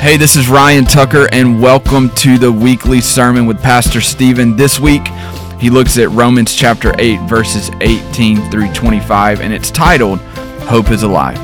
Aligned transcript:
Hey, 0.00 0.16
this 0.16 0.36
is 0.36 0.48
Ryan 0.48 0.84
Tucker, 0.84 1.26
and 1.32 1.60
welcome 1.60 2.08
to 2.10 2.38
the 2.38 2.52
weekly 2.52 3.00
sermon 3.00 3.46
with 3.46 3.60
Pastor 3.60 4.00
Stephen. 4.00 4.54
This 4.54 4.78
week, 4.78 5.04
he 5.58 5.70
looks 5.70 5.98
at 5.98 6.08
Romans 6.10 6.54
chapter 6.54 6.94
8, 7.00 7.28
verses 7.28 7.68
18 7.80 8.48
through 8.48 8.72
25, 8.74 9.40
and 9.40 9.52
it's 9.52 9.72
titled, 9.72 10.20
Hope 10.68 10.92
is 10.92 11.02
Alive. 11.02 11.36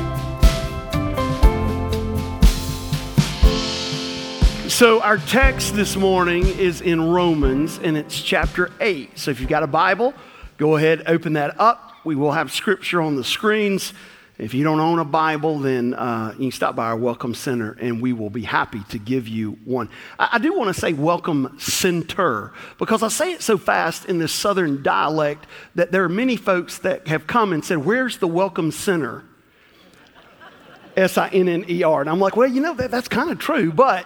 So, 4.71 5.01
our 5.01 5.17
text 5.17 5.75
this 5.75 5.97
morning 5.97 6.47
is 6.47 6.79
in 6.79 7.11
Romans, 7.11 7.77
and 7.83 7.97
it's 7.97 8.21
chapter 8.21 8.71
8. 8.79 9.19
So, 9.19 9.31
if 9.31 9.41
you've 9.41 9.49
got 9.49 9.63
a 9.63 9.67
Bible, 9.67 10.13
go 10.55 10.77
ahead, 10.77 11.03
open 11.07 11.33
that 11.33 11.59
up. 11.59 11.91
We 12.05 12.15
will 12.15 12.31
have 12.31 12.53
scripture 12.53 13.01
on 13.01 13.17
the 13.17 13.23
screens. 13.25 13.93
If 14.37 14.53
you 14.53 14.65
don't 14.65 14.81
own 14.81 14.99
a 14.99 15.05
Bible, 15.05 15.59
then 15.59 15.93
uh, 15.93 16.31
you 16.33 16.49
can 16.49 16.51
stop 16.51 16.75
by 16.75 16.87
our 16.87 16.97
Welcome 16.97 17.33
Center 17.33 17.77
and 17.79 18.01
we 18.01 18.11
will 18.11 18.29
be 18.29 18.41
happy 18.41 18.81
to 18.89 18.99
give 18.99 19.29
you 19.29 19.53
one. 19.63 19.89
I, 20.19 20.29
I 20.33 20.39
do 20.39 20.53
want 20.53 20.75
to 20.75 20.79
say 20.79 20.91
Welcome 20.91 21.55
Center 21.57 22.51
because 22.77 23.01
I 23.01 23.07
say 23.07 23.31
it 23.31 23.41
so 23.41 23.57
fast 23.57 24.05
in 24.05 24.19
this 24.19 24.33
southern 24.33 24.83
dialect 24.83 25.47
that 25.75 25.93
there 25.93 26.03
are 26.03 26.09
many 26.09 26.35
folks 26.35 26.79
that 26.79 27.07
have 27.07 27.27
come 27.27 27.53
and 27.53 27.63
said, 27.63 27.85
Where's 27.85 28.17
the 28.17 28.27
Welcome 28.27 28.71
Center? 28.71 29.23
S 30.97 31.17
I 31.17 31.29
N 31.29 31.47
N 31.47 31.65
E 31.69 31.83
R. 31.83 32.01
And 32.01 32.09
I'm 32.09 32.19
like, 32.19 32.35
Well, 32.35 32.49
you 32.49 32.59
know, 32.59 32.73
that, 32.73 32.91
that's 32.91 33.07
kind 33.07 33.31
of 33.31 33.39
true, 33.39 33.71
but 33.71 34.05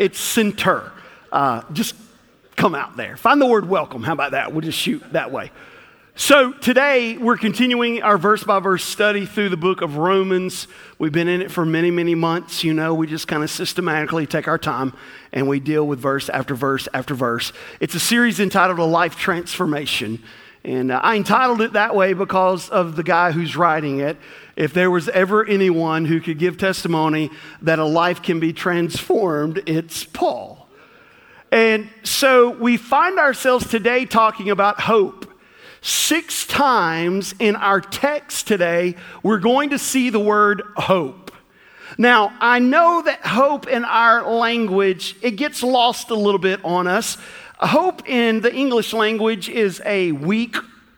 it's 0.00 0.18
center. 0.18 0.90
Uh, 1.30 1.62
just 1.72 1.94
come 2.56 2.74
out 2.74 2.96
there. 2.96 3.16
Find 3.16 3.40
the 3.40 3.46
word 3.46 3.68
welcome. 3.68 4.02
How 4.02 4.14
about 4.14 4.32
that? 4.32 4.52
We'll 4.52 4.62
just 4.62 4.78
shoot 4.78 5.00
that 5.12 5.30
way. 5.30 5.52
So, 6.16 6.52
today 6.52 7.16
we're 7.16 7.36
continuing 7.36 8.02
our 8.02 8.18
verse 8.18 8.42
by 8.42 8.58
verse 8.58 8.84
study 8.84 9.26
through 9.26 9.48
the 9.48 9.56
book 9.56 9.80
of 9.80 9.96
Romans. 9.96 10.66
We've 10.98 11.12
been 11.12 11.28
in 11.28 11.40
it 11.40 11.52
for 11.52 11.64
many, 11.64 11.90
many 11.90 12.16
months. 12.16 12.64
You 12.64 12.74
know, 12.74 12.94
we 12.94 13.06
just 13.06 13.28
kind 13.28 13.44
of 13.44 13.50
systematically 13.50 14.26
take 14.26 14.48
our 14.48 14.58
time 14.58 14.92
and 15.32 15.48
we 15.48 15.60
deal 15.60 15.86
with 15.86 16.00
verse 16.00 16.28
after 16.28 16.56
verse 16.56 16.88
after 16.92 17.14
verse. 17.14 17.52
It's 17.78 17.94
a 17.94 18.00
series 18.00 18.40
entitled 18.40 18.80
A 18.80 18.84
Life 18.84 19.16
Transformation. 19.16 20.20
And 20.64 20.90
uh, 20.90 21.00
I 21.02 21.16
entitled 21.16 21.62
it 21.62 21.74
that 21.74 21.94
way 21.94 22.12
because 22.12 22.68
of 22.68 22.96
the 22.96 23.04
guy 23.04 23.30
who's 23.30 23.56
writing 23.56 24.00
it. 24.00 24.16
If 24.56 24.74
there 24.74 24.90
was 24.90 25.08
ever 25.10 25.44
anyone 25.44 26.04
who 26.04 26.20
could 26.20 26.38
give 26.38 26.58
testimony 26.58 27.30
that 27.62 27.78
a 27.78 27.84
life 27.84 28.20
can 28.20 28.40
be 28.40 28.52
transformed, 28.52 29.62
it's 29.64 30.04
Paul. 30.04 30.68
And 31.52 31.88
so 32.02 32.50
we 32.50 32.76
find 32.76 33.18
ourselves 33.20 33.68
today 33.68 34.06
talking 34.06 34.50
about 34.50 34.80
hope. 34.80 35.29
Six 35.82 36.46
times 36.46 37.34
in 37.38 37.56
our 37.56 37.80
text 37.80 38.46
today, 38.46 38.96
we're 39.22 39.38
going 39.38 39.70
to 39.70 39.78
see 39.78 40.10
the 40.10 40.20
word 40.20 40.62
hope. 40.76 41.32
Now, 41.96 42.32
I 42.40 42.58
know 42.58 43.02
that 43.02 43.26
hope 43.26 43.66
in 43.66 43.84
our 43.84 44.30
language, 44.30 45.16
it 45.22 45.32
gets 45.32 45.62
lost 45.62 46.10
a 46.10 46.14
little 46.14 46.38
bit 46.38 46.64
on 46.64 46.86
us. 46.86 47.16
Hope 47.58 48.08
in 48.08 48.40
the 48.40 48.54
English 48.54 48.92
language 48.92 49.48
is 49.48 49.82
a 49.84 50.12
weak 50.12 50.56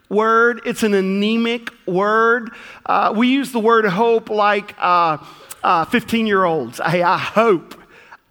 word, 0.08 0.60
it's 0.66 0.82
an 0.82 0.94
anemic 0.94 1.70
word. 1.86 2.50
Uh, 2.84 3.12
we 3.16 3.28
use 3.28 3.52
the 3.52 3.60
word 3.60 3.84
hope 3.86 4.30
like 4.30 4.68
15 4.68 4.76
uh, 4.82 5.24
uh, 5.64 6.16
year 6.16 6.44
olds. 6.44 6.80
Hey, 6.84 7.02
I 7.02 7.18
hope 7.18 7.80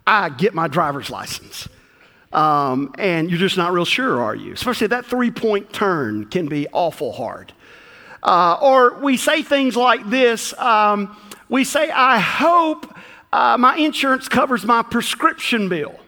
I 0.06 0.28
get 0.28 0.54
my 0.54 0.68
driver's 0.68 1.10
license. 1.10 1.68
Um, 2.32 2.94
and 2.98 3.30
you're 3.30 3.38
just 3.38 3.56
not 3.56 3.72
real 3.72 3.84
sure, 3.84 4.22
are 4.22 4.34
you? 4.34 4.52
Especially 4.52 4.86
that 4.88 5.06
three 5.06 5.30
point 5.30 5.72
turn 5.72 6.26
can 6.26 6.46
be 6.46 6.66
awful 6.72 7.12
hard. 7.12 7.52
Uh, 8.22 8.56
or 8.62 8.94
we 9.00 9.16
say 9.16 9.42
things 9.42 9.76
like 9.76 10.08
this 10.08 10.56
um, 10.58 11.16
we 11.48 11.64
say, 11.64 11.90
I 11.90 12.18
hope 12.18 12.96
uh, 13.32 13.58
my 13.58 13.76
insurance 13.76 14.28
covers 14.28 14.64
my 14.64 14.82
prescription 14.82 15.68
bill. 15.68 15.98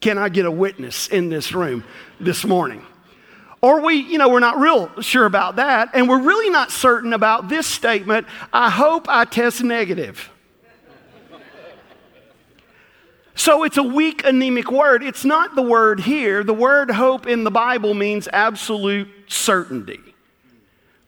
Can 0.00 0.18
I 0.18 0.28
get 0.28 0.44
a 0.44 0.50
witness 0.50 1.08
in 1.08 1.28
this 1.28 1.52
room 1.52 1.84
this 2.20 2.44
morning? 2.44 2.84
Or 3.60 3.80
we, 3.80 3.94
you 3.94 4.18
know, 4.18 4.28
we're 4.28 4.40
not 4.40 4.58
real 4.58 5.00
sure 5.00 5.24
about 5.24 5.56
that, 5.56 5.90
and 5.94 6.08
we're 6.08 6.20
really 6.20 6.50
not 6.50 6.72
certain 6.72 7.12
about 7.12 7.48
this 7.48 7.66
statement 7.66 8.26
I 8.52 8.68
hope 8.68 9.06
I 9.08 9.24
test 9.24 9.62
negative. 9.62 10.31
So 13.34 13.64
it's 13.64 13.76
a 13.76 13.82
weak, 13.82 14.24
anemic 14.24 14.70
word. 14.70 15.02
It's 15.02 15.24
not 15.24 15.54
the 15.54 15.62
word 15.62 16.00
here. 16.00 16.44
The 16.44 16.54
word 16.54 16.90
hope 16.90 17.26
in 17.26 17.44
the 17.44 17.50
Bible 17.50 17.94
means 17.94 18.28
absolute 18.32 19.08
certainty. 19.26 20.00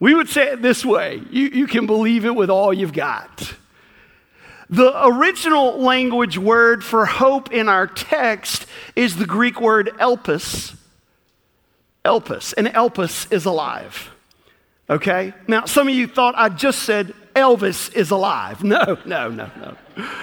We 0.00 0.14
would 0.14 0.28
say 0.28 0.52
it 0.52 0.62
this 0.62 0.84
way 0.84 1.22
you, 1.30 1.48
you 1.48 1.66
can 1.66 1.86
believe 1.86 2.24
it 2.24 2.34
with 2.34 2.50
all 2.50 2.72
you've 2.72 2.92
got. 2.92 3.54
The 4.70 5.06
original 5.06 5.78
language 5.78 6.38
word 6.38 6.82
for 6.82 7.04
hope 7.04 7.52
in 7.52 7.68
our 7.68 7.86
text 7.86 8.66
is 8.96 9.16
the 9.16 9.26
Greek 9.26 9.60
word 9.60 9.90
elpis. 10.00 10.74
Elpis, 12.04 12.54
and 12.56 12.66
elpis 12.68 13.30
is 13.32 13.44
alive. 13.44 14.10
Okay? 14.88 15.32
Now, 15.46 15.64
some 15.64 15.88
of 15.88 15.94
you 15.94 16.06
thought 16.06 16.34
I 16.36 16.48
just 16.48 16.80
said 16.80 17.14
Elvis 17.34 17.94
is 17.94 18.10
alive. 18.10 18.62
No, 18.74 18.98
no, 19.04 19.28
no, 19.28 19.50
no. 19.56 19.76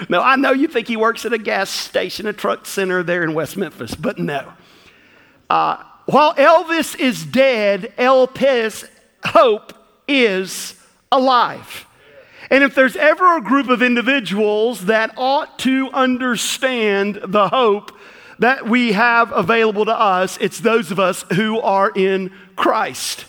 No, 0.08 0.22
I 0.22 0.36
know 0.36 0.52
you 0.52 0.68
think 0.68 0.88
he 0.88 0.96
works 0.96 1.24
at 1.24 1.32
a 1.32 1.38
gas 1.38 1.70
station, 1.70 2.26
a 2.26 2.32
truck 2.32 2.66
center 2.66 3.02
there 3.02 3.22
in 3.22 3.34
West 3.34 3.56
Memphis, 3.56 3.94
but 3.94 4.18
no. 4.18 4.52
Uh, 5.48 5.82
while 6.06 6.34
Elvis 6.34 6.98
is 6.98 7.24
dead, 7.24 7.92
Elpis, 7.96 8.88
hope, 9.24 9.72
is 10.08 10.74
alive. 11.10 11.86
And 12.50 12.62
if 12.64 12.74
there's 12.74 12.96
ever 12.96 13.36
a 13.36 13.40
group 13.40 13.68
of 13.68 13.82
individuals 13.82 14.86
that 14.86 15.14
ought 15.16 15.58
to 15.60 15.90
understand 15.92 17.20
the 17.24 17.48
hope 17.48 17.96
that 18.40 18.68
we 18.68 18.92
have 18.92 19.32
available 19.32 19.84
to 19.84 19.98
us, 19.98 20.36
it's 20.40 20.58
those 20.58 20.90
of 20.90 20.98
us 20.98 21.24
who 21.34 21.60
are 21.60 21.90
in 21.94 22.32
Christ. 22.56 23.24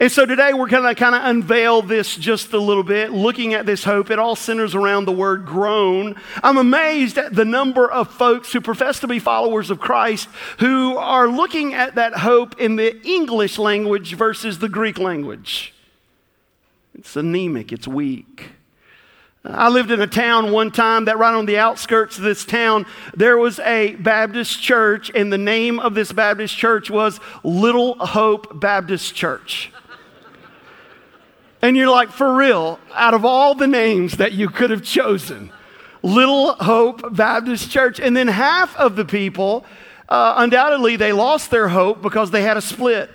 And 0.00 0.10
so 0.10 0.26
today 0.26 0.52
we're 0.52 0.68
going 0.68 0.84
to 0.84 0.94
kind 0.94 1.14
of 1.14 1.24
unveil 1.24 1.82
this 1.82 2.16
just 2.16 2.52
a 2.52 2.58
little 2.58 2.82
bit, 2.82 3.12
looking 3.12 3.54
at 3.54 3.66
this 3.66 3.84
hope. 3.84 4.10
It 4.10 4.18
all 4.18 4.36
centers 4.36 4.74
around 4.74 5.04
the 5.04 5.12
word 5.12 5.46
groan. 5.46 6.16
I'm 6.42 6.56
amazed 6.56 7.18
at 7.18 7.34
the 7.34 7.44
number 7.44 7.90
of 7.90 8.10
folks 8.10 8.52
who 8.52 8.60
profess 8.60 9.00
to 9.00 9.06
be 9.06 9.18
followers 9.18 9.70
of 9.70 9.80
Christ 9.80 10.28
who 10.58 10.96
are 10.96 11.28
looking 11.28 11.74
at 11.74 11.94
that 11.96 12.14
hope 12.14 12.60
in 12.60 12.76
the 12.76 13.00
English 13.06 13.58
language 13.58 14.14
versus 14.14 14.58
the 14.58 14.68
Greek 14.68 14.98
language. 14.98 15.74
It's 16.94 17.16
anemic, 17.16 17.72
it's 17.72 17.88
weak. 17.88 18.50
I 19.44 19.68
lived 19.70 19.90
in 19.90 20.00
a 20.00 20.06
town 20.06 20.52
one 20.52 20.70
time 20.70 21.06
that 21.06 21.18
right 21.18 21.34
on 21.34 21.46
the 21.46 21.58
outskirts 21.58 22.16
of 22.16 22.22
this 22.22 22.44
town, 22.44 22.86
there 23.14 23.36
was 23.36 23.58
a 23.60 23.96
Baptist 23.96 24.62
church, 24.62 25.10
and 25.14 25.32
the 25.32 25.38
name 25.38 25.80
of 25.80 25.94
this 25.94 26.12
Baptist 26.12 26.56
church 26.56 26.90
was 26.90 27.18
Little 27.42 27.94
Hope 27.94 28.60
Baptist 28.60 29.16
Church. 29.16 29.72
And 31.62 31.76
you're 31.76 31.90
like, 31.90 32.10
for 32.10 32.34
real, 32.34 32.80
out 32.92 33.14
of 33.14 33.24
all 33.24 33.54
the 33.54 33.68
names 33.68 34.16
that 34.16 34.32
you 34.32 34.48
could 34.48 34.70
have 34.70 34.82
chosen, 34.82 35.52
Little 36.02 36.54
Hope 36.54 37.14
Baptist 37.14 37.70
Church. 37.70 38.00
And 38.00 38.16
then 38.16 38.26
half 38.26 38.76
of 38.76 38.96
the 38.96 39.04
people, 39.04 39.64
uh, 40.08 40.34
undoubtedly, 40.38 40.96
they 40.96 41.12
lost 41.12 41.52
their 41.52 41.68
hope 41.68 42.02
because 42.02 42.32
they 42.32 42.42
had 42.42 42.56
a 42.56 42.60
split. 42.60 43.10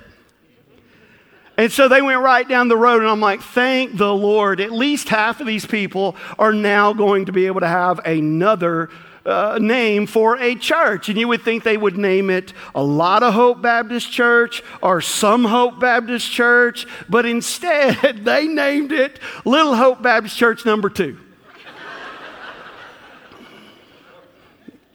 And 1.57 1.71
so 1.71 1.87
they 1.87 2.01
went 2.01 2.21
right 2.21 2.47
down 2.47 2.67
the 2.67 2.77
road, 2.77 3.01
and 3.01 3.09
I'm 3.09 3.19
like, 3.19 3.41
thank 3.41 3.97
the 3.97 4.13
Lord. 4.13 4.61
At 4.61 4.71
least 4.71 5.09
half 5.09 5.41
of 5.41 5.47
these 5.47 5.65
people 5.65 6.15
are 6.37 6.53
now 6.53 6.93
going 6.93 7.25
to 7.25 7.31
be 7.31 7.47
able 7.47 7.61
to 7.61 7.67
have 7.67 7.99
another 8.05 8.89
uh, 9.27 9.59
name 9.61 10.07
for 10.07 10.37
a 10.37 10.55
church. 10.55 11.09
And 11.09 11.19
you 11.19 11.27
would 11.27 11.41
think 11.41 11.63
they 11.63 11.77
would 11.77 11.97
name 11.97 12.29
it 12.29 12.53
a 12.73 12.83
lot 12.83 13.23
of 13.23 13.33
Hope 13.33 13.61
Baptist 13.61 14.11
Church 14.11 14.63
or 14.81 15.01
some 15.01 15.43
Hope 15.43 15.79
Baptist 15.79 16.31
Church, 16.31 16.87
but 17.09 17.25
instead 17.25 18.23
they 18.25 18.47
named 18.47 18.91
it 18.91 19.19
Little 19.45 19.75
Hope 19.75 20.01
Baptist 20.01 20.37
Church 20.37 20.65
number 20.65 20.89
two. 20.89 21.19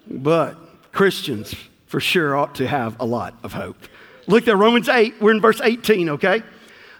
but 0.09 0.57
Christians 0.93 1.55
for 1.87 2.01
sure 2.01 2.37
ought 2.37 2.55
to 2.57 2.67
have 2.67 2.99
a 3.01 3.05
lot 3.05 3.35
of 3.43 3.53
hope. 3.53 3.77
Look 4.27 4.47
at 4.49 4.57
Romans 4.57 4.89
8, 4.89 5.21
we're 5.21 5.33
in 5.33 5.41
verse 5.41 5.61
18, 5.61 6.11
okay? 6.11 6.43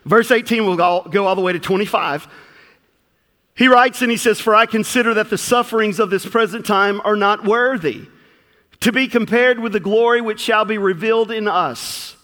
Verse 0.05 0.31
18 0.31 0.67
will 0.67 0.77
go 0.77 1.27
all 1.27 1.35
the 1.35 1.43
way 1.43 1.53
to 1.53 1.59
25. 1.59 2.27
He 3.55 3.69
writes 3.69 4.03
and 4.03 4.11
he 4.11 4.17
says, 4.17 4.41
For 4.41 4.55
I 4.55 4.67
consider 4.67 5.15
that 5.15 5.31
the 5.31 5.39
sufferings 5.39 6.01
of 6.01 6.11
this 6.11 6.25
present 6.27 6.65
time 6.65 7.01
are 7.05 7.17
not 7.17 7.45
worthy 7.45 8.07
to 8.81 8.93
be 8.93 9.07
compared 9.09 9.59
with 9.59 9.73
the 9.73 9.81
glory 9.81 10.21
which 10.21 10.41
shall 10.41 10.65
be 10.65 10.79
revealed 10.79 11.31
in 11.31 11.47
us. 11.47 12.17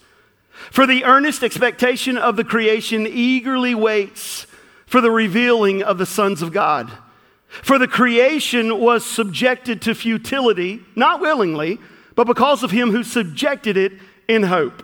For 0.71 0.85
the 0.85 1.05
earnest 1.05 1.43
expectation 1.43 2.17
of 2.17 2.35
the 2.35 2.43
creation 2.43 3.07
eagerly 3.07 3.73
waits 3.73 4.45
for 4.85 5.01
the 5.01 5.11
revealing 5.11 5.83
of 5.83 5.97
the 5.97 6.05
sons 6.05 6.41
of 6.41 6.51
God. 6.51 6.91
For 7.47 7.79
the 7.79 7.87
creation 7.87 8.79
was 8.79 9.05
subjected 9.05 9.81
to 9.83 9.95
futility, 9.95 10.81
not 10.95 11.21
willingly, 11.21 11.79
but 12.15 12.27
because 12.27 12.63
of 12.63 12.71
him 12.71 12.91
who 12.91 13.03
subjected 13.03 13.77
it 13.77 13.93
in 14.27 14.43
hope 14.43 14.83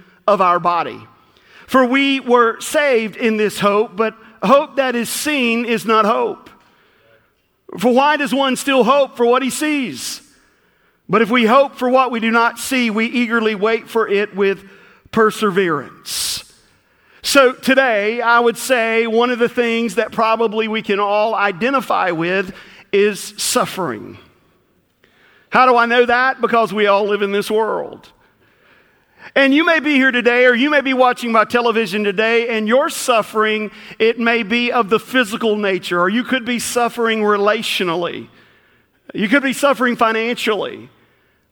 of 0.27 0.41
our 0.41 0.59
body. 0.59 1.05
For 1.67 1.85
we 1.85 2.19
were 2.19 2.59
saved 2.59 3.15
in 3.15 3.37
this 3.37 3.59
hope, 3.59 3.95
but 3.95 4.15
hope 4.43 4.75
that 4.75 4.95
is 4.95 5.09
seen 5.09 5.65
is 5.65 5.85
not 5.85 6.05
hope. 6.05 6.49
For 7.79 7.93
why 7.93 8.17
does 8.17 8.33
one 8.33 8.55
still 8.55 8.83
hope 8.83 9.15
for 9.15 9.25
what 9.25 9.41
he 9.41 9.49
sees? 9.49 10.21
But 11.07 11.21
if 11.21 11.29
we 11.29 11.45
hope 11.45 11.75
for 11.75 11.89
what 11.89 12.11
we 12.11 12.19
do 12.19 12.31
not 12.31 12.59
see, 12.59 12.89
we 12.89 13.05
eagerly 13.05 13.55
wait 13.55 13.89
for 13.89 14.07
it 14.07 14.35
with 14.35 14.69
perseverance. 15.11 16.31
So, 17.21 17.53
today, 17.53 18.19
I 18.19 18.39
would 18.39 18.57
say 18.57 19.05
one 19.05 19.29
of 19.29 19.37
the 19.37 19.49
things 19.49 19.95
that 19.95 20.11
probably 20.11 20.67
we 20.67 20.81
can 20.81 20.99
all 20.99 21.35
identify 21.35 22.11
with 22.11 22.55
is 22.91 23.19
suffering. 23.37 24.17
How 25.49 25.65
do 25.65 25.75
I 25.75 25.85
know 25.85 26.05
that? 26.05 26.41
Because 26.41 26.73
we 26.73 26.87
all 26.87 27.05
live 27.05 27.21
in 27.21 27.31
this 27.31 27.51
world. 27.51 28.11
And 29.35 29.53
you 29.53 29.65
may 29.65 29.79
be 29.79 29.93
here 29.93 30.11
today, 30.11 30.45
or 30.45 30.53
you 30.53 30.69
may 30.69 30.81
be 30.81 30.93
watching 30.93 31.31
my 31.31 31.45
television 31.45 32.03
today, 32.03 32.49
and 32.49 32.67
your 32.67 32.89
suffering, 32.89 33.71
it 33.97 34.19
may 34.19 34.43
be 34.43 34.71
of 34.71 34.89
the 34.89 34.99
physical 34.99 35.55
nature, 35.55 36.01
or 36.01 36.09
you 36.09 36.23
could 36.23 36.43
be 36.43 36.59
suffering 36.59 37.19
relationally. 37.19 38.27
You 39.13 39.29
could 39.29 39.43
be 39.43 39.53
suffering 39.53 39.95
financially, 39.95 40.89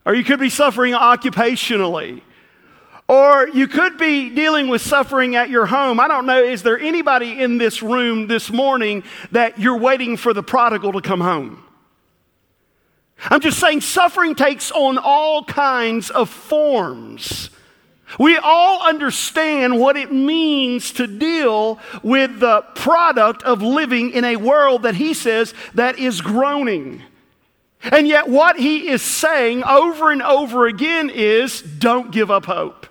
or 0.04 0.14
you 0.14 0.24
could 0.24 0.40
be 0.40 0.50
suffering 0.50 0.94
occupationally. 0.94 2.22
Or 3.08 3.48
you 3.48 3.66
could 3.66 3.98
be 3.98 4.30
dealing 4.30 4.68
with 4.68 4.82
suffering 4.82 5.34
at 5.34 5.50
your 5.50 5.66
home. 5.66 5.98
I 5.98 6.06
don't 6.06 6.26
know, 6.26 6.40
is 6.40 6.62
there 6.62 6.78
anybody 6.78 7.42
in 7.42 7.58
this 7.58 7.82
room 7.82 8.28
this 8.28 8.52
morning 8.52 9.02
that 9.32 9.58
you're 9.58 9.78
waiting 9.78 10.16
for 10.16 10.32
the 10.32 10.44
prodigal 10.44 10.92
to 10.92 11.00
come 11.00 11.20
home? 11.20 11.64
I'm 13.24 13.40
just 13.40 13.58
saying, 13.58 13.80
suffering 13.80 14.36
takes 14.36 14.70
on 14.70 14.96
all 14.96 15.42
kinds 15.42 16.10
of 16.10 16.30
forms. 16.30 17.50
We 18.18 18.36
all 18.36 18.86
understand 18.86 19.78
what 19.78 19.96
it 19.96 20.12
means 20.12 20.92
to 20.92 21.06
deal 21.06 21.78
with 22.02 22.40
the 22.40 22.62
product 22.74 23.42
of 23.42 23.62
living 23.62 24.10
in 24.10 24.24
a 24.24 24.36
world 24.36 24.82
that 24.82 24.96
he 24.96 25.14
says 25.14 25.54
that 25.74 25.98
is 25.98 26.20
groaning. 26.20 27.02
And 27.82 28.06
yet, 28.06 28.28
what 28.28 28.58
he 28.58 28.88
is 28.88 29.00
saying 29.00 29.64
over 29.64 30.10
and 30.10 30.22
over 30.22 30.66
again 30.66 31.08
is 31.08 31.62
don't 31.62 32.10
give 32.10 32.30
up 32.30 32.44
hope. 32.44 32.86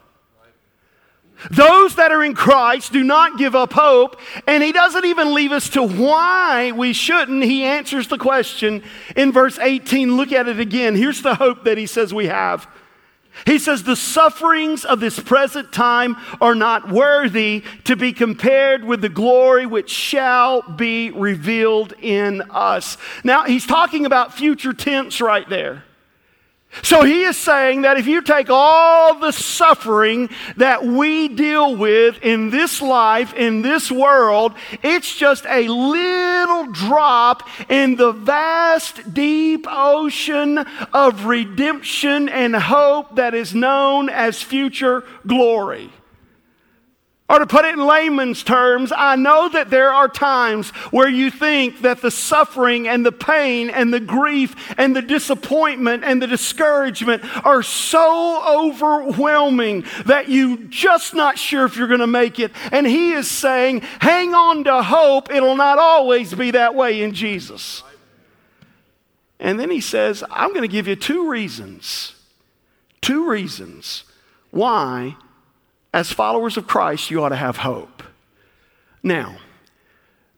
Those 1.52 1.96
that 1.96 2.12
are 2.12 2.24
in 2.24 2.34
Christ 2.34 2.92
do 2.92 3.04
not 3.04 3.38
give 3.38 3.56
up 3.56 3.72
hope, 3.72 4.20
and 4.46 4.62
he 4.62 4.74
doesn't 4.74 5.06
even 5.06 5.34
leave 5.34 5.52
us 5.52 5.70
to 5.70 5.84
why 5.84 6.74
we 6.74 6.92
shouldn't. 6.92 7.44
He 7.44 7.64
answers 7.64 8.08
the 8.08 8.18
question 8.18 8.84
in 9.16 9.32
verse 9.32 9.58
18. 9.58 10.18
Look 10.18 10.34
at 10.34 10.50
it 10.50 10.60
again. 10.60 10.96
Here's 10.96 11.22
the 11.22 11.36
hope 11.36 11.64
that 11.64 11.78
he 11.78 11.86
says 11.86 12.14
we 12.14 12.26
have. 12.26 12.68
He 13.46 13.60
says, 13.60 13.84
The 13.84 13.96
sufferings 13.96 14.86
of 14.86 15.00
this 15.00 15.20
present 15.20 15.72
time 15.72 16.18
are 16.42 16.56
not 16.56 16.90
worthy 16.90 17.64
to 17.86 17.96
be 17.96 18.14
compared 18.14 18.84
with 18.84 19.02
the 19.02 19.10
glory 19.10 19.66
which 19.66 19.90
shall 19.90 20.62
be 20.62 21.12
revealed 21.12 21.94
in 22.02 22.42
us. 22.50 22.98
Now, 23.24 23.46
he's 23.46 23.66
talking 23.66 24.06
about 24.06 24.34
future 24.34 24.74
tense 24.74 25.22
right 25.22 25.48
there. 25.50 25.84
So 26.84 27.04
he 27.04 27.24
is 27.24 27.36
saying 27.36 27.82
that 27.82 27.98
if 27.98 28.06
you 28.06 28.22
take 28.22 28.50
all 28.50 29.20
the 29.20 29.32
suffering 29.32 30.30
that 30.58 30.86
we 30.86 31.28
deal 31.28 31.76
with 31.76 32.20
in 32.22 32.52
this 32.52 32.80
life, 32.82 33.34
in 33.34 33.64
this 33.64 33.92
world, 33.92 34.54
it's 34.84 35.16
just 35.16 35.46
a 35.48 35.68
little 35.68 36.72
drop 36.72 37.48
in 37.70 37.96
the 37.96 38.12
vast, 38.12 39.14
deep 39.14 39.66
ocean 39.68 40.60
of 40.94 41.26
redemption 41.26 42.30
and 42.30 42.56
hope 42.56 43.16
that 43.16 43.34
is 43.34 43.56
known 43.56 44.08
as 44.10 44.42
future 44.42 45.04
glory. 45.26 45.92
Or 47.30 47.38
to 47.38 47.46
put 47.46 47.64
it 47.64 47.76
in 47.76 47.86
layman's 47.86 48.44
terms, 48.44 48.92
I 48.96 49.16
know 49.16 49.50
that 49.50 49.70
there 49.70 49.94
are 49.94 50.08
times 50.08 50.72
where 50.90 51.08
you 51.08 51.30
think 51.30 51.82
that 51.82 52.02
the 52.02 52.10
suffering 52.10 52.88
and 52.88 53.06
the 53.06 53.12
pain 53.12 53.70
and 53.70 53.94
the 53.94 54.00
grief 54.00 54.56
and 54.80 54.96
the 54.96 55.04
disappointment 55.04 56.04
and 56.04 56.20
the 56.20 56.26
discouragement 56.26 57.24
are 57.46 57.62
so 57.62 58.44
overwhelming 58.66 59.86
that 60.08 60.28
you're 60.30 60.58
just 60.70 61.14
not 61.14 61.38
sure 61.38 61.66
if 61.66 61.78
you're 61.78 61.88
going 61.88 62.00
to 62.00 62.08
make 62.08 62.40
it. 62.40 62.52
And 62.72 62.88
he 62.88 63.12
is 63.12 63.30
saying, 63.30 63.82
hang 64.00 64.34
on 64.34 64.64
to 64.64 64.82
hope. 64.82 65.32
It'll 65.32 65.56
not 65.56 65.78
always 65.78 66.34
be 66.34 66.50
that 66.52 66.74
way 66.74 67.04
in 67.04 67.14
Jesus. 67.14 67.84
And 69.40 69.60
then 69.60 69.70
he 69.70 69.82
says, 69.82 70.24
I'm 70.32 70.50
going 70.50 70.64
to 70.64 70.68
give 70.68 70.88
you 70.88 70.96
two 70.96 71.30
reasons. 71.30 72.16
Two 73.02 73.30
reasons 73.30 74.04
why 74.50 75.16
as 75.94 76.12
followers 76.12 76.58
of 76.58 76.68
Christ, 76.68 77.10
you 77.10 77.24
ought 77.24 77.30
to 77.30 77.36
have 77.36 77.58
hope. 77.58 78.04
Now, 79.02 79.38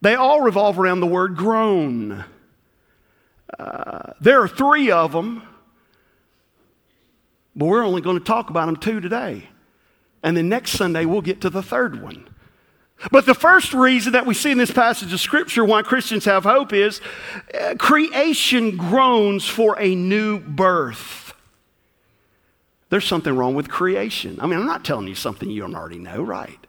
they 0.01 0.15
all 0.15 0.41
revolve 0.41 0.79
around 0.79 0.99
the 0.99 1.07
word 1.07 1.35
groan. 1.35 2.25
Uh, 3.59 4.13
there 4.21 4.41
are 4.41 4.47
three 4.47 4.91
of 4.91 5.11
them, 5.11 5.43
but 7.55 7.65
we're 7.65 7.85
only 7.85 8.01
going 8.01 8.17
to 8.17 8.23
talk 8.23 8.49
about 8.49 8.67
them 8.67 8.77
two 8.77 8.99
today. 8.99 9.49
And 10.23 10.37
then 10.37 10.49
next 10.49 10.71
Sunday, 10.71 11.05
we'll 11.05 11.21
get 11.21 11.41
to 11.41 11.49
the 11.49 11.63
third 11.63 12.01
one. 12.01 12.27
But 13.11 13.25
the 13.25 13.33
first 13.33 13.73
reason 13.73 14.13
that 14.13 14.27
we 14.27 14.35
see 14.35 14.51
in 14.51 14.59
this 14.59 14.71
passage 14.71 15.11
of 15.11 15.19
Scripture 15.19 15.65
why 15.65 15.81
Christians 15.81 16.25
have 16.25 16.43
hope 16.43 16.71
is 16.71 17.01
uh, 17.59 17.73
creation 17.77 18.77
groans 18.77 19.47
for 19.47 19.79
a 19.79 19.95
new 19.95 20.39
birth 20.39 21.20
there's 22.91 23.07
something 23.07 23.33
wrong 23.35 23.55
with 23.55 23.69
creation. 23.69 24.37
I 24.41 24.47
mean, 24.47 24.59
I'm 24.59 24.65
not 24.65 24.83
telling 24.83 25.07
you 25.07 25.15
something 25.15 25.49
you 25.49 25.61
don't 25.61 25.75
already 25.75 25.97
know, 25.97 26.21
right? 26.21 26.59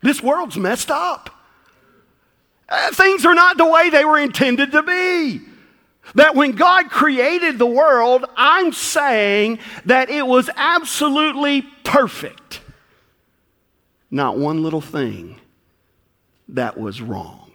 This 0.00 0.22
world's 0.22 0.56
messed 0.56 0.90
up. 0.90 1.28
Uh, 2.66 2.90
things 2.92 3.26
are 3.26 3.34
not 3.34 3.58
the 3.58 3.66
way 3.66 3.90
they 3.90 4.04
were 4.04 4.18
intended 4.18 4.72
to 4.72 4.82
be. 4.82 5.42
That 6.14 6.34
when 6.34 6.52
God 6.52 6.88
created 6.88 7.58
the 7.58 7.66
world, 7.66 8.24
I'm 8.36 8.72
saying 8.72 9.58
that 9.84 10.08
it 10.08 10.26
was 10.26 10.48
absolutely 10.56 11.62
perfect. 11.84 12.62
Not 14.10 14.38
one 14.38 14.62
little 14.62 14.80
thing 14.80 15.38
that 16.48 16.78
was 16.78 17.02
wrong. 17.02 17.50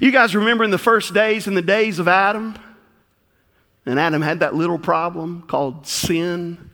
You 0.00 0.12
guys 0.12 0.36
remember 0.36 0.62
in 0.62 0.70
the 0.70 0.78
first 0.78 1.12
days, 1.12 1.48
in 1.48 1.54
the 1.54 1.62
days 1.62 1.98
of 1.98 2.06
Adam? 2.06 2.56
And 3.86 4.00
Adam 4.00 4.22
had 4.22 4.40
that 4.40 4.54
little 4.54 4.78
problem 4.78 5.42
called 5.42 5.86
sin. 5.86 6.70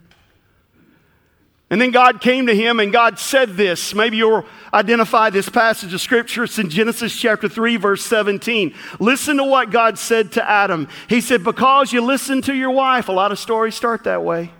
And 1.70 1.80
then 1.80 1.92
God 1.92 2.20
came 2.20 2.46
to 2.48 2.54
him 2.54 2.80
and 2.80 2.92
God 2.92 3.18
said 3.18 3.56
this. 3.56 3.94
Maybe 3.94 4.16
you'll 4.16 4.44
identify 4.74 5.30
this 5.30 5.48
passage 5.48 5.94
of 5.94 6.00
scripture. 6.00 6.44
It's 6.44 6.58
in 6.58 6.68
Genesis 6.68 7.16
chapter 7.16 7.48
3, 7.48 7.76
verse 7.76 8.04
17. 8.04 8.74
Listen 8.98 9.36
to 9.36 9.44
what 9.44 9.70
God 9.70 9.96
said 9.96 10.32
to 10.32 10.48
Adam. 10.48 10.88
He 11.08 11.20
said, 11.20 11.44
Because 11.44 11.92
you 11.92 12.00
listened 12.00 12.44
to 12.44 12.54
your 12.54 12.72
wife, 12.72 13.08
a 13.08 13.12
lot 13.12 13.30
of 13.30 13.38
stories 13.38 13.76
start 13.76 14.04
that 14.04 14.24
way. 14.24 14.52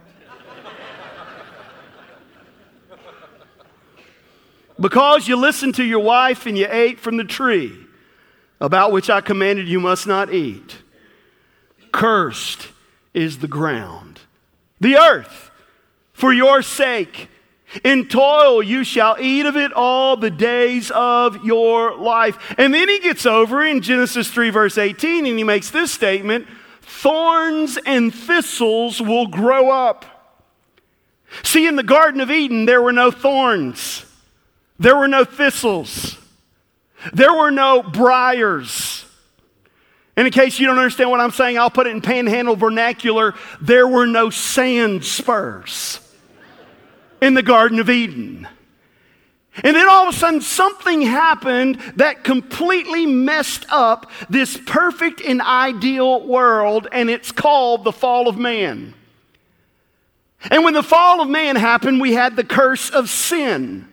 because 4.80 5.28
you 5.28 5.37
listened 5.37 5.75
to 5.75 5.85
your 5.85 6.00
wife 6.00 6.47
and 6.47 6.57
you 6.57 6.66
ate 6.71 6.99
from 6.99 7.16
the 7.16 7.25
tree 7.25 7.76
about 8.61 8.92
which 8.92 9.11
I 9.11 9.21
commanded 9.21 9.69
you 9.69 9.80
must 9.80 10.07
not 10.07 10.33
eat. 10.33 10.78
Cursed 11.92 12.68
is 13.14 13.38
the 13.38 13.49
ground, 13.49 14.20
the 14.80 14.97
earth, 14.97 15.50
for 16.12 16.32
your 16.32 16.62
sake. 16.62 17.28
In 17.85 18.09
toil 18.09 18.62
you 18.62 18.82
shall 18.82 19.16
eat 19.20 19.47
of 19.47 19.56
it 19.56 19.73
all 19.73 20.16
the 20.16 20.30
days 20.30 20.90
of 20.90 21.44
your 21.44 21.97
life. 21.97 22.54
And 22.59 22.75
then 22.75 22.88
he 22.88 22.99
gets 22.99 23.25
over 23.26 23.64
in 23.64 23.80
Genesis 23.80 24.28
3, 24.28 24.50
verse 24.50 24.76
18, 24.76 25.25
and 25.25 25.38
he 25.38 25.44
makes 25.44 25.70
this 25.70 25.92
statement 25.92 26.49
thorns 26.82 27.78
and 27.87 28.12
thistles 28.12 29.00
will 29.00 29.26
grow 29.26 29.70
up. 29.70 30.04
See, 31.42 31.66
in 31.66 31.76
the 31.76 31.82
Garden 31.82 32.20
of 32.20 32.30
Eden, 32.30 32.66
there 32.66 32.82
were 32.82 32.92
no 32.92 33.11
thorns, 33.11 34.04
there 34.78 34.97
were 34.97 35.09
no 35.09 35.25
thistles, 35.25 36.18
there 37.12 37.32
were 37.32 37.50
no 37.50 37.82
briars. 37.82 38.89
And 40.20 40.26
in 40.26 40.34
case 40.34 40.58
you 40.58 40.66
don't 40.66 40.76
understand 40.76 41.10
what 41.10 41.18
I'm 41.18 41.30
saying, 41.30 41.56
I'll 41.56 41.70
put 41.70 41.86
it 41.86 41.92
in 41.92 42.02
panhandle 42.02 42.54
vernacular. 42.54 43.32
There 43.58 43.88
were 43.88 44.04
no 44.04 44.28
sand 44.28 45.02
spurs 45.02 45.98
in 47.22 47.32
the 47.32 47.42
Garden 47.42 47.78
of 47.78 47.88
Eden. 47.88 48.46
And 49.64 49.74
then 49.74 49.88
all 49.88 50.06
of 50.06 50.14
a 50.14 50.18
sudden, 50.18 50.42
something 50.42 51.00
happened 51.00 51.80
that 51.96 52.22
completely 52.22 53.06
messed 53.06 53.64
up 53.70 54.10
this 54.28 54.58
perfect 54.66 55.22
and 55.22 55.40
ideal 55.40 56.26
world, 56.26 56.86
and 56.92 57.08
it's 57.08 57.32
called 57.32 57.84
the 57.84 57.92
fall 57.92 58.28
of 58.28 58.36
man. 58.36 58.92
And 60.50 60.64
when 60.64 60.74
the 60.74 60.82
fall 60.82 61.22
of 61.22 61.30
man 61.30 61.56
happened, 61.56 61.98
we 61.98 62.12
had 62.12 62.36
the 62.36 62.44
curse 62.44 62.90
of 62.90 63.08
sin. 63.08 63.88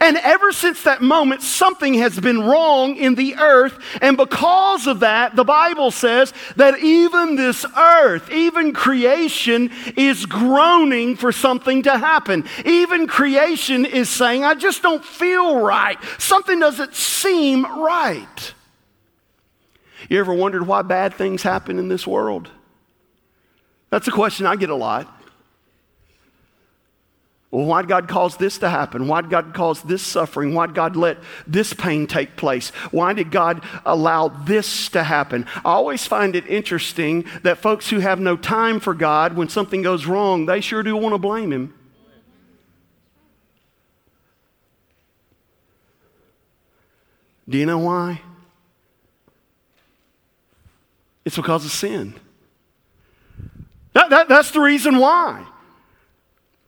And 0.00 0.18
ever 0.18 0.52
since 0.52 0.82
that 0.82 1.00
moment, 1.00 1.42
something 1.42 1.94
has 1.94 2.18
been 2.18 2.42
wrong 2.42 2.96
in 2.96 3.14
the 3.14 3.36
earth. 3.36 3.78
And 4.02 4.16
because 4.16 4.86
of 4.86 5.00
that, 5.00 5.34
the 5.34 5.44
Bible 5.44 5.90
says 5.90 6.34
that 6.56 6.78
even 6.80 7.36
this 7.36 7.64
earth, 7.76 8.30
even 8.30 8.74
creation, 8.74 9.70
is 9.96 10.26
groaning 10.26 11.16
for 11.16 11.32
something 11.32 11.84
to 11.84 11.96
happen. 11.96 12.44
Even 12.66 13.06
creation 13.06 13.86
is 13.86 14.10
saying, 14.10 14.44
I 14.44 14.54
just 14.54 14.82
don't 14.82 15.04
feel 15.04 15.60
right. 15.60 15.98
Something 16.18 16.60
doesn't 16.60 16.94
seem 16.94 17.64
right. 17.64 18.54
You 20.10 20.20
ever 20.20 20.34
wondered 20.34 20.66
why 20.66 20.82
bad 20.82 21.14
things 21.14 21.42
happen 21.42 21.78
in 21.78 21.88
this 21.88 22.06
world? 22.06 22.50
That's 23.90 24.06
a 24.06 24.12
question 24.12 24.44
I 24.44 24.56
get 24.56 24.68
a 24.68 24.74
lot. 24.74 25.17
Well, 27.50 27.64
why'd 27.64 27.88
God 27.88 28.08
cause 28.08 28.36
this 28.36 28.58
to 28.58 28.68
happen? 28.68 29.08
Why'd 29.08 29.30
God 29.30 29.54
cause 29.54 29.80
this 29.82 30.02
suffering? 30.02 30.52
Why'd 30.52 30.74
God 30.74 30.96
let 30.96 31.16
this 31.46 31.72
pain 31.72 32.06
take 32.06 32.36
place? 32.36 32.68
Why 32.90 33.14
did 33.14 33.30
God 33.30 33.64
allow 33.86 34.28
this 34.28 34.90
to 34.90 35.02
happen? 35.02 35.46
I 35.56 35.70
always 35.70 36.06
find 36.06 36.36
it 36.36 36.46
interesting 36.46 37.24
that 37.44 37.56
folks 37.56 37.88
who 37.88 38.00
have 38.00 38.20
no 38.20 38.36
time 38.36 38.80
for 38.80 38.92
God, 38.92 39.34
when 39.34 39.48
something 39.48 39.80
goes 39.80 40.04
wrong, 40.04 40.44
they 40.44 40.60
sure 40.60 40.82
do 40.82 40.94
want 40.94 41.14
to 41.14 41.18
blame 41.18 41.50
Him. 41.50 41.74
Do 47.48 47.56
you 47.56 47.64
know 47.64 47.78
why? 47.78 48.20
It's 51.24 51.36
because 51.36 51.64
of 51.64 51.70
sin. 51.70 52.12
That, 53.94 54.10
that, 54.10 54.28
that's 54.28 54.50
the 54.50 54.60
reason 54.60 54.98
why. 54.98 55.46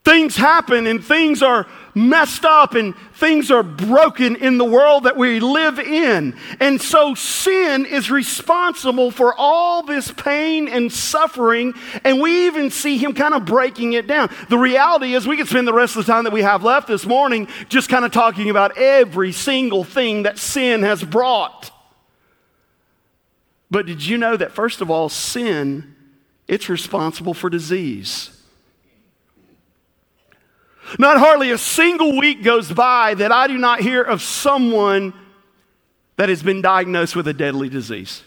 Things 0.04 0.34
happen 0.34 0.86
and 0.86 1.04
things 1.04 1.42
are 1.42 1.66
messed 1.94 2.46
up 2.46 2.74
and 2.74 2.96
things 3.14 3.50
are 3.50 3.62
broken 3.62 4.34
in 4.36 4.56
the 4.56 4.64
world 4.64 5.04
that 5.04 5.16
we 5.16 5.40
live 5.40 5.78
in. 5.78 6.34
And 6.58 6.80
so 6.80 7.14
sin 7.14 7.84
is 7.84 8.10
responsible 8.10 9.10
for 9.10 9.34
all 9.36 9.82
this 9.82 10.10
pain 10.10 10.68
and 10.68 10.90
suffering. 10.90 11.74
And 12.02 12.20
we 12.20 12.46
even 12.46 12.70
see 12.70 12.96
him 12.96 13.12
kind 13.12 13.34
of 13.34 13.44
breaking 13.44 13.92
it 13.92 14.06
down. 14.06 14.30
The 14.48 14.56
reality 14.56 15.14
is, 15.14 15.28
we 15.28 15.36
could 15.36 15.48
spend 15.48 15.68
the 15.68 15.74
rest 15.74 15.96
of 15.96 16.06
the 16.06 16.12
time 16.12 16.24
that 16.24 16.32
we 16.32 16.42
have 16.42 16.64
left 16.64 16.88
this 16.88 17.04
morning 17.04 17.46
just 17.68 17.90
kind 17.90 18.04
of 18.04 18.10
talking 18.10 18.48
about 18.48 18.78
every 18.78 19.32
single 19.32 19.84
thing 19.84 20.22
that 20.22 20.38
sin 20.38 20.82
has 20.82 21.04
brought. 21.04 21.70
But 23.70 23.84
did 23.84 24.04
you 24.04 24.16
know 24.16 24.36
that, 24.36 24.52
first 24.52 24.80
of 24.80 24.90
all, 24.90 25.10
sin, 25.10 25.94
it's 26.48 26.70
responsible 26.70 27.34
for 27.34 27.50
disease? 27.50 28.39
Not 30.98 31.18
hardly 31.18 31.50
a 31.50 31.58
single 31.58 32.18
week 32.18 32.42
goes 32.42 32.70
by 32.70 33.14
that 33.14 33.32
I 33.32 33.46
do 33.46 33.58
not 33.58 33.80
hear 33.80 34.02
of 34.02 34.22
someone 34.22 35.14
that 36.16 36.28
has 36.28 36.42
been 36.42 36.62
diagnosed 36.62 37.16
with 37.16 37.28
a 37.28 37.32
deadly 37.32 37.68
disease. 37.68 38.22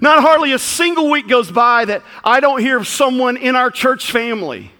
Not 0.00 0.22
hardly 0.22 0.52
a 0.52 0.58
single 0.58 1.10
week 1.10 1.28
goes 1.28 1.50
by 1.50 1.84
that 1.86 2.02
I 2.24 2.40
don't 2.40 2.60
hear 2.60 2.78
of 2.78 2.86
someone 2.86 3.36
in 3.36 3.56
our 3.56 3.70
church 3.70 4.10
family 4.10 4.70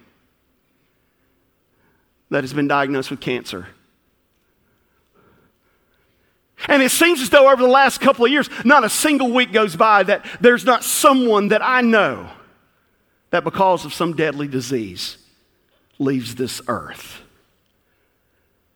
that 2.31 2.45
has 2.45 2.55
been 2.55 2.69
diagnosed 2.69 3.11
with 3.11 3.21
cancer. 3.21 3.69
And 6.69 6.83
it 6.83 6.91
seems 6.91 7.21
as 7.21 7.29
though 7.29 7.51
over 7.51 7.61
the 7.63 7.69
last 7.69 8.01
couple 8.01 8.25
of 8.25 8.31
years, 8.31 8.49
not 8.65 8.85
a 8.85 8.89
single 8.89 9.33
week 9.33 9.53
goes 9.53 9.75
by 9.75 10.05
that 10.05 10.25
there's 10.41 10.65
not 10.65 10.85
someone 10.85 11.49
that 11.49 11.63
I 11.63 11.81
know 11.81 12.31
that 13.31 13.45
because 13.45 13.85
of 13.85 13.93
some 13.93 14.15
deadly 14.15 14.47
disease 14.47 15.19
leaves 16.03 16.35
this 16.35 16.61
earth. 16.69 17.23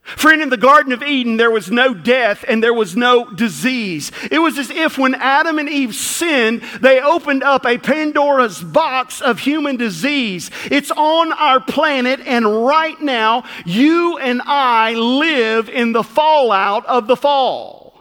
Friend, 0.07 0.41
in 0.41 0.51
the 0.51 0.57
Garden 0.57 0.93
of 0.93 1.03
Eden, 1.03 1.37
there 1.37 1.51
was 1.51 1.69
no 1.69 1.93
death 1.93 2.45
and 2.47 2.63
there 2.63 2.73
was 2.73 2.95
no 2.95 3.29
disease. 3.29 4.13
It 4.31 4.39
was 4.39 4.57
as 4.57 4.71
if 4.71 4.97
when 4.97 5.17
Adam 5.17 5.59
and 5.59 5.69
Eve 5.69 5.97
sinned, 5.97 6.63
they 6.81 7.01
opened 7.01 7.43
up 7.43 7.67
a 7.67 7.77
Pandora's 7.77 8.63
box 8.63 9.21
of 9.21 9.41
human 9.41 9.77
disease. 9.77 10.53
It's 10.71 10.93
on 10.93 11.33
our 11.33 11.59
planet, 11.59 12.21
and 12.21 12.65
right 12.65 12.99
now, 13.03 13.43
you 13.65 14.17
and 14.19 14.41
I 14.45 14.95
live 14.95 15.69
in 15.69 15.91
the 15.91 16.05
fallout 16.05 16.87
of 16.87 17.09
the 17.09 17.17
fall. 17.17 18.01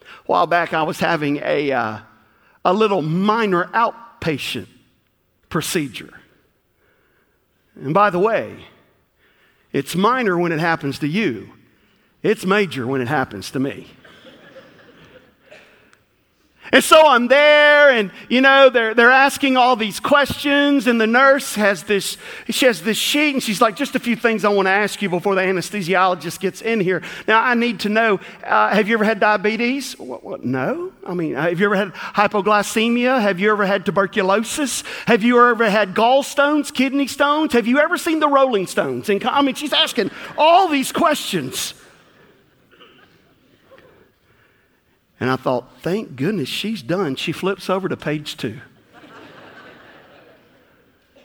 A 0.00 0.26
while 0.26 0.46
back, 0.46 0.72
I 0.72 0.84
was 0.84 1.00
having 1.00 1.38
a, 1.38 1.72
uh, 1.72 1.98
a 2.64 2.72
little 2.72 3.02
minor 3.02 3.64
outpatient 3.64 4.68
procedure. 5.48 6.19
And 7.80 7.94
by 7.94 8.10
the 8.10 8.18
way, 8.18 8.66
it's 9.72 9.94
minor 9.96 10.38
when 10.38 10.52
it 10.52 10.60
happens 10.60 10.98
to 10.98 11.08
you, 11.08 11.54
it's 12.22 12.44
major 12.44 12.86
when 12.86 13.00
it 13.00 13.08
happens 13.08 13.50
to 13.52 13.60
me. 13.60 13.88
And 16.72 16.84
so 16.84 17.04
I'm 17.06 17.26
there, 17.26 17.90
and 17.90 18.12
you 18.28 18.40
know, 18.40 18.70
they're, 18.70 18.94
they're 18.94 19.10
asking 19.10 19.56
all 19.56 19.74
these 19.74 19.98
questions, 19.98 20.86
and 20.86 21.00
the 21.00 21.06
nurse 21.06 21.56
has 21.56 21.82
this, 21.82 22.16
she 22.48 22.66
has 22.66 22.82
this 22.82 22.96
sheet, 22.96 23.34
and 23.34 23.42
she's 23.42 23.60
like, 23.60 23.74
just 23.74 23.96
a 23.96 23.98
few 23.98 24.14
things 24.14 24.44
I 24.44 24.50
want 24.50 24.66
to 24.66 24.72
ask 24.72 25.02
you 25.02 25.08
before 25.08 25.34
the 25.34 25.40
anesthesiologist 25.40 26.38
gets 26.38 26.62
in 26.62 26.78
here. 26.78 27.02
Now, 27.26 27.42
I 27.42 27.54
need 27.54 27.80
to 27.80 27.88
know, 27.88 28.20
uh, 28.44 28.68
have 28.68 28.88
you 28.88 28.94
ever 28.94 29.04
had 29.04 29.18
diabetes? 29.18 29.98
What, 29.98 30.22
what? 30.22 30.44
No. 30.44 30.92
I 31.04 31.14
mean, 31.14 31.34
have 31.34 31.58
you 31.58 31.66
ever 31.66 31.76
had 31.76 31.92
hypoglycemia? 31.94 33.20
Have 33.20 33.40
you 33.40 33.50
ever 33.50 33.66
had 33.66 33.84
tuberculosis? 33.84 34.84
Have 35.06 35.24
you 35.24 35.44
ever 35.44 35.68
had 35.68 35.94
gallstones, 35.94 36.72
kidney 36.72 37.08
stones? 37.08 37.52
Have 37.52 37.66
you 37.66 37.80
ever 37.80 37.98
seen 37.98 38.20
the 38.20 38.28
Rolling 38.28 38.66
Stones? 38.66 39.08
And 39.08 39.24
I 39.24 39.42
mean, 39.42 39.56
she's 39.56 39.72
asking 39.72 40.10
all 40.38 40.68
these 40.68 40.92
questions. 40.92 41.74
And 45.20 45.30
I 45.30 45.36
thought, 45.36 45.70
thank 45.82 46.16
goodness 46.16 46.48
she's 46.48 46.82
done. 46.82 47.14
She 47.14 47.30
flips 47.30 47.68
over 47.68 47.88
to 47.88 47.96
page 47.96 48.36
two. 48.38 48.60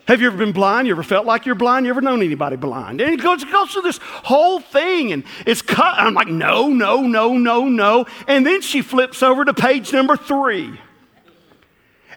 Have 0.08 0.22
you 0.22 0.28
ever 0.28 0.38
been 0.38 0.52
blind? 0.52 0.88
You 0.88 0.94
ever 0.94 1.02
felt 1.02 1.26
like 1.26 1.48
you're 1.48 1.56
blind? 1.56 1.88
You 1.88 1.90
ever 1.92 2.02
known 2.02 2.22
anybody 2.22 2.58
blind? 2.58 3.02
And 3.02 3.12
it 3.12 3.22
goes, 3.22 3.42
it 3.42 3.52
goes 3.52 3.72
through 3.72 3.82
this 3.82 3.98
whole 3.98 4.60
thing 4.60 5.12
and 5.12 5.24
it's 5.48 5.64
cut. 5.64 5.98
I'm 5.98 6.14
like, 6.14 6.28
no, 6.28 6.68
no, 6.68 7.02
no, 7.02 7.36
no, 7.38 7.66
no. 7.68 8.06
And 8.28 8.46
then 8.46 8.62
she 8.62 8.84
flips 8.84 9.24
over 9.24 9.44
to 9.44 9.54
page 9.54 9.92
number 9.92 10.16
three. 10.16 10.80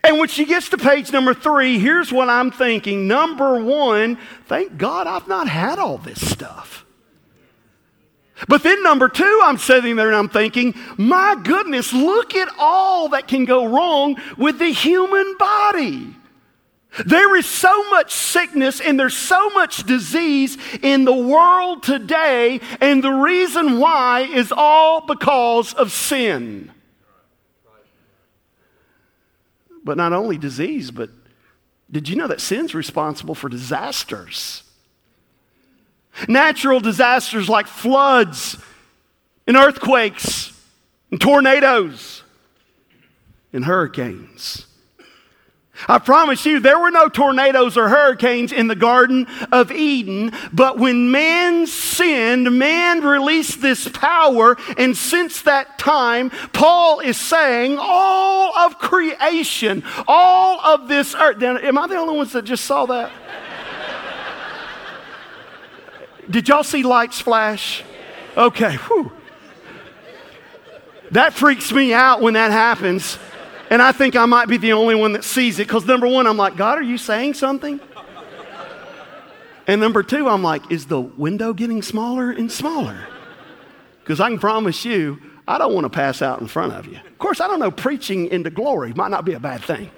And 0.04 0.18
when 0.18 0.28
she 0.28 0.44
gets 0.44 0.68
to 0.70 0.76
page 0.76 1.12
number 1.12 1.32
three, 1.32 1.78
here's 1.78 2.12
what 2.12 2.28
I'm 2.28 2.50
thinking. 2.50 3.08
Number 3.08 3.62
one, 3.62 4.18
thank 4.46 4.76
God 4.76 5.06
I've 5.06 5.26
not 5.26 5.48
had 5.48 5.78
all 5.78 5.96
this 5.96 6.28
stuff. 6.28 6.84
But 8.46 8.62
then, 8.62 8.82
number 8.82 9.08
two, 9.08 9.40
I'm 9.42 9.58
sitting 9.58 9.96
there 9.96 10.08
and 10.08 10.16
I'm 10.16 10.28
thinking, 10.28 10.74
my 10.96 11.36
goodness, 11.42 11.92
look 11.92 12.34
at 12.36 12.48
all 12.58 13.08
that 13.08 13.26
can 13.26 13.44
go 13.44 13.66
wrong 13.66 14.16
with 14.36 14.58
the 14.58 14.70
human 14.70 15.36
body. 15.38 16.14
There 17.04 17.36
is 17.36 17.46
so 17.46 17.90
much 17.90 18.12
sickness 18.12 18.80
and 18.80 18.98
there's 18.98 19.16
so 19.16 19.50
much 19.50 19.84
disease 19.84 20.56
in 20.82 21.04
the 21.04 21.14
world 21.14 21.82
today, 21.82 22.60
and 22.80 23.02
the 23.02 23.12
reason 23.12 23.78
why 23.78 24.20
is 24.20 24.52
all 24.52 25.00
because 25.00 25.74
of 25.74 25.92
sin. 25.92 26.70
But 29.84 29.96
not 29.96 30.12
only 30.12 30.38
disease, 30.38 30.90
but 30.90 31.10
did 31.90 32.08
you 32.08 32.16
know 32.16 32.26
that 32.26 32.40
sin's 32.40 32.74
responsible 32.74 33.34
for 33.34 33.48
disasters? 33.48 34.62
Natural 36.26 36.80
disasters 36.80 37.48
like 37.48 37.66
floods 37.66 38.56
and 39.46 39.56
earthquakes 39.56 40.52
and 41.10 41.20
tornadoes 41.20 42.22
and 43.52 43.64
hurricanes. 43.64 44.66
I 45.86 45.98
promise 45.98 46.44
you, 46.44 46.58
there 46.58 46.78
were 46.78 46.90
no 46.90 47.08
tornadoes 47.08 47.76
or 47.76 47.88
hurricanes 47.88 48.52
in 48.52 48.66
the 48.66 48.74
Garden 48.74 49.28
of 49.52 49.70
Eden, 49.70 50.32
but 50.52 50.76
when 50.78 51.12
man 51.12 51.68
sinned, 51.68 52.58
man 52.58 53.00
released 53.00 53.62
this 53.62 53.88
power, 53.88 54.56
and 54.76 54.96
since 54.96 55.42
that 55.42 55.78
time, 55.78 56.30
Paul 56.52 56.98
is 56.98 57.16
saying 57.16 57.76
all 57.78 58.56
of 58.58 58.78
creation, 58.78 59.84
all 60.08 60.60
of 60.60 60.88
this 60.88 61.14
earth. 61.14 61.40
Am 61.42 61.78
I 61.78 61.86
the 61.86 61.96
only 61.96 62.16
ones 62.16 62.32
that 62.32 62.42
just 62.42 62.64
saw 62.64 62.86
that? 62.86 63.12
Did 66.30 66.48
y'all 66.48 66.64
see 66.64 66.82
lights 66.82 67.20
flash? 67.20 67.82
Okay, 68.36 68.76
whew. 68.76 69.12
That 71.10 71.32
freaks 71.32 71.72
me 71.72 71.94
out 71.94 72.20
when 72.20 72.34
that 72.34 72.50
happens. 72.50 73.18
And 73.70 73.82
I 73.82 73.92
think 73.92 74.16
I 74.16 74.26
might 74.26 74.48
be 74.48 74.56
the 74.56 74.72
only 74.72 74.94
one 74.94 75.12
that 75.12 75.24
sees 75.24 75.58
it 75.58 75.66
because 75.66 75.84
number 75.84 76.06
one, 76.06 76.26
I'm 76.26 76.36
like, 76.36 76.56
God, 76.56 76.78
are 76.78 76.82
you 76.82 76.98
saying 76.98 77.34
something? 77.34 77.80
And 79.66 79.80
number 79.80 80.02
two, 80.02 80.28
I'm 80.28 80.42
like, 80.42 80.70
is 80.72 80.86
the 80.86 81.00
window 81.00 81.52
getting 81.52 81.82
smaller 81.82 82.30
and 82.30 82.50
smaller? 82.50 83.06
Because 84.00 84.20
I 84.20 84.30
can 84.30 84.38
promise 84.38 84.84
you, 84.84 85.20
I 85.46 85.58
don't 85.58 85.74
want 85.74 85.84
to 85.84 85.90
pass 85.90 86.22
out 86.22 86.40
in 86.40 86.46
front 86.46 86.72
of 86.72 86.86
you. 86.86 86.96
Of 86.96 87.18
course, 87.18 87.40
I 87.40 87.46
don't 87.46 87.58
know, 87.58 87.70
preaching 87.70 88.28
into 88.28 88.48
glory 88.48 88.94
might 88.94 89.10
not 89.10 89.26
be 89.26 89.34
a 89.34 89.40
bad 89.40 89.62
thing. 89.62 89.90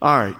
All 0.00 0.18
right. 0.18 0.36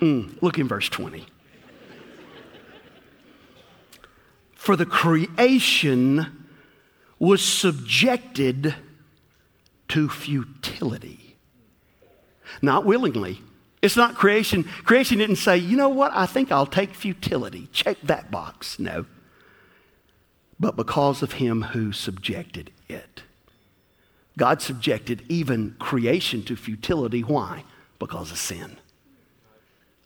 Mm, 0.00 0.40
look 0.42 0.58
in 0.58 0.66
verse 0.66 0.88
20. 0.88 1.26
For 4.54 4.76
the 4.76 4.86
creation 4.86 6.46
was 7.18 7.42
subjected 7.42 8.74
to 9.88 10.08
futility. 10.08 11.36
Not 12.62 12.84
willingly. 12.84 13.40
It's 13.82 13.96
not 13.96 14.14
creation. 14.14 14.64
Creation 14.64 15.18
didn't 15.18 15.36
say, 15.36 15.56
you 15.56 15.76
know 15.76 15.88
what, 15.88 16.12
I 16.14 16.26
think 16.26 16.52
I'll 16.52 16.66
take 16.66 16.94
futility. 16.94 17.68
Check 17.72 17.98
that 18.02 18.30
box. 18.30 18.78
No. 18.78 19.06
But 20.58 20.76
because 20.76 21.22
of 21.22 21.32
him 21.32 21.62
who 21.62 21.92
subjected 21.92 22.70
it. 22.88 23.22
God 24.36 24.60
subjected 24.62 25.24
even 25.28 25.76
creation 25.78 26.42
to 26.44 26.56
futility. 26.56 27.22
Why? 27.22 27.64
Because 27.98 28.30
of 28.30 28.38
sin. 28.38 28.78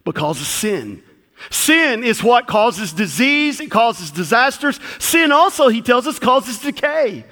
Because 0.04 0.40
of 0.40 0.46
sin. 0.46 1.02
Sin 1.50 2.04
is 2.04 2.22
what 2.22 2.46
causes 2.46 2.92
disease, 2.92 3.60
it 3.60 3.70
causes 3.70 4.10
disasters. 4.10 4.78
Sin 4.98 5.32
also, 5.32 5.68
he 5.68 5.82
tells 5.82 6.06
us, 6.06 6.18
causes 6.18 6.58
decay. 6.58 7.24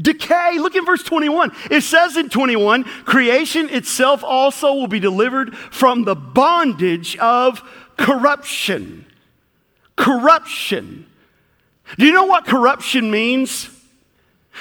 Decay. 0.00 0.58
Look 0.58 0.74
in 0.76 0.84
verse 0.84 1.02
21. 1.02 1.52
It 1.70 1.82
says 1.82 2.16
in 2.16 2.28
21 2.28 2.84
creation 2.84 3.70
itself 3.70 4.22
also 4.22 4.74
will 4.74 4.88
be 4.88 5.00
delivered 5.00 5.56
from 5.56 6.04
the 6.04 6.14
bondage 6.14 7.16
of 7.16 7.62
corruption. 7.96 9.06
Corruption. 9.96 11.06
Do 11.98 12.04
you 12.04 12.12
know 12.12 12.26
what 12.26 12.44
corruption 12.46 13.10
means? 13.10 13.70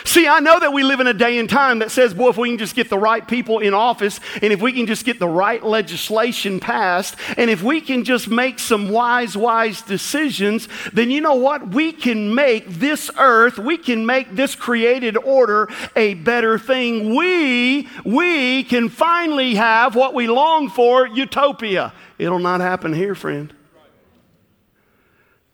See, 0.03 0.27
I 0.27 0.39
know 0.39 0.59
that 0.59 0.73
we 0.73 0.83
live 0.83 0.99
in 0.99 1.07
a 1.07 1.13
day 1.13 1.37
and 1.37 1.49
time 1.49 1.79
that 1.79 1.89
says, 1.89 2.13
boy, 2.13 2.29
if 2.29 2.37
we 2.37 2.49
can 2.49 2.57
just 2.57 2.75
get 2.75 2.89
the 2.89 2.97
right 2.97 3.25
people 3.25 3.59
in 3.59 3.73
office, 3.73 4.19
and 4.41 4.51
if 4.51 4.61
we 4.61 4.73
can 4.73 4.87
just 4.87 5.05
get 5.05 5.19
the 5.19 5.27
right 5.27 5.63
legislation 5.63 6.59
passed, 6.59 7.15
and 7.37 7.49
if 7.49 7.63
we 7.63 7.79
can 7.79 8.03
just 8.03 8.27
make 8.27 8.59
some 8.59 8.89
wise, 8.89 9.37
wise 9.37 9.81
decisions, 9.81 10.67
then 10.91 11.11
you 11.11 11.21
know 11.21 11.35
what? 11.35 11.69
We 11.69 11.93
can 11.93 12.35
make 12.35 12.67
this 12.67 13.09
earth, 13.17 13.57
we 13.57 13.77
can 13.77 14.05
make 14.05 14.35
this 14.35 14.53
created 14.53 15.15
order 15.17 15.69
a 15.95 16.15
better 16.15 16.59
thing. 16.59 17.15
We, 17.15 17.87
we 18.03 18.63
can 18.63 18.89
finally 18.89 19.55
have 19.55 19.95
what 19.95 20.13
we 20.13 20.27
long 20.27 20.69
for 20.69 21.07
utopia. 21.07 21.93
It'll 22.17 22.39
not 22.39 22.59
happen 22.59 22.93
here, 22.93 23.15
friend. 23.15 23.53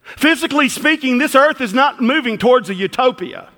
Physically 0.01 0.67
speaking, 0.67 1.19
this 1.19 1.35
earth 1.35 1.61
is 1.61 1.73
not 1.73 2.01
moving 2.01 2.37
towards 2.37 2.69
a 2.69 2.73
utopia. 2.73 3.49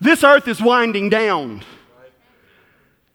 This 0.00 0.22
earth 0.22 0.48
is 0.48 0.62
winding 0.62 1.08
down. 1.08 1.62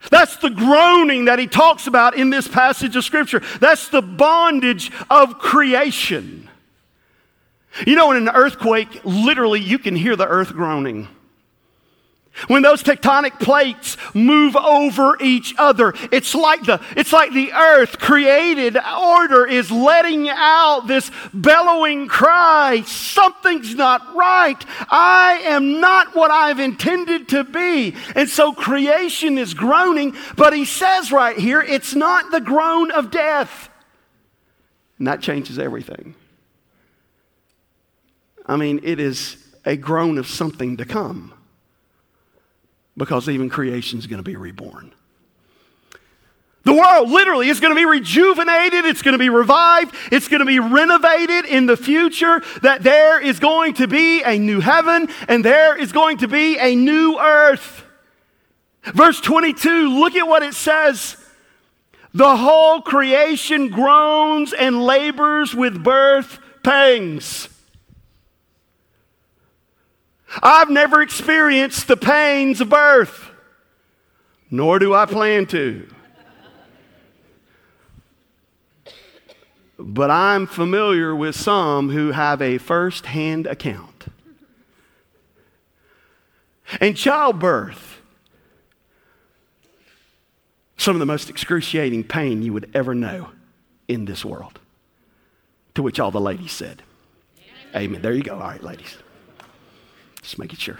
That's 0.10 0.36
the 0.38 0.50
groaning 0.50 1.26
that 1.26 1.40
he 1.40 1.48
talks 1.48 1.88
about 1.88 2.16
in 2.16 2.30
this 2.30 2.48
passage 2.48 2.96
of 2.96 3.06
Scripture. 3.06 3.42
That's 3.60 3.88
the 3.90 4.02
bondage 4.02 4.92
of 5.10 5.40
creation. 5.40 6.50
You 7.88 7.96
know, 7.96 8.12
in 8.12 8.18
an 8.18 8.30
earthquake, 8.30 9.02
literally, 9.04 9.62
you 9.62 9.80
can 9.80 9.96
hear 9.96 10.16
the 10.16 10.28
earth 10.28 10.52
groaning. 10.52 11.08
When 12.48 12.64
those 12.64 12.82
tectonic 12.82 13.40
plates 13.40 13.96
move 14.16 14.56
over 14.56 15.16
each 15.22 15.54
other, 15.58 15.94
it's 16.12 16.34
like 16.34 16.64
the, 16.64 16.82
it's 16.98 17.14
like 17.14 17.32
the 17.32 17.54
earth 17.54 18.00
created 18.00 18.76
order 18.78 19.46
is 19.46 19.70
letting 19.72 20.30
out 20.30 20.88
this 20.88 21.12
bellowing 21.34 22.08
cry. 22.08 22.82
Something's 22.86 23.76
not 23.76 24.16
right. 24.16 24.64
I 24.90 25.44
am 25.46 25.80
not 25.80 26.16
what 26.16 26.32
I've 26.32 26.60
intended 26.60 27.30
to 27.30 27.44
be. 27.44 27.96
And 28.16 28.28
so 28.28 28.52
creation 28.52 29.38
is 29.38 29.54
groaning, 29.54 30.16
but 30.36 30.54
he 30.54 30.66
says 30.66 31.12
right 31.12 31.38
here, 31.38 31.62
it's 31.62 31.94
not 31.94 32.32
the 32.32 32.42
groan 32.42 32.90
of 32.92 33.12
death. 33.12 33.70
And 34.98 35.08
that 35.08 35.22
changes 35.22 35.60
everything. 35.60 36.16
I 38.46 38.56
mean, 38.56 38.80
it 38.84 39.00
is 39.00 39.38
a 39.66 39.78
groan 39.78 40.18
of 40.18 40.28
something 40.28 40.78
to 40.78 40.86
come 40.86 41.33
because 42.96 43.28
even 43.30 43.50
creation 43.50 44.00
is 44.00 44.08
going 44.08 44.18
to 44.18 44.24
be 44.24 44.36
reborn. 44.36 44.94
The 46.64 46.74
world 46.74 47.10
literally 47.10 47.50
is 47.50 47.60
going 47.60 47.72
to 47.72 47.80
be 47.80 47.86
rejuvenated. 47.86 48.86
It's 48.86 49.02
going 49.02 49.14
to 49.14 49.20
be 49.20 49.30
revived. 49.30 49.94
It's 50.12 50.30
going 50.30 50.40
to 50.40 50.46
be 50.46 50.60
renovated 50.60 51.46
in 51.46 51.66
the 51.66 51.76
future. 51.76 52.42
That 52.62 52.84
there 52.84 53.20
is 53.22 53.40
going 53.40 53.74
to 53.76 53.88
be 53.88 54.24
a 54.24 54.38
new 54.38 54.62
heaven 54.62 55.10
and 55.28 55.44
there 55.44 55.78
is 55.78 55.92
going 55.92 56.18
to 56.20 56.28
be 56.28 56.58
a 56.58 56.76
new 56.76 57.20
earth. 57.20 57.84
Verse 58.86 59.20
22, 59.20 60.00
look 60.00 60.16
at 60.16 60.28
what 60.28 60.44
it 60.44 60.54
says. 60.54 61.18
The 62.14 62.38
whole 62.38 62.82
creation 62.82 63.70
groans 63.70 64.54
and 64.54 64.86
labors 64.86 65.54
with 65.54 65.84
birth 65.84 66.40
pangs. 66.64 67.50
I've 70.42 70.70
never 70.70 71.02
experienced 71.02 71.88
the 71.88 71.98
pains 71.98 72.62
of 72.62 72.70
birth, 72.70 73.30
nor 74.50 74.80
do 74.80 74.94
I 74.94 75.06
plan 75.06 75.46
to. 75.48 75.88
But 79.78 80.10
I'm 80.12 80.48
familiar 80.48 81.16
with 81.16 81.36
some 81.36 81.90
who 81.90 82.12
have 82.12 82.42
a 82.42 82.58
first 82.58 83.08
hand 83.08 83.48
account. 83.48 84.06
And 86.80 86.96
childbirth, 86.96 88.00
some 90.78 90.96
of 90.96 91.00
the 91.00 91.06
most 91.06 91.30
excruciating 91.30 92.06
pain 92.06 92.42
you 92.42 92.54
would 92.54 92.70
ever 92.74 92.96
know 92.96 93.30
in 93.88 94.06
this 94.06 94.24
world. 94.24 94.60
To 95.76 95.82
which 95.82 96.00
all 96.00 96.12
the 96.12 96.22
ladies 96.22 96.52
said, 96.52 96.84
Amen. 97.74 97.84
Amen. 97.84 98.02
There 98.02 98.14
you 98.14 98.24
go. 98.24 98.36
All 98.36 98.42
right, 98.42 98.64
ladies. 98.64 98.98
Just 100.24 100.40
making 100.40 100.58
sure. 100.58 100.80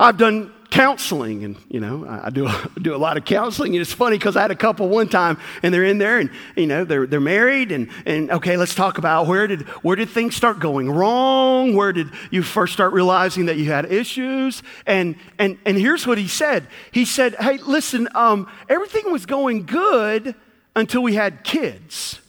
I've 0.00 0.18
done 0.18 0.52
counseling, 0.70 1.44
and 1.44 1.56
you 1.68 1.80
know, 1.80 2.06
I 2.06 2.30
do 2.30 2.48
do 2.80 2.94
a 2.94 2.98
lot 2.98 3.16
of 3.16 3.24
counseling, 3.24 3.74
and 3.74 3.80
it's 3.80 3.92
funny 3.92 4.18
because 4.18 4.36
I 4.36 4.42
had 4.42 4.50
a 4.50 4.56
couple 4.56 4.88
one 4.88 5.08
time, 5.08 5.38
and 5.62 5.72
they're 5.72 5.84
in 5.84 5.98
there, 5.98 6.18
and 6.18 6.30
you 6.56 6.66
know, 6.66 6.84
they're 6.84 7.06
they're 7.06 7.20
married, 7.20 7.72
and 7.72 7.88
and 8.04 8.30
okay, 8.30 8.56
let's 8.56 8.74
talk 8.74 8.98
about 8.98 9.26
where 9.26 9.46
did 9.46 9.62
where 9.82 9.96
did 9.96 10.10
things 10.10 10.36
start 10.36 10.58
going 10.58 10.90
wrong? 10.90 11.74
Where 11.74 11.92
did 11.92 12.10
you 12.30 12.42
first 12.42 12.72
start 12.72 12.92
realizing 12.92 13.46
that 13.46 13.56
you 13.56 13.66
had 13.66 13.90
issues? 13.90 14.62
And 14.86 15.16
and 15.38 15.58
and 15.64 15.78
here's 15.78 16.06
what 16.06 16.18
he 16.18 16.28
said. 16.28 16.66
He 16.92 17.04
said, 17.04 17.36
"Hey, 17.36 17.58
listen, 17.58 18.08
um, 18.14 18.50
everything 18.68 19.12
was 19.12 19.26
going 19.26 19.66
good 19.66 20.34
until 20.74 21.02
we 21.02 21.14
had 21.14 21.44
kids." 21.44 22.20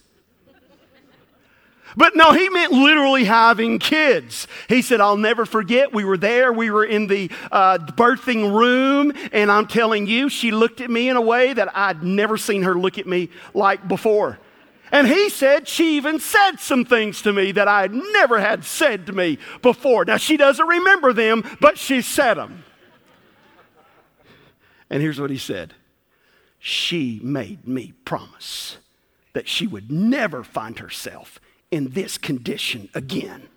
But 1.97 2.15
no, 2.15 2.31
he 2.31 2.47
meant 2.49 2.71
literally 2.71 3.23
having 3.23 3.79
kids. 3.79 4.47
He 4.69 4.83
said, 4.83 5.01
I'll 5.01 5.17
never 5.17 5.47
forget. 5.47 5.91
We 5.91 6.05
were 6.05 6.15
there. 6.15 6.53
We 6.53 6.69
were 6.69 6.85
in 6.85 7.07
the 7.07 7.31
uh, 7.51 7.79
birthing 7.79 8.55
room. 8.55 9.13
And 9.31 9.51
I'm 9.51 9.65
telling 9.65 10.05
you, 10.05 10.29
she 10.29 10.51
looked 10.51 10.79
at 10.79 10.91
me 10.91 11.09
in 11.09 11.17
a 11.17 11.21
way 11.21 11.53
that 11.53 11.75
I'd 11.75 12.03
never 12.03 12.37
seen 12.37 12.61
her 12.61 12.75
look 12.75 12.99
at 12.99 13.07
me 13.07 13.29
like 13.55 13.87
before. 13.87 14.37
And 14.91 15.07
he 15.07 15.29
said 15.29 15.67
she 15.67 15.97
even 15.97 16.19
said 16.19 16.57
some 16.59 16.85
things 16.85 17.23
to 17.23 17.33
me 17.33 17.51
that 17.53 17.67
I 17.67 17.81
had 17.81 17.93
never 17.93 18.39
had 18.39 18.63
said 18.63 19.07
to 19.07 19.11
me 19.11 19.39
before. 19.63 20.05
Now, 20.05 20.17
she 20.17 20.37
doesn't 20.37 20.67
remember 20.67 21.13
them, 21.13 21.43
but 21.59 21.79
she 21.79 22.03
said 22.03 22.35
them. 22.35 22.63
And 24.91 25.01
here's 25.01 25.19
what 25.19 25.31
he 25.31 25.37
said 25.39 25.73
She 26.59 27.19
made 27.23 27.67
me 27.67 27.93
promise 28.05 28.77
that 29.33 29.47
she 29.47 29.65
would 29.65 29.91
never 29.91 30.43
find 30.43 30.77
herself 30.77 31.39
in 31.71 31.89
this 31.89 32.17
condition 32.17 32.89
again. 32.93 33.47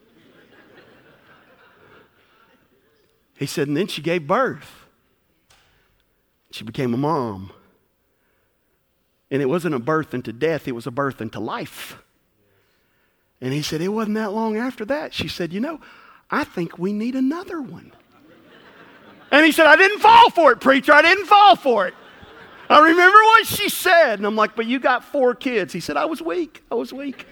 He 3.38 3.46
said, 3.46 3.68
and 3.68 3.76
then 3.76 3.86
she 3.86 4.02
gave 4.02 4.26
birth. 4.26 4.84
She 6.50 6.64
became 6.64 6.92
a 6.92 6.98
mom. 6.98 7.52
And 9.30 9.40
it 9.40 9.46
wasn't 9.46 9.74
a 9.74 9.78
birth 9.78 10.12
into 10.12 10.32
death, 10.32 10.66
it 10.66 10.72
was 10.72 10.86
a 10.86 10.90
birth 10.90 11.20
into 11.20 11.40
life. 11.40 12.02
And 13.40 13.52
he 13.54 13.62
said, 13.62 13.80
It 13.80 13.88
wasn't 13.88 14.16
that 14.16 14.32
long 14.32 14.56
after 14.56 14.84
that. 14.86 15.14
She 15.14 15.28
said, 15.28 15.52
You 15.52 15.60
know, 15.60 15.80
I 16.30 16.44
think 16.44 16.78
we 16.78 16.92
need 16.92 17.14
another 17.14 17.60
one. 17.60 17.92
And 19.32 19.46
he 19.46 19.52
said, 19.52 19.66
I 19.66 19.76
didn't 19.76 20.00
fall 20.00 20.30
for 20.30 20.52
it, 20.52 20.60
preacher. 20.60 20.92
I 20.92 21.02
didn't 21.02 21.26
fall 21.26 21.56
for 21.56 21.86
it. 21.86 21.94
I 22.68 22.80
remember 22.80 23.16
what 23.16 23.46
she 23.46 23.68
said. 23.68 24.18
And 24.18 24.26
I'm 24.26 24.36
like, 24.36 24.56
But 24.56 24.66
you 24.66 24.78
got 24.80 25.04
four 25.04 25.34
kids. 25.34 25.72
He 25.72 25.80
said, 25.80 25.96
I 25.96 26.04
was 26.04 26.20
weak. 26.20 26.62
I 26.70 26.74
was 26.74 26.92
weak. 26.92 27.26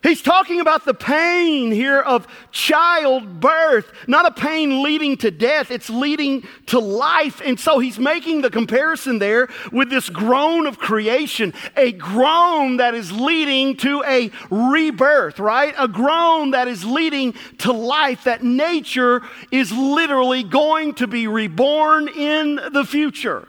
He's 0.00 0.22
talking 0.22 0.60
about 0.60 0.84
the 0.84 0.94
pain 0.94 1.72
here 1.72 1.98
of 1.98 2.28
childbirth, 2.52 3.90
not 4.06 4.26
a 4.26 4.30
pain 4.30 4.80
leading 4.80 5.16
to 5.18 5.32
death, 5.32 5.72
it's 5.72 5.90
leading 5.90 6.46
to 6.66 6.78
life. 6.78 7.42
And 7.44 7.58
so 7.58 7.80
he's 7.80 7.98
making 7.98 8.42
the 8.42 8.50
comparison 8.50 9.18
there 9.18 9.48
with 9.72 9.90
this 9.90 10.08
groan 10.08 10.68
of 10.68 10.78
creation, 10.78 11.52
a 11.76 11.90
groan 11.90 12.76
that 12.76 12.94
is 12.94 13.10
leading 13.10 13.76
to 13.78 14.04
a 14.06 14.30
rebirth, 14.50 15.40
right? 15.40 15.74
A 15.76 15.88
groan 15.88 16.52
that 16.52 16.68
is 16.68 16.84
leading 16.84 17.34
to 17.58 17.72
life, 17.72 18.22
that 18.22 18.44
nature 18.44 19.22
is 19.50 19.72
literally 19.72 20.44
going 20.44 20.94
to 20.94 21.08
be 21.08 21.26
reborn 21.26 22.06
in 22.06 22.60
the 22.72 22.84
future. 22.84 23.48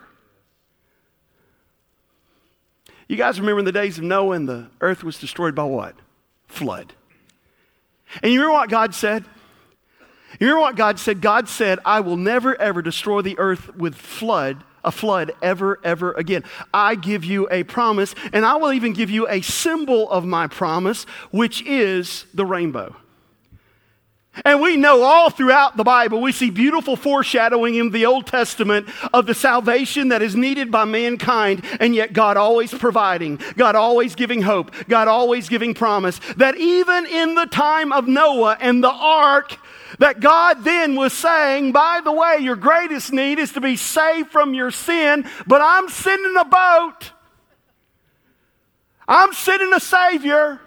You 3.08 3.18
guys 3.18 3.40
remember 3.40 3.60
in 3.60 3.66
the 3.66 3.72
days 3.72 4.00
of 4.00 4.04
Noah 4.04 4.36
and 4.36 4.50
the 4.50 4.72
earth 4.82 5.04
was 5.04 5.20
destroyed 5.20 5.54
by 5.54 5.64
what? 5.64 5.96
Flood. 6.50 6.94
And 8.22 8.34
you 8.34 8.42
remember 8.42 8.60
what 8.60 8.70
God 8.70 8.94
said? 8.94 9.24
You 10.40 10.48
remember 10.48 10.62
what 10.62 10.76
God 10.76 11.00
said? 11.00 11.22
God 11.22 11.48
said, 11.48 11.80
I 11.86 12.02
will 12.02 12.18
never 12.18 12.60
ever 12.60 12.82
destroy 12.82 13.22
the 13.22 13.40
earth 13.40 13.76
with 13.76 13.96
flood, 13.96 14.64
a 14.84 14.92
flood 14.92 15.32
ever, 15.42 15.80
ever 15.84 16.12
again. 16.14 16.44
I 16.74 16.96
give 16.96 17.24
you 17.24 17.48
a 17.50 17.64
promise, 17.64 18.14
and 18.34 18.46
I 18.46 18.56
will 18.58 18.74
even 18.74 18.94
give 18.94 19.10
you 19.10 19.28
a 19.28 19.42
symbol 19.42 20.10
of 20.10 20.26
my 20.26 20.48
promise, 20.48 21.06
which 21.32 21.62
is 21.64 22.26
the 22.34 22.46
rainbow. 22.46 22.96
And 24.46 24.62
we 24.62 24.78
know 24.78 25.04
all 25.04 25.30
throughout 25.30 25.78
the 25.78 25.84
Bible, 25.84 26.22
we 26.22 26.32
see 26.32 26.50
beautiful 26.50 26.96
foreshadowing 26.96 27.76
in 27.76 27.92
the 27.92 28.06
Old 28.06 28.28
Testament 28.28 28.88
of 29.14 29.26
the 29.26 29.34
salvation 29.34 30.10
that 30.10 30.22
is 30.22 30.36
needed 30.36 30.72
by 30.72 30.86
mankind, 30.86 31.64
and 31.80 31.94
yet 31.94 32.14
God 32.14 32.38
always 32.38 32.74
providing, 32.74 33.40
God 33.58 33.76
always 33.76 34.16
giving 34.16 34.42
hope, 34.42 34.72
God 34.88 35.08
always 35.08 35.50
giving 35.50 35.74
promise. 35.74 36.20
That 36.38 36.56
even 36.58 37.06
in 37.06 37.36
the 37.36 37.46
time 37.46 37.92
of 37.92 38.08
Noah 38.08 38.58
and 38.60 38.84
the 38.84 38.92
ark, 38.92 39.58
that 39.98 40.20
God 40.20 40.64
then 40.64 40.96
was 40.96 41.14
saying, 41.14 41.72
by 41.72 42.02
the 42.04 42.12
way, 42.12 42.38
your 42.40 42.56
greatest 42.56 43.12
need 43.12 43.40
is 43.40 43.54
to 43.54 43.62
be 43.62 43.76
saved 43.76 44.32
from 44.32 44.54
your 44.54 44.72
sin, 44.72 45.28
but 45.48 45.62
I'm 45.62 45.90
sending 45.90 46.36
a 46.38 46.46
boat. 46.46 47.12
I'm 49.08 49.34
sending 49.34 49.74
a 49.74 49.80
Savior. 49.80 50.62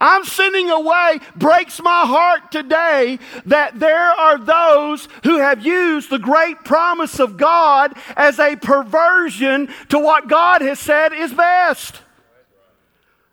I'm 0.00 0.24
sending 0.24 0.70
away 0.70 1.20
breaks 1.36 1.80
my 1.82 2.06
heart 2.06 2.50
today 2.50 3.18
that 3.46 3.78
there 3.78 4.10
are 4.10 4.38
those 4.38 5.08
who 5.24 5.38
have 5.38 5.64
used 5.64 6.08
the 6.08 6.18
great 6.18 6.64
promise 6.64 7.20
of 7.20 7.36
God 7.36 7.94
as 8.16 8.38
a 8.38 8.56
perversion 8.56 9.68
to 9.90 9.98
what 9.98 10.28
God 10.28 10.62
has 10.62 10.78
said 10.78 11.12
is 11.12 11.34
best. 11.34 12.00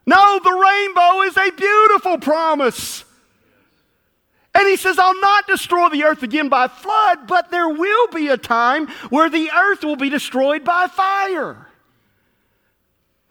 No, 0.06 0.40
the 0.44 0.52
rainbow 0.52 1.22
is 1.24 1.38
a 1.38 1.52
beautiful 1.52 2.18
promise. 2.18 3.06
And 4.54 4.68
he 4.68 4.76
says, 4.76 4.98
I'll 4.98 5.22
not 5.22 5.48
destroy 5.48 5.90
the 5.90 6.06
earth 6.06 6.24
again 6.24 6.50
by 6.50 6.68
flood, 6.68 7.28
but 7.28 7.52
there 7.52 7.70
will 7.70 8.08
be 8.08 8.28
a 8.30 8.38
time 8.38 8.88
where 9.10 9.30
the 9.30 9.52
earth 9.52 9.84
will 9.84 9.96
be 9.96 10.10
destroyed 10.10 10.64
by 10.64 10.88
fire. 10.88 11.67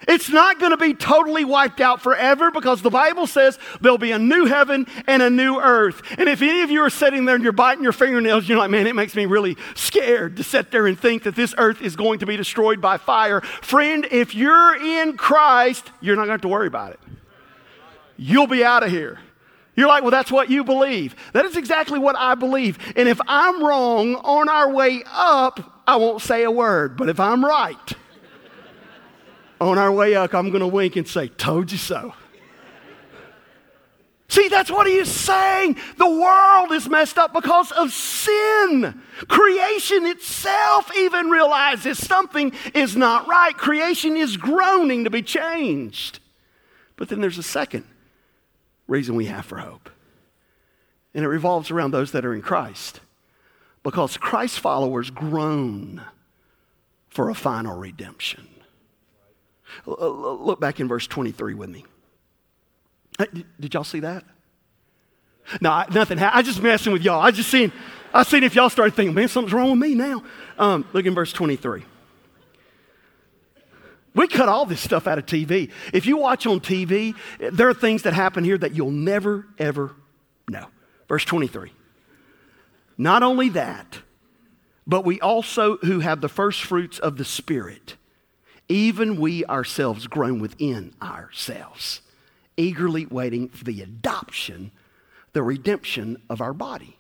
It's 0.07 0.29
not 0.29 0.61
going 0.61 0.73
to 0.73 0.77
be 0.77 0.93
totally 0.93 1.45
wiped 1.45 1.81
out 1.81 2.03
forever 2.03 2.51
because 2.51 2.83
the 2.83 2.91
Bible 2.91 3.27
says 3.27 3.59
there'll 3.81 3.97
be 3.97 4.13
a 4.13 4.19
new 4.19 4.45
heaven 4.45 4.87
and 5.07 5.23
a 5.23 5.31
new 5.31 5.59
earth. 5.59 6.03
And 6.19 6.29
if 6.29 6.43
any 6.43 6.61
of 6.61 6.71
you 6.71 6.83
are 6.83 6.91
sitting 6.91 7.25
there 7.25 7.35
and 7.35 7.43
you're 7.43 7.53
biting 7.53 7.83
your 7.83 7.93
fingernails, 7.93 8.47
you're 8.47 8.59
like, 8.59 8.71
man, 8.71 8.87
it 8.87 8.95
makes 8.95 9.17
me 9.17 9.25
really 9.25 9.57
scared 9.75 10.37
to 10.37 10.45
sit 10.45 10.71
there 10.71 10.87
and 10.87 11.01
think 11.01 11.23
that 11.23 11.35
this 11.35 11.55
earth 11.57 11.81
is 11.81 11.97
going 11.97 12.19
to 12.19 12.27
be 12.27 12.37
destroyed 12.37 12.81
by 12.81 12.99
fire. 12.99 13.41
Friend, 13.41 14.07
if 14.11 14.35
you're 14.35 14.77
in 14.77 15.17
Christ, 15.17 15.91
you're 16.03 16.15
not 16.15 16.27
going 16.27 16.29
to 16.29 16.33
have 16.35 16.41
to 16.43 16.49
worry 16.49 16.67
about 16.67 16.93
it. 16.93 17.01
You'll 18.19 18.47
be 18.47 18.63
out 18.63 18.83
of 18.83 18.91
here. 18.91 19.19
You're 19.77 19.89
like, 19.89 20.03
well, 20.03 20.11
that's 20.11 20.31
what 20.31 20.51
you 20.51 20.63
believe. 20.63 21.17
That 21.33 21.47
is 21.47 21.57
exactly 21.57 21.99
what 21.99 22.17
I 22.17 22.35
believe. 22.35 22.79
And 22.97 23.09
if 23.09 23.21
I'm 23.27 23.65
wrong 23.65 24.15
on 24.17 24.49
our 24.49 24.71
way 24.71 25.03
up, 25.07 25.83
I 25.87 25.97
won't 25.97 26.23
say 26.23 26.45
a 26.45 26.51
word. 26.51 26.97
But 26.97 27.09
if 27.09 27.19
I'm 27.19 27.45
right, 27.45 27.93
on 29.61 29.79
our 29.79 29.93
way 29.93 30.15
up, 30.15 30.35
I'm 30.35 30.51
going 30.51 30.61
to 30.61 30.67
wink 30.67 30.97
and 30.97 31.07
say, 31.07 31.29
Told 31.29 31.73
you 31.73 31.79
so. 31.79 32.15
See, 34.29 34.49
that's 34.49 34.71
what 34.71 34.89
he 34.89 34.95
is 34.97 35.11
saying. 35.11 35.77
The 35.99 36.11
world 36.11 36.73
is 36.73 36.89
messed 36.89 37.17
up 37.17 37.33
because 37.33 37.71
of 37.73 37.93
sin. 37.93 39.01
Creation 39.29 40.05
itself 40.05 40.91
even 40.97 41.31
realizes 41.31 42.05
something 42.05 42.53
is 42.75 42.97
not 42.97 43.29
right. 43.29 43.57
Creation 43.57 44.17
is 44.17 44.37
groaning 44.37 45.05
to 45.05 45.11
be 45.11 45.23
changed. 45.23 46.19
But 46.97 47.09
then 47.09 47.21
there's 47.21 47.39
a 47.39 47.43
second 47.43 47.85
reason 48.89 49.15
we 49.15 49.27
have 49.27 49.47
for 49.47 49.59
hope, 49.59 49.91
and 51.15 51.25
it 51.25 51.29
revolves 51.29 51.71
around 51.71 51.93
those 51.93 52.13
that 52.13 52.25
are 52.25 52.35
in 52.35 52.43
Christ. 52.43 53.01
Because 53.83 54.17
Christ 54.17 54.59
followers 54.59 55.11
groan 55.11 56.03
for 57.09 57.31
a 57.31 57.35
final 57.35 57.79
redemption. 57.79 58.49
Look 59.85 60.61
back 60.61 60.81
in 60.81 60.89
verse 60.89 61.07
23 61.07 61.55
with 61.55 61.71
me. 61.71 61.85
Did 63.61 63.75
y'all 63.75 63.85
see 63.85 64.01
that? 64.01 64.25
No, 65.61 65.85
nothing. 65.93 66.19
I 66.19 66.43
just 66.43 66.63
messing 66.63 66.93
with 66.93 67.03
y'all. 67.03 67.21
I 67.21 67.31
just 67.31 67.51
seen, 67.51 67.73
I 68.13 68.25
seen 68.25 68.43
if 68.43 68.55
y'all 68.55 68.71
started 68.71 68.95
thinking, 68.95 69.15
man, 69.15 69.29
something's 69.29 69.53
wrong 69.53 69.71
with 69.71 69.79
me 69.79 69.95
now. 69.95 70.25
Um, 70.59 70.87
look 70.93 71.07
in 71.07 71.15
verse 71.15 71.33
23. 71.33 71.85
We 74.15 74.29
cut 74.29 74.49
all 74.49 74.65
this 74.65 74.81
stuff 74.81 75.07
out 75.07 75.19
of 75.19 75.27
TV. 75.27 75.71
If 75.93 76.07
you 76.07 76.17
watch 76.17 76.47
on 76.47 76.61
TV, 76.61 77.15
there 77.39 77.69
are 77.69 77.75
things 77.75 78.03
that 78.03 78.15
happen 78.15 78.45
here 78.45 78.57
that 78.57 78.75
you'll 78.75 78.91
never, 78.91 79.47
ever 79.59 79.95
know. 80.49 80.67
Verse 81.07 81.25
23. 81.25 81.71
Not 82.97 83.23
only 83.23 83.51
that, 83.51 83.99
but 84.87 85.05
we 85.05 85.21
also 85.21 85.77
who 85.79 86.01
have 86.01 86.23
the 86.23 86.31
first 86.31 86.63
fruits 86.63 86.99
of 86.99 87.19
the 87.19 87.25
Spirit 87.25 87.97
even 88.69 89.17
we 89.17 89.45
ourselves 89.45 90.07
groan 90.07 90.41
within 90.41 90.95
ourselves, 91.01 92.01
eagerly 92.57 93.07
waiting 93.07 93.49
for 93.49 93.65
the 93.65 93.83
adoption, 93.83 94.73
the 95.33 95.43
redemption 95.43 96.21
of 96.29 96.41
our 96.41 96.53
body. 96.53 96.99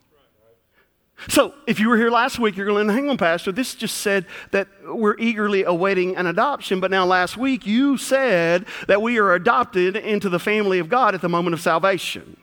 So, 1.29 1.55
if 1.67 1.81
you 1.81 1.89
were 1.89 1.97
here 1.97 2.11
last 2.11 2.39
week, 2.39 2.57
you're 2.57 2.67
going 2.67 2.87
to 2.87 2.93
hang 2.93 3.09
on, 3.09 3.17
Pastor. 3.17 3.51
This 3.51 3.75
just 3.75 3.99
said 3.99 4.27
that 4.51 4.69
we're 4.85 5.17
eagerly 5.19 5.65
awaiting 5.65 6.15
an 6.15 6.27
adoption, 6.27 6.79
but 6.79 6.91
now 6.91 7.07
last 7.07 7.39
week 7.39 7.67
you 7.67 7.97
said 7.97 8.67
that 8.87 9.01
we 9.01 9.19
are 9.19 9.33
adopted 9.33 9.97
into 9.97 10.29
the 10.29 10.39
family 10.39 10.79
of 10.79 10.91
God 10.91 11.15
at 11.15 11.23
the 11.23 11.29
moment 11.29 11.55
of 11.55 11.61
salvation. 11.61 12.37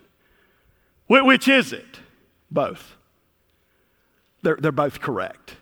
Which 1.07 1.47
is 1.47 1.71
it? 1.71 1.99
Both. 2.49 2.95
They're, 4.41 4.57
they're 4.59 4.71
both 4.71 4.99
correct. 4.99 5.55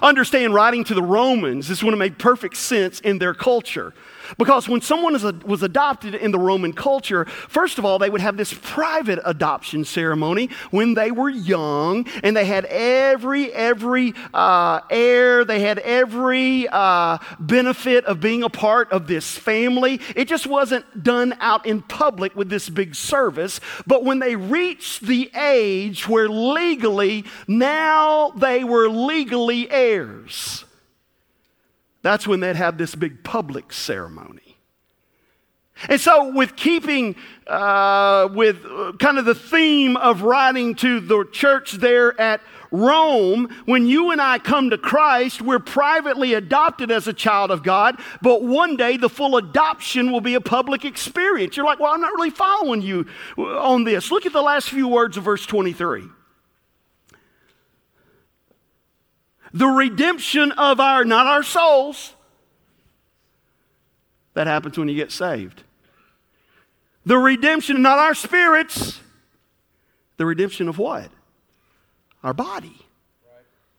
Understand, 0.00 0.54
writing 0.54 0.84
to 0.84 0.94
the 0.94 1.02
Romans, 1.02 1.68
this 1.68 1.82
would 1.82 1.92
have 1.92 1.98
made 1.98 2.18
perfect 2.18 2.56
sense 2.56 3.00
in 3.00 3.18
their 3.18 3.34
culture. 3.34 3.92
Because 4.38 4.68
when 4.68 4.80
someone 4.80 5.14
a, 5.14 5.34
was 5.46 5.62
adopted 5.62 6.14
in 6.14 6.30
the 6.30 6.38
Roman 6.38 6.72
culture, 6.72 7.24
first 7.24 7.78
of 7.78 7.84
all, 7.84 7.98
they 7.98 8.10
would 8.10 8.20
have 8.20 8.36
this 8.36 8.54
private 8.62 9.18
adoption 9.24 9.84
ceremony 9.84 10.50
when 10.70 10.94
they 10.94 11.10
were 11.10 11.28
young, 11.28 12.06
and 12.22 12.36
they 12.36 12.44
had 12.44 12.64
every, 12.66 13.52
every 13.52 14.14
uh, 14.34 14.80
heir, 14.90 15.44
they 15.44 15.60
had 15.60 15.78
every 15.80 16.68
uh, 16.68 17.18
benefit 17.38 18.04
of 18.04 18.20
being 18.20 18.42
a 18.42 18.48
part 18.48 18.90
of 18.92 19.06
this 19.06 19.36
family. 19.36 20.00
It 20.16 20.26
just 20.28 20.46
wasn't 20.46 21.02
done 21.02 21.34
out 21.40 21.66
in 21.66 21.82
public 21.82 22.34
with 22.36 22.48
this 22.48 22.68
big 22.68 22.94
service. 22.94 23.60
But 23.86 24.04
when 24.04 24.18
they 24.18 24.36
reached 24.36 25.02
the 25.02 25.30
age 25.34 26.08
where 26.08 26.28
legally, 26.28 27.24
now 27.46 28.30
they 28.30 28.64
were 28.64 28.88
legally 28.88 29.70
heirs 29.70 30.64
that's 32.02 32.26
when 32.26 32.40
they'd 32.40 32.56
have 32.56 32.78
this 32.78 32.94
big 32.94 33.24
public 33.24 33.72
ceremony. 33.72 34.52
And 35.88 36.00
so, 36.00 36.32
with 36.32 36.54
keeping 36.54 37.16
uh, 37.46 38.28
with 38.32 38.64
uh, 38.64 38.92
kind 38.98 39.18
of 39.18 39.24
the 39.24 39.34
theme 39.34 39.96
of 39.96 40.22
writing 40.22 40.74
to 40.76 41.00
the 41.00 41.24
church 41.32 41.72
there 41.72 42.18
at 42.20 42.40
Rome, 42.70 43.48
when 43.64 43.86
you 43.86 44.12
and 44.12 44.20
I 44.20 44.38
come 44.38 44.70
to 44.70 44.78
Christ, 44.78 45.42
we're 45.42 45.58
privately 45.58 46.34
adopted 46.34 46.90
as 46.90 47.08
a 47.08 47.12
child 47.12 47.50
of 47.50 47.62
God, 47.62 47.98
but 48.20 48.42
one 48.42 48.76
day 48.76 48.96
the 48.96 49.08
full 49.08 49.36
adoption 49.36 50.12
will 50.12 50.20
be 50.20 50.34
a 50.34 50.40
public 50.40 50.84
experience. 50.84 51.56
You're 51.56 51.66
like, 51.66 51.80
well, 51.80 51.92
I'm 51.92 52.00
not 52.00 52.12
really 52.12 52.30
following 52.30 52.82
you 52.82 53.06
on 53.36 53.84
this. 53.84 54.10
Look 54.10 54.24
at 54.24 54.32
the 54.32 54.42
last 54.42 54.70
few 54.70 54.88
words 54.88 55.16
of 55.16 55.24
verse 55.24 55.44
23. 55.44 56.04
The 59.52 59.66
redemption 59.66 60.52
of 60.52 60.80
our, 60.80 61.04
not 61.04 61.26
our 61.26 61.42
souls. 61.42 62.14
That 64.34 64.46
happens 64.46 64.78
when 64.78 64.88
you 64.88 64.94
get 64.94 65.12
saved. 65.12 65.62
The 67.04 67.18
redemption, 67.18 67.82
not 67.82 67.98
our 67.98 68.14
spirits. 68.14 69.00
The 70.16 70.24
redemption 70.24 70.68
of 70.68 70.78
what? 70.78 71.10
Our 72.22 72.32
body. 72.32 72.76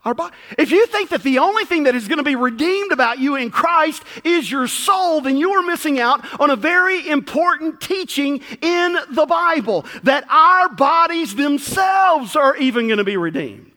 Our 0.05 0.13
body. 0.13 0.35
If 0.57 0.71
you 0.71 0.85
think 0.87 1.09
that 1.11 1.23
the 1.23 1.39
only 1.39 1.63
thing 1.63 1.83
that 1.83 1.95
is 1.95 2.09
going 2.09 2.17
to 2.17 2.23
be 2.23 2.35
redeemed 2.35 2.91
about 2.91 3.19
you 3.19 3.37
in 3.37 3.49
Christ 3.49 4.03
is 4.25 4.51
your 4.51 4.67
soul, 4.67 5.21
then 5.21 5.37
you 5.37 5.51
are 5.51 5.63
missing 5.63 5.97
out 5.99 6.41
on 6.41 6.49
a 6.49 6.57
very 6.57 7.07
important 7.07 7.79
teaching 7.79 8.41
in 8.61 8.97
the 9.11 9.25
Bible 9.25 9.85
that 10.03 10.25
our 10.29 10.67
bodies 10.67 11.35
themselves 11.35 12.35
are 12.35 12.57
even 12.57 12.87
going 12.87 12.97
to 12.97 13.05
be 13.05 13.15
redeemed. 13.15 13.72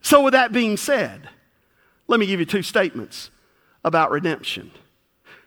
So, 0.00 0.22
with 0.22 0.32
that 0.32 0.52
being 0.52 0.76
said, 0.76 1.28
let 2.06 2.20
me 2.20 2.26
give 2.26 2.40
you 2.40 2.46
two 2.46 2.62
statements 2.62 3.30
about 3.84 4.10
redemption. 4.10 4.70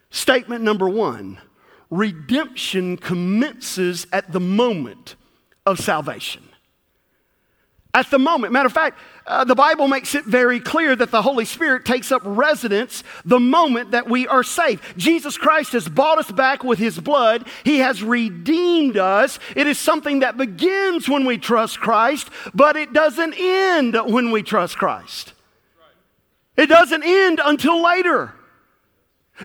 Statement 0.09 0.63
number 0.63 0.89
one 0.89 1.39
redemption 1.89 2.95
commences 2.95 4.07
at 4.13 4.31
the 4.31 4.39
moment 4.39 5.15
of 5.65 5.79
salvation. 5.79 6.43
At 7.93 8.09
the 8.09 8.19
moment. 8.19 8.53
Matter 8.53 8.67
of 8.67 8.73
fact, 8.73 8.97
uh, 9.27 9.43
the 9.43 9.55
Bible 9.55 9.87
makes 9.87 10.15
it 10.15 10.23
very 10.23 10.59
clear 10.61 10.95
that 10.95 11.11
the 11.11 11.21
Holy 11.21 11.43
Spirit 11.43 11.85
takes 11.85 12.11
up 12.11 12.21
residence 12.23 13.03
the 13.25 13.39
moment 13.39 13.91
that 13.91 14.09
we 14.09 14.27
are 14.27 14.43
saved. 14.43 14.81
Jesus 14.97 15.37
Christ 15.37 15.73
has 15.73 15.89
bought 15.89 16.17
us 16.17 16.31
back 16.31 16.63
with 16.63 16.79
his 16.79 16.97
blood, 16.99 17.47
he 17.63 17.79
has 17.79 18.01
redeemed 18.01 18.97
us. 18.97 19.39
It 19.55 19.67
is 19.67 19.77
something 19.77 20.19
that 20.19 20.37
begins 20.37 21.09
when 21.09 21.25
we 21.25 21.37
trust 21.37 21.79
Christ, 21.79 22.29
but 22.53 22.77
it 22.77 22.93
doesn't 22.93 23.35
end 23.37 23.97
when 24.05 24.31
we 24.31 24.41
trust 24.41 24.77
Christ. 24.77 25.33
It 26.55 26.67
doesn't 26.67 27.03
end 27.03 27.41
until 27.43 27.83
later. 27.83 28.33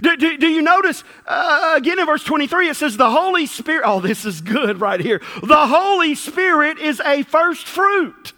Do, 0.01 0.17
do, 0.17 0.37
do 0.37 0.47
you 0.47 0.63
notice 0.63 1.05
uh, 1.27 1.75
again 1.77 1.99
in 1.99 2.07
verse 2.07 2.23
23 2.23 2.69
it 2.69 2.77
says 2.77 2.97
the 2.97 3.11
Holy 3.11 3.47
Spirit, 3.47 3.83
oh, 3.87 4.01
this 4.01 4.25
is 4.25 4.41
good 4.41 4.81
right 4.81 5.01
here. 5.01 5.21
The 5.43 5.67
Holy 5.67 6.15
Spirit 6.15 6.79
is 6.79 7.01
a 7.01 7.23
first 7.23 7.67
fruit. 7.67 8.33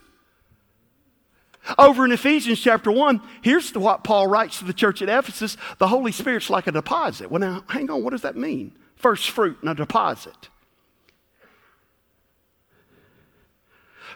Over 1.76 2.04
in 2.04 2.12
Ephesians 2.12 2.60
chapter 2.60 2.90
1, 2.90 3.20
here's 3.42 3.72
what 3.74 4.04
Paul 4.04 4.26
writes 4.26 4.58
to 4.60 4.64
the 4.64 4.72
church 4.72 5.02
at 5.02 5.08
Ephesus 5.08 5.56
the 5.78 5.88
Holy 5.88 6.12
Spirit's 6.12 6.48
like 6.48 6.66
a 6.66 6.72
deposit. 6.72 7.30
Well, 7.30 7.40
now, 7.40 7.64
hang 7.68 7.90
on, 7.90 8.02
what 8.02 8.10
does 8.10 8.22
that 8.22 8.36
mean? 8.36 8.72
First 8.96 9.30
fruit 9.30 9.58
and 9.60 9.70
a 9.70 9.74
deposit. 9.74 10.48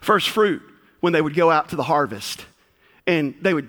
First 0.00 0.30
fruit, 0.30 0.62
when 1.00 1.12
they 1.12 1.20
would 1.20 1.34
go 1.34 1.50
out 1.50 1.68
to 1.70 1.76
the 1.76 1.82
harvest 1.82 2.46
and 3.06 3.34
they 3.42 3.52
would 3.52 3.68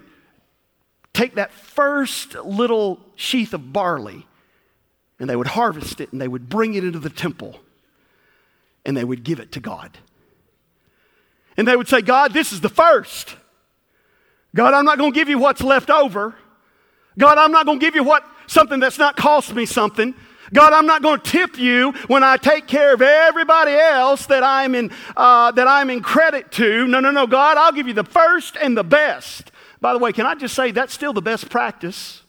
take 1.13 1.35
that 1.35 1.51
first 1.51 2.35
little 2.35 2.99
sheath 3.15 3.53
of 3.53 3.73
barley 3.73 4.25
and 5.19 5.29
they 5.29 5.35
would 5.35 5.47
harvest 5.47 5.99
it 5.99 6.11
and 6.11 6.21
they 6.21 6.27
would 6.27 6.47
bring 6.47 6.73
it 6.75 6.83
into 6.83 6.99
the 6.99 7.09
temple 7.09 7.59
and 8.85 8.95
they 8.95 9.03
would 9.03 9.23
give 9.23 9.39
it 9.39 9.51
to 9.53 9.59
God. 9.59 9.97
And 11.57 11.67
they 11.67 11.75
would 11.75 11.87
say, 11.87 12.01
God, 12.01 12.33
this 12.33 12.51
is 12.51 12.61
the 12.61 12.69
first. 12.69 13.35
God, 14.55 14.73
I'm 14.73 14.85
not 14.85 14.97
going 14.97 15.11
to 15.11 15.15
give 15.15 15.29
you 15.29 15.39
what's 15.39 15.61
left 15.61 15.89
over. 15.89 16.35
God, 17.17 17.37
I'm 17.37 17.51
not 17.51 17.65
going 17.65 17.79
to 17.79 17.85
give 17.85 17.95
you 17.95 18.03
what 18.03 18.23
something 18.47 18.79
that's 18.79 18.97
not 18.97 19.15
cost 19.15 19.53
me 19.53 19.65
something. 19.65 20.13
God, 20.51 20.73
I'm 20.73 20.85
not 20.85 21.01
going 21.01 21.19
to 21.19 21.31
tip 21.31 21.57
you 21.57 21.93
when 22.07 22.23
I 22.23 22.37
take 22.37 22.67
care 22.67 22.93
of 22.93 23.01
everybody 23.01 23.71
else 23.71 24.27
that 24.27 24.43
I'm 24.43 24.75
in 24.75 24.91
uh, 25.17 25.51
that 25.51 25.67
I'm 25.67 25.89
in 25.89 26.01
credit 26.01 26.51
to. 26.53 26.85
No, 26.85 26.99
no, 26.99 27.11
no, 27.11 27.25
God, 27.25 27.57
I'll 27.57 27.71
give 27.71 27.87
you 27.87 27.93
the 27.93 28.03
first 28.03 28.57
and 28.61 28.77
the 28.77 28.83
best. 28.83 29.51
By 29.81 29.93
the 29.93 29.99
way, 29.99 30.13
can 30.13 30.25
I 30.25 30.35
just 30.35 30.53
say 30.53 30.71
that's 30.71 30.93
still 30.93 31.13
the 31.13 31.21
best 31.21 31.49
practice? 31.49 32.21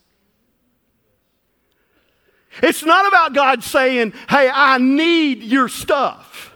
It's 2.63 2.83
not 2.83 3.07
about 3.07 3.33
God 3.33 3.63
saying, 3.63 4.13
hey, 4.29 4.49
I 4.51 4.77
need 4.77 5.43
your 5.43 5.67
stuff. 5.67 6.55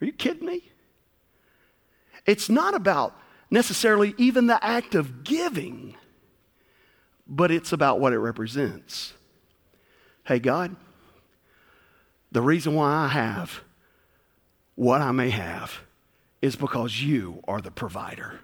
Are 0.00 0.04
you 0.04 0.12
kidding 0.12 0.46
me? 0.46 0.70
It's 2.26 2.48
not 2.48 2.74
about 2.74 3.16
necessarily 3.54 4.14
even 4.18 4.48
the 4.48 4.62
act 4.62 4.94
of 4.94 5.24
giving, 5.24 5.96
but 7.26 7.50
it's 7.50 7.72
about 7.72 8.00
what 8.00 8.12
it 8.12 8.18
represents. 8.18 9.14
Hey, 10.24 10.40
God, 10.40 10.74
the 12.32 12.42
reason 12.42 12.74
why 12.74 12.92
I 12.92 13.08
have 13.08 13.60
what 14.74 15.00
I 15.00 15.12
may 15.12 15.30
have 15.30 15.80
is 16.42 16.56
because 16.56 17.00
you 17.00 17.42
are 17.46 17.60
the 17.60 17.70
provider. 17.70 18.40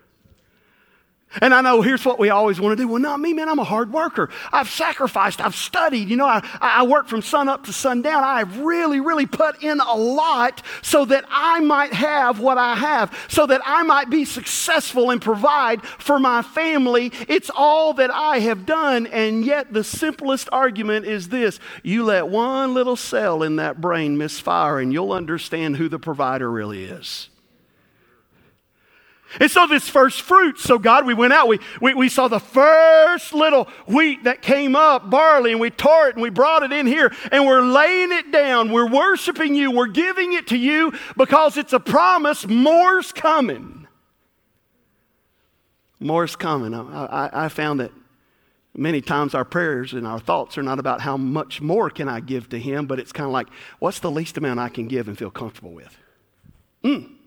And 1.40 1.54
I 1.54 1.60
know 1.60 1.80
here's 1.80 2.04
what 2.04 2.18
we 2.18 2.30
always 2.30 2.60
want 2.60 2.76
to 2.76 2.82
do. 2.82 2.88
Well, 2.88 3.00
not 3.00 3.20
me, 3.20 3.32
man. 3.32 3.48
I'm 3.48 3.60
a 3.60 3.64
hard 3.64 3.92
worker. 3.92 4.30
I've 4.52 4.68
sacrificed. 4.68 5.40
I've 5.40 5.54
studied. 5.54 6.08
You 6.08 6.16
know, 6.16 6.26
I, 6.26 6.42
I 6.60 6.82
work 6.82 7.06
from 7.06 7.22
sun 7.22 7.48
up 7.48 7.66
to 7.66 7.72
sundown. 7.72 8.24
I've 8.24 8.58
really, 8.58 8.98
really 8.98 9.26
put 9.26 9.62
in 9.62 9.78
a 9.78 9.94
lot 9.94 10.60
so 10.82 11.04
that 11.04 11.24
I 11.28 11.60
might 11.60 11.92
have 11.92 12.40
what 12.40 12.58
I 12.58 12.74
have, 12.74 13.16
so 13.28 13.46
that 13.46 13.60
I 13.64 13.84
might 13.84 14.10
be 14.10 14.24
successful 14.24 15.10
and 15.10 15.22
provide 15.22 15.84
for 15.84 16.18
my 16.18 16.42
family. 16.42 17.12
It's 17.28 17.50
all 17.54 17.94
that 17.94 18.10
I 18.10 18.40
have 18.40 18.66
done. 18.66 19.06
And 19.06 19.44
yet, 19.44 19.72
the 19.72 19.84
simplest 19.84 20.48
argument 20.50 21.06
is 21.06 21.28
this 21.28 21.60
you 21.84 22.04
let 22.04 22.26
one 22.26 22.74
little 22.74 22.96
cell 22.96 23.44
in 23.44 23.54
that 23.56 23.80
brain 23.80 24.18
misfire, 24.18 24.80
and 24.80 24.92
you'll 24.92 25.12
understand 25.12 25.76
who 25.76 25.88
the 25.88 26.00
provider 26.00 26.50
really 26.50 26.84
is. 26.84 27.28
And 29.38 29.50
so, 29.50 29.66
this 29.66 29.88
first 29.88 30.22
fruit, 30.22 30.58
so 30.58 30.78
God, 30.78 31.06
we 31.06 31.14
went 31.14 31.32
out, 31.32 31.46
we, 31.46 31.60
we, 31.80 31.94
we 31.94 32.08
saw 32.08 32.26
the 32.26 32.40
first 32.40 33.32
little 33.32 33.68
wheat 33.86 34.24
that 34.24 34.42
came 34.42 34.74
up, 34.74 35.08
barley, 35.08 35.52
and 35.52 35.60
we 35.60 35.70
tore 35.70 36.08
it 36.08 36.16
and 36.16 36.22
we 36.22 36.30
brought 36.30 36.64
it 36.64 36.72
in 36.72 36.86
here 36.86 37.12
and 37.30 37.46
we're 37.46 37.62
laying 37.62 38.10
it 38.10 38.32
down. 38.32 38.72
We're 38.72 38.90
worshiping 38.90 39.54
you. 39.54 39.70
We're 39.70 39.86
giving 39.86 40.32
it 40.32 40.48
to 40.48 40.56
you 40.56 40.92
because 41.16 41.56
it's 41.56 41.72
a 41.72 41.80
promise. 41.80 42.46
More's 42.46 43.12
coming. 43.12 43.86
More's 46.00 46.34
coming. 46.34 46.74
I, 46.74 47.04
I, 47.04 47.44
I 47.44 47.48
found 47.48 47.80
that 47.80 47.92
many 48.74 49.00
times 49.00 49.34
our 49.34 49.44
prayers 49.44 49.92
and 49.92 50.06
our 50.06 50.18
thoughts 50.18 50.58
are 50.58 50.62
not 50.62 50.78
about 50.78 51.02
how 51.02 51.16
much 51.16 51.60
more 51.60 51.90
can 51.90 52.08
I 52.08 52.20
give 52.20 52.48
to 52.48 52.58
Him, 52.58 52.86
but 52.86 52.98
it's 52.98 53.12
kind 53.12 53.26
of 53.26 53.32
like, 53.32 53.48
what's 53.78 54.00
the 54.00 54.10
least 54.10 54.36
amount 54.36 54.58
I 54.58 54.70
can 54.70 54.88
give 54.88 55.06
and 55.06 55.16
feel 55.16 55.30
comfortable 55.30 55.72
with? 55.72 55.96
Mm. 56.84 57.19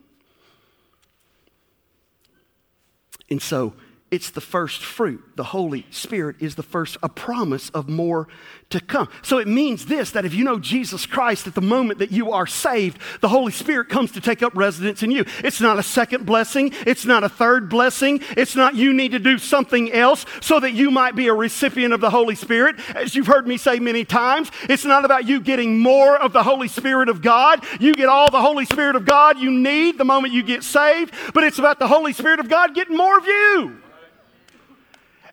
And 3.29 3.41
so 3.41 3.73
it's 4.13 4.29
the 4.29 4.41
first 4.41 4.85
fruit. 4.85 5.23
The 5.37 5.43
Holy 5.43 5.87
Spirit 5.89 6.35
is 6.39 6.53
the 6.53 6.61
first, 6.61 6.97
a 7.01 7.09
promise 7.09 7.71
of 7.71 7.89
more 7.89 8.27
to 8.69 8.79
come. 8.79 9.09
So 9.23 9.39
it 9.39 9.47
means 9.47 9.87
this 9.87 10.11
that 10.11 10.23
if 10.23 10.35
you 10.35 10.43
know 10.43 10.59
Jesus 10.59 11.07
Christ 11.07 11.47
at 11.47 11.55
the 11.55 11.61
moment 11.61 11.97
that 11.97 12.11
you 12.11 12.31
are 12.31 12.45
saved, 12.45 12.99
the 13.21 13.29
Holy 13.29 13.51
Spirit 13.51 13.89
comes 13.89 14.11
to 14.11 14.21
take 14.21 14.43
up 14.43 14.55
residence 14.55 15.01
in 15.01 15.09
you. 15.09 15.25
It's 15.43 15.59
not 15.59 15.79
a 15.79 15.83
second 15.83 16.27
blessing, 16.27 16.73
it's 16.85 17.07
not 17.07 17.23
a 17.23 17.29
third 17.29 17.69
blessing, 17.69 18.21
it's 18.37 18.55
not 18.55 18.75
you 18.75 18.93
need 18.93 19.13
to 19.13 19.19
do 19.19 19.39
something 19.39 19.91
else 19.91 20.27
so 20.41 20.59
that 20.59 20.73
you 20.73 20.91
might 20.91 21.15
be 21.15 21.25
a 21.25 21.33
recipient 21.33 21.91
of 21.91 21.99
the 21.99 22.11
Holy 22.11 22.35
Spirit. 22.35 22.75
As 22.95 23.15
you've 23.15 23.25
heard 23.25 23.47
me 23.47 23.57
say 23.57 23.79
many 23.79 24.05
times, 24.05 24.51
it's 24.69 24.85
not 24.85 25.05
about 25.05 25.27
you 25.27 25.41
getting 25.41 25.79
more 25.79 26.15
of 26.15 26.33
the 26.33 26.43
Holy 26.43 26.67
Spirit 26.67 27.09
of 27.09 27.23
God. 27.23 27.65
You 27.79 27.95
get 27.95 28.09
all 28.09 28.29
the 28.29 28.41
Holy 28.41 28.65
Spirit 28.65 28.95
of 28.95 29.05
God 29.05 29.39
you 29.39 29.49
need 29.49 29.97
the 29.97 30.05
moment 30.05 30.35
you 30.35 30.43
get 30.43 30.63
saved, 30.63 31.15
but 31.33 31.43
it's 31.43 31.57
about 31.57 31.79
the 31.79 31.87
Holy 31.87 32.13
Spirit 32.13 32.39
of 32.39 32.47
God 32.47 32.75
getting 32.75 32.95
more 32.95 33.17
of 33.17 33.25
you. 33.25 33.82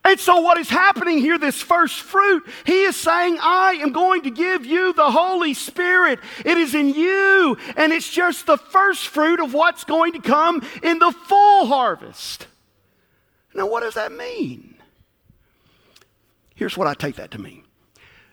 And 0.02 0.18
so, 0.18 0.40
what 0.40 0.56
is 0.56 0.70
happening 0.70 1.18
here, 1.18 1.38
this 1.38 1.60
first 1.60 2.00
fruit, 2.00 2.42
he 2.64 2.84
is 2.84 2.96
saying, 2.96 3.38
I 3.40 3.72
am 3.82 3.92
going 3.92 4.22
to 4.22 4.30
give 4.30 4.64
you 4.64 4.94
the 4.94 5.10
Holy 5.10 5.52
Spirit. 5.52 6.20
It 6.44 6.56
is 6.56 6.74
in 6.74 6.88
you, 6.88 7.58
and 7.76 7.92
it's 7.92 8.10
just 8.10 8.46
the 8.46 8.56
first 8.56 9.08
fruit 9.08 9.40
of 9.40 9.52
what's 9.52 9.84
going 9.84 10.14
to 10.14 10.20
come 10.20 10.66
in 10.82 10.98
the 10.98 11.12
full 11.12 11.66
harvest. 11.66 12.46
Now, 13.54 13.66
what 13.66 13.82
does 13.82 13.94
that 13.94 14.10
mean? 14.10 14.76
Here's 16.54 16.76
what 16.76 16.86
I 16.86 16.94
take 16.94 17.16
that 17.16 17.30
to 17.32 17.38
mean 17.38 17.64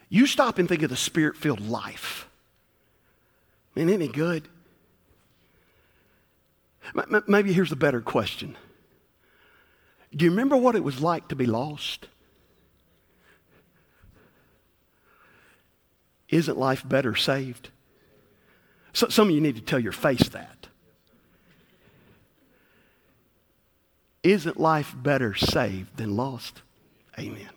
you 0.08 0.26
stop 0.26 0.58
and 0.58 0.68
think 0.68 0.82
of 0.82 0.90
the 0.90 0.96
spirit 0.96 1.36
filled 1.36 1.60
life. 1.60 2.28
Man, 3.74 3.88
isn't 3.90 4.02
it 4.02 4.12
good? 4.12 4.48
Maybe 7.26 7.52
here's 7.52 7.72
a 7.72 7.76
better 7.76 8.00
question 8.00 8.56
do 10.14 10.24
you 10.24 10.30
remember 10.30 10.56
what 10.56 10.74
it 10.74 10.82
was 10.82 11.00
like 11.00 11.28
to 11.28 11.36
be 11.36 11.46
lost? 11.46 12.08
Isn't 16.28 16.58
life 16.58 16.86
better 16.86 17.14
saved? 17.14 17.70
So, 18.92 19.08
some 19.08 19.28
of 19.28 19.34
you 19.34 19.40
need 19.40 19.56
to 19.56 19.62
tell 19.62 19.78
your 19.78 19.92
face 19.92 20.28
that. 20.30 20.66
Isn't 24.22 24.58
life 24.58 24.94
better 24.96 25.34
saved 25.34 25.96
than 25.96 26.16
lost? 26.16 26.62
Amen. 27.18 27.50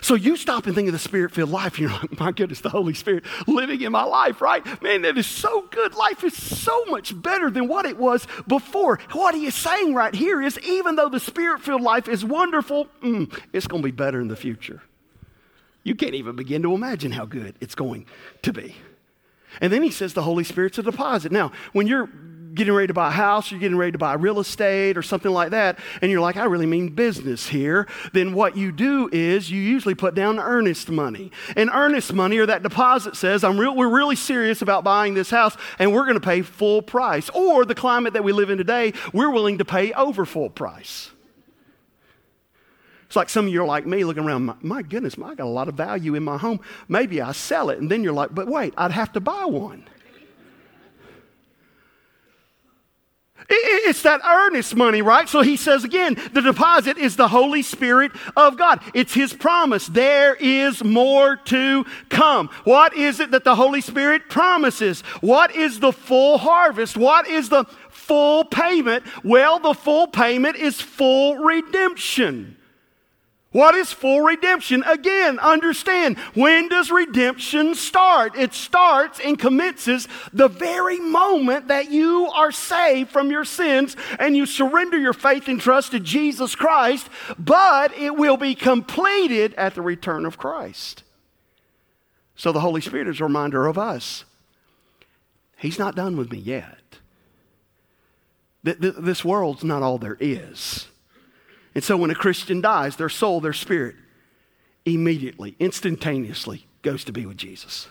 So 0.00 0.14
you 0.14 0.36
stop 0.36 0.66
and 0.66 0.74
think 0.74 0.88
of 0.88 0.92
the 0.92 0.98
spirit 0.98 1.32
filled 1.32 1.50
life, 1.50 1.78
and 1.78 1.80
you're 1.80 1.90
like, 1.90 2.18
my 2.18 2.32
goodness, 2.32 2.60
the 2.60 2.70
Holy 2.70 2.94
Spirit 2.94 3.24
living 3.46 3.82
in 3.82 3.92
my 3.92 4.04
life, 4.04 4.40
right? 4.40 4.64
Man, 4.82 5.02
that 5.02 5.18
is 5.18 5.26
so 5.26 5.62
good. 5.70 5.94
Life 5.94 6.24
is 6.24 6.34
so 6.34 6.84
much 6.86 7.20
better 7.20 7.50
than 7.50 7.68
what 7.68 7.84
it 7.84 7.98
was 7.98 8.26
before. 8.48 8.98
What 9.12 9.34
he 9.34 9.46
is 9.46 9.54
saying 9.54 9.94
right 9.94 10.14
here 10.14 10.40
is 10.40 10.58
even 10.60 10.96
though 10.96 11.08
the 11.08 11.20
spirit 11.20 11.60
filled 11.60 11.82
life 11.82 12.08
is 12.08 12.24
wonderful, 12.24 12.88
mm, 13.02 13.32
it's 13.52 13.66
going 13.66 13.82
to 13.82 13.86
be 13.86 13.92
better 13.92 14.20
in 14.20 14.28
the 14.28 14.36
future. 14.36 14.82
You 15.82 15.94
can't 15.94 16.14
even 16.14 16.34
begin 16.34 16.62
to 16.62 16.72
imagine 16.72 17.12
how 17.12 17.26
good 17.26 17.54
it's 17.60 17.74
going 17.74 18.06
to 18.42 18.52
be. 18.52 18.74
And 19.60 19.72
then 19.72 19.82
he 19.82 19.90
says 19.90 20.14
the 20.14 20.22
Holy 20.22 20.44
Spirit's 20.44 20.78
a 20.78 20.82
deposit. 20.82 21.30
Now, 21.30 21.52
when 21.72 21.86
you're 21.86 22.08
getting 22.54 22.72
ready 22.72 22.86
to 22.86 22.94
buy 22.94 23.08
a 23.08 23.10
house, 23.10 23.50
you're 23.50 23.60
getting 23.60 23.76
ready 23.76 23.92
to 23.92 23.98
buy 23.98 24.14
real 24.14 24.38
estate 24.38 24.96
or 24.96 25.02
something 25.02 25.30
like 25.30 25.50
that, 25.50 25.78
and 26.00 26.10
you're 26.10 26.20
like, 26.20 26.36
I 26.36 26.44
really 26.44 26.66
mean 26.66 26.88
business 26.90 27.48
here, 27.48 27.86
then 28.12 28.32
what 28.34 28.56
you 28.56 28.72
do 28.72 29.08
is 29.12 29.50
you 29.50 29.60
usually 29.60 29.94
put 29.94 30.14
down 30.14 30.38
earnest 30.38 30.90
money. 30.90 31.30
And 31.56 31.70
earnest 31.72 32.12
money 32.12 32.38
or 32.38 32.46
that 32.46 32.62
deposit 32.62 33.16
says, 33.16 33.44
I'm 33.44 33.58
real, 33.58 33.74
we're 33.74 33.88
really 33.88 34.16
serious 34.16 34.62
about 34.62 34.84
buying 34.84 35.14
this 35.14 35.30
house 35.30 35.56
and 35.78 35.92
we're 35.92 36.04
going 36.04 36.14
to 36.14 36.20
pay 36.20 36.42
full 36.42 36.82
price. 36.82 37.28
Or 37.30 37.64
the 37.64 37.74
climate 37.74 38.12
that 38.12 38.24
we 38.24 38.32
live 38.32 38.50
in 38.50 38.58
today, 38.58 38.92
we're 39.12 39.30
willing 39.30 39.58
to 39.58 39.64
pay 39.64 39.92
over 39.92 40.24
full 40.24 40.50
price. 40.50 41.10
It's 43.06 43.16
like 43.16 43.28
some 43.28 43.46
of 43.46 43.52
you 43.52 43.62
are 43.62 43.66
like 43.66 43.86
me 43.86 44.02
looking 44.04 44.24
around, 44.24 44.44
my, 44.44 44.54
my 44.60 44.82
goodness, 44.82 45.16
I 45.22 45.34
got 45.34 45.44
a 45.44 45.44
lot 45.44 45.68
of 45.68 45.74
value 45.74 46.14
in 46.14 46.24
my 46.24 46.36
home. 46.36 46.60
Maybe 46.88 47.20
I 47.20 47.32
sell 47.32 47.70
it. 47.70 47.78
And 47.78 47.90
then 47.90 48.02
you're 48.02 48.12
like, 48.12 48.34
but 48.34 48.48
wait, 48.48 48.74
I'd 48.76 48.90
have 48.90 49.12
to 49.12 49.20
buy 49.20 49.44
one. 49.44 49.84
It's 53.84 54.02
that 54.02 54.20
earnest 54.24 54.74
money, 54.74 55.02
right? 55.02 55.28
So 55.28 55.42
he 55.42 55.56
says 55.56 55.84
again, 55.84 56.16
the 56.32 56.40
deposit 56.40 56.98
is 56.98 57.16
the 57.16 57.28
Holy 57.28 57.62
Spirit 57.62 58.12
of 58.36 58.56
God. 58.56 58.80
It's 58.94 59.14
his 59.14 59.32
promise. 59.32 59.86
There 59.86 60.34
is 60.34 60.82
more 60.82 61.36
to 61.36 61.84
come. 62.08 62.48
What 62.64 62.96
is 62.96 63.20
it 63.20 63.30
that 63.32 63.44
the 63.44 63.54
Holy 63.54 63.80
Spirit 63.80 64.28
promises? 64.28 65.02
What 65.20 65.54
is 65.54 65.80
the 65.80 65.92
full 65.92 66.38
harvest? 66.38 66.96
What 66.96 67.28
is 67.28 67.48
the 67.48 67.64
full 67.90 68.44
payment? 68.44 69.04
Well, 69.22 69.58
the 69.58 69.74
full 69.74 70.06
payment 70.06 70.56
is 70.56 70.80
full 70.80 71.36
redemption. 71.36 72.56
What 73.54 73.76
is 73.76 73.92
full 73.92 74.22
redemption? 74.22 74.82
Again, 74.84 75.38
understand 75.38 76.18
when 76.34 76.68
does 76.68 76.90
redemption 76.90 77.76
start? 77.76 78.34
It 78.34 78.52
starts 78.52 79.20
and 79.20 79.38
commences 79.38 80.08
the 80.32 80.48
very 80.48 80.98
moment 80.98 81.68
that 81.68 81.88
you 81.88 82.28
are 82.34 82.50
saved 82.50 83.10
from 83.10 83.30
your 83.30 83.44
sins 83.44 83.96
and 84.18 84.36
you 84.36 84.44
surrender 84.44 84.98
your 84.98 85.12
faith 85.12 85.46
and 85.46 85.60
trust 85.60 85.92
to 85.92 86.00
Jesus 86.00 86.56
Christ, 86.56 87.08
but 87.38 87.96
it 87.96 88.16
will 88.16 88.36
be 88.36 88.56
completed 88.56 89.54
at 89.54 89.76
the 89.76 89.82
return 89.82 90.26
of 90.26 90.36
Christ. 90.36 91.04
So 92.34 92.50
the 92.50 92.58
Holy 92.58 92.80
Spirit 92.80 93.06
is 93.06 93.20
a 93.20 93.24
reminder 93.24 93.68
of 93.68 93.78
us. 93.78 94.24
He's 95.58 95.78
not 95.78 95.94
done 95.94 96.16
with 96.16 96.32
me 96.32 96.38
yet. 96.38 96.80
This 98.64 99.24
world's 99.24 99.62
not 99.62 99.84
all 99.84 99.98
there 99.98 100.16
is. 100.18 100.88
And 101.74 101.82
so 101.82 101.96
when 101.96 102.10
a 102.10 102.14
Christian 102.14 102.60
dies, 102.60 102.96
their 102.96 103.08
soul, 103.08 103.40
their 103.40 103.52
spirit, 103.52 103.96
immediately, 104.84 105.56
instantaneously 105.58 106.66
goes 106.82 107.04
to 107.04 107.12
be 107.12 107.26
with 107.26 107.36
Jesus. 107.36 107.88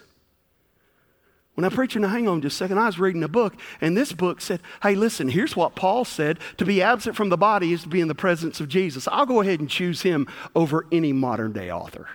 When 1.56 1.66
I 1.66 1.70
preach, 1.70 1.96
now 1.96 2.08
hang 2.08 2.28
on 2.28 2.42
just 2.42 2.56
a 2.56 2.58
second, 2.58 2.80
I 2.80 2.88
was 2.88 2.98
reading 3.00 3.24
a 3.24 3.28
book, 3.28 3.56
and 3.80 3.96
this 3.96 4.12
book 4.12 4.42
said, 4.42 4.60
hey, 4.82 4.96
listen, 4.96 5.28
here's 5.28 5.56
what 5.56 5.76
Paul 5.76 6.04
said 6.04 6.40
to 6.58 6.66
be 6.66 6.82
absent 6.82 7.16
from 7.16 7.30
the 7.30 7.38
body 7.38 7.74
is 7.74 7.84
to 7.84 7.90
be 7.90 8.02
in 8.02 8.08
the 8.08 8.16
presence 8.16 8.60
of 8.60 8.68
Jesus. 8.68 9.08
I'll 9.08 9.28
go 9.28 9.42
ahead 9.42 9.60
and 9.60 9.70
choose 9.70 10.02
him 10.02 10.28
over 10.56 10.88
any 10.92 11.14
modern 11.14 11.52
day 11.52 11.72
author. 11.72 12.10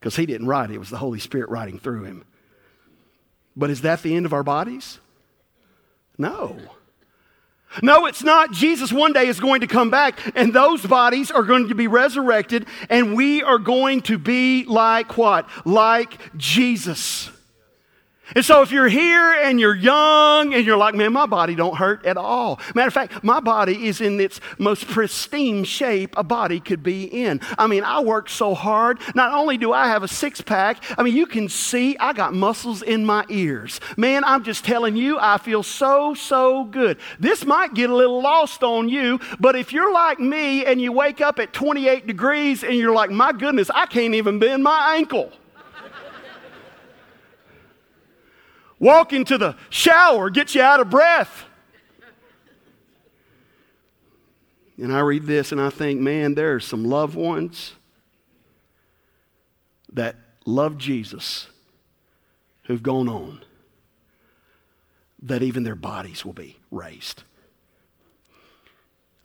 Because 0.00 0.16
he 0.16 0.24
didn't 0.24 0.46
write 0.46 0.70
it, 0.70 0.74
it 0.74 0.78
was 0.78 0.90
the 0.90 0.96
Holy 0.96 1.20
Spirit 1.20 1.50
writing 1.50 1.78
through 1.78 2.04
him. 2.04 2.24
But 3.54 3.68
is 3.68 3.82
that 3.82 4.02
the 4.02 4.16
end 4.16 4.24
of 4.24 4.32
our 4.32 4.42
bodies? 4.42 4.98
No. 6.16 6.58
No, 7.80 8.06
it's 8.06 8.22
not. 8.22 8.52
Jesus 8.52 8.92
one 8.92 9.12
day 9.12 9.26
is 9.26 9.40
going 9.40 9.62
to 9.62 9.66
come 9.66 9.90
back, 9.90 10.20
and 10.34 10.52
those 10.52 10.84
bodies 10.84 11.30
are 11.30 11.42
going 11.42 11.68
to 11.68 11.74
be 11.74 11.86
resurrected, 11.86 12.66
and 12.90 13.16
we 13.16 13.42
are 13.42 13.58
going 13.58 14.02
to 14.02 14.18
be 14.18 14.64
like 14.64 15.16
what? 15.16 15.48
Like 15.64 16.18
Jesus. 16.36 17.31
And 18.34 18.44
so 18.44 18.62
if 18.62 18.70
you're 18.70 18.88
here 18.88 19.32
and 19.32 19.58
you're 19.58 19.74
young 19.74 20.54
and 20.54 20.64
you're 20.64 20.76
like, 20.76 20.94
man, 20.94 21.12
my 21.12 21.26
body 21.26 21.54
don't 21.54 21.76
hurt 21.76 22.06
at 22.06 22.16
all. 22.16 22.60
Matter 22.74 22.88
of 22.88 22.94
fact, 22.94 23.24
my 23.24 23.40
body 23.40 23.88
is 23.88 24.00
in 24.00 24.20
its 24.20 24.40
most 24.58 24.86
pristine 24.86 25.64
shape 25.64 26.14
a 26.16 26.22
body 26.22 26.60
could 26.60 26.82
be 26.82 27.04
in. 27.04 27.40
I 27.58 27.66
mean, 27.66 27.84
I 27.84 28.00
work 28.00 28.28
so 28.28 28.54
hard. 28.54 29.00
Not 29.14 29.32
only 29.32 29.58
do 29.58 29.72
I 29.72 29.88
have 29.88 30.02
a 30.02 30.08
six 30.08 30.40
pack, 30.40 30.82
I 30.96 31.02
mean, 31.02 31.14
you 31.14 31.26
can 31.26 31.48
see 31.48 31.96
I 31.98 32.12
got 32.12 32.32
muscles 32.32 32.80
in 32.80 33.04
my 33.04 33.24
ears. 33.28 33.80
Man, 33.96 34.24
I'm 34.24 34.44
just 34.44 34.64
telling 34.64 34.96
you, 34.96 35.18
I 35.20 35.38
feel 35.38 35.62
so, 35.62 36.14
so 36.14 36.64
good. 36.64 36.98
This 37.18 37.44
might 37.44 37.74
get 37.74 37.90
a 37.90 37.94
little 37.94 38.22
lost 38.22 38.62
on 38.62 38.88
you, 38.88 39.20
but 39.40 39.56
if 39.56 39.72
you're 39.72 39.92
like 39.92 40.20
me 40.20 40.64
and 40.64 40.80
you 40.80 40.92
wake 40.92 41.20
up 41.20 41.38
at 41.38 41.52
28 41.52 42.06
degrees 42.06 42.62
and 42.62 42.74
you're 42.74 42.94
like, 42.94 43.10
my 43.10 43.32
goodness, 43.32 43.68
I 43.68 43.86
can't 43.86 44.14
even 44.14 44.38
bend 44.38 44.62
my 44.62 44.94
ankle. 44.96 45.32
Walk 48.82 49.12
into 49.12 49.38
the 49.38 49.54
shower 49.70 50.28
gets 50.28 50.56
you 50.56 50.60
out 50.60 50.80
of 50.80 50.90
breath. 50.90 51.44
And 54.76 54.92
I 54.92 54.98
read 54.98 55.24
this 55.24 55.52
and 55.52 55.60
I 55.60 55.70
think, 55.70 56.00
man, 56.00 56.34
there 56.34 56.56
are 56.56 56.60
some 56.60 56.84
loved 56.84 57.14
ones 57.14 57.74
that 59.92 60.16
love 60.44 60.78
Jesus 60.78 61.46
who've 62.64 62.82
gone 62.82 63.08
on, 63.08 63.44
that 65.22 65.44
even 65.44 65.62
their 65.62 65.76
bodies 65.76 66.24
will 66.24 66.32
be 66.32 66.58
raised. 66.72 67.22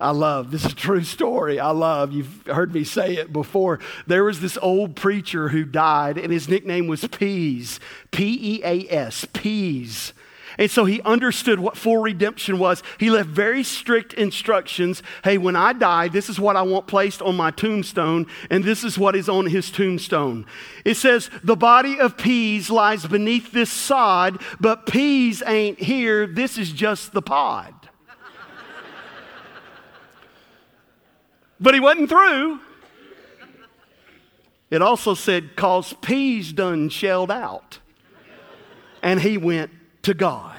I 0.00 0.10
love, 0.10 0.52
this 0.52 0.64
is 0.64 0.72
a 0.72 0.76
true 0.76 1.02
story. 1.02 1.58
I 1.58 1.70
love, 1.70 2.12
you've 2.12 2.46
heard 2.46 2.72
me 2.72 2.84
say 2.84 3.16
it 3.16 3.32
before. 3.32 3.80
There 4.06 4.22
was 4.22 4.40
this 4.40 4.56
old 4.62 4.94
preacher 4.94 5.48
who 5.48 5.64
died, 5.64 6.18
and 6.18 6.32
his 6.32 6.48
nickname 6.48 6.86
was 6.86 7.04
Peas, 7.08 7.80
P 8.12 8.38
E 8.40 8.62
A 8.64 8.86
S, 8.88 9.26
Peas. 9.32 10.12
And 10.56 10.70
so 10.70 10.84
he 10.84 11.00
understood 11.02 11.60
what 11.60 11.76
full 11.76 11.98
redemption 11.98 12.58
was. 12.58 12.82
He 12.98 13.10
left 13.10 13.28
very 13.28 13.62
strict 13.62 14.12
instructions. 14.12 15.02
Hey, 15.22 15.38
when 15.38 15.54
I 15.54 15.72
die, 15.72 16.08
this 16.08 16.28
is 16.28 16.40
what 16.40 16.56
I 16.56 16.62
want 16.62 16.88
placed 16.88 17.22
on 17.22 17.36
my 17.36 17.52
tombstone, 17.52 18.26
and 18.50 18.64
this 18.64 18.82
is 18.82 18.98
what 18.98 19.14
is 19.16 19.28
on 19.28 19.46
his 19.46 19.70
tombstone. 19.70 20.46
It 20.84 20.96
says, 20.96 21.30
The 21.42 21.56
body 21.56 22.00
of 22.00 22.16
peas 22.16 22.70
lies 22.70 23.06
beneath 23.06 23.52
this 23.52 23.70
sod, 23.70 24.40
but 24.60 24.86
peas 24.86 25.42
ain't 25.46 25.80
here. 25.80 26.26
This 26.26 26.58
is 26.58 26.72
just 26.72 27.12
the 27.12 27.22
pod. 27.22 27.74
But 31.60 31.74
he 31.74 31.80
wasn't 31.80 32.08
through. 32.08 32.60
It 34.70 34.82
also 34.82 35.14
said, 35.14 35.56
cause 35.56 35.94
peas 35.94 36.52
done 36.52 36.88
shelled 36.88 37.30
out. 37.30 37.78
And 39.02 39.20
he 39.20 39.38
went 39.38 39.70
to 40.02 40.14
God. 40.14 40.54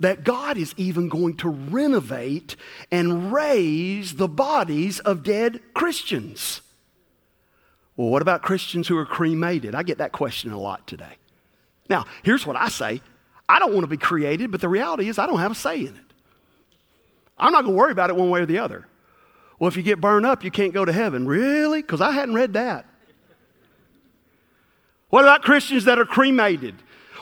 That 0.00 0.24
God 0.24 0.56
is 0.56 0.74
even 0.76 1.08
going 1.08 1.36
to 1.38 1.48
renovate 1.48 2.56
and 2.90 3.32
raise 3.32 4.14
the 4.14 4.28
bodies 4.28 5.00
of 5.00 5.22
dead 5.22 5.60
Christians. 5.74 6.60
Well, 7.96 8.08
what 8.08 8.22
about 8.22 8.42
Christians 8.42 8.86
who 8.86 8.96
are 8.96 9.06
cremated? 9.06 9.74
I 9.74 9.82
get 9.82 9.98
that 9.98 10.12
question 10.12 10.52
a 10.52 10.58
lot 10.58 10.86
today. 10.86 11.16
Now, 11.88 12.06
here's 12.22 12.46
what 12.46 12.56
I 12.56 12.68
say 12.68 13.00
I 13.48 13.58
don't 13.58 13.72
want 13.72 13.84
to 13.84 13.88
be 13.88 13.96
created, 13.96 14.50
but 14.50 14.60
the 14.60 14.68
reality 14.68 15.08
is 15.08 15.18
I 15.18 15.26
don't 15.26 15.40
have 15.40 15.52
a 15.52 15.56
say 15.56 15.80
in 15.80 15.96
it. 15.96 16.12
I'm 17.36 17.52
not 17.52 17.64
going 17.64 17.74
to 17.74 17.78
worry 17.78 17.92
about 17.92 18.10
it 18.10 18.16
one 18.16 18.30
way 18.30 18.40
or 18.40 18.46
the 18.46 18.58
other. 18.58 18.86
Well, 19.58 19.68
if 19.68 19.76
you 19.76 19.82
get 19.82 20.00
burned 20.00 20.24
up, 20.24 20.44
you 20.44 20.50
can't 20.50 20.72
go 20.72 20.84
to 20.84 20.92
heaven. 20.92 21.26
Really? 21.26 21.82
Because 21.82 22.00
I 22.00 22.12
hadn't 22.12 22.34
read 22.34 22.52
that. 22.52 22.86
What 25.10 25.24
about 25.24 25.42
Christians 25.42 25.84
that 25.86 25.98
are 25.98 26.04
cremated? 26.04 26.74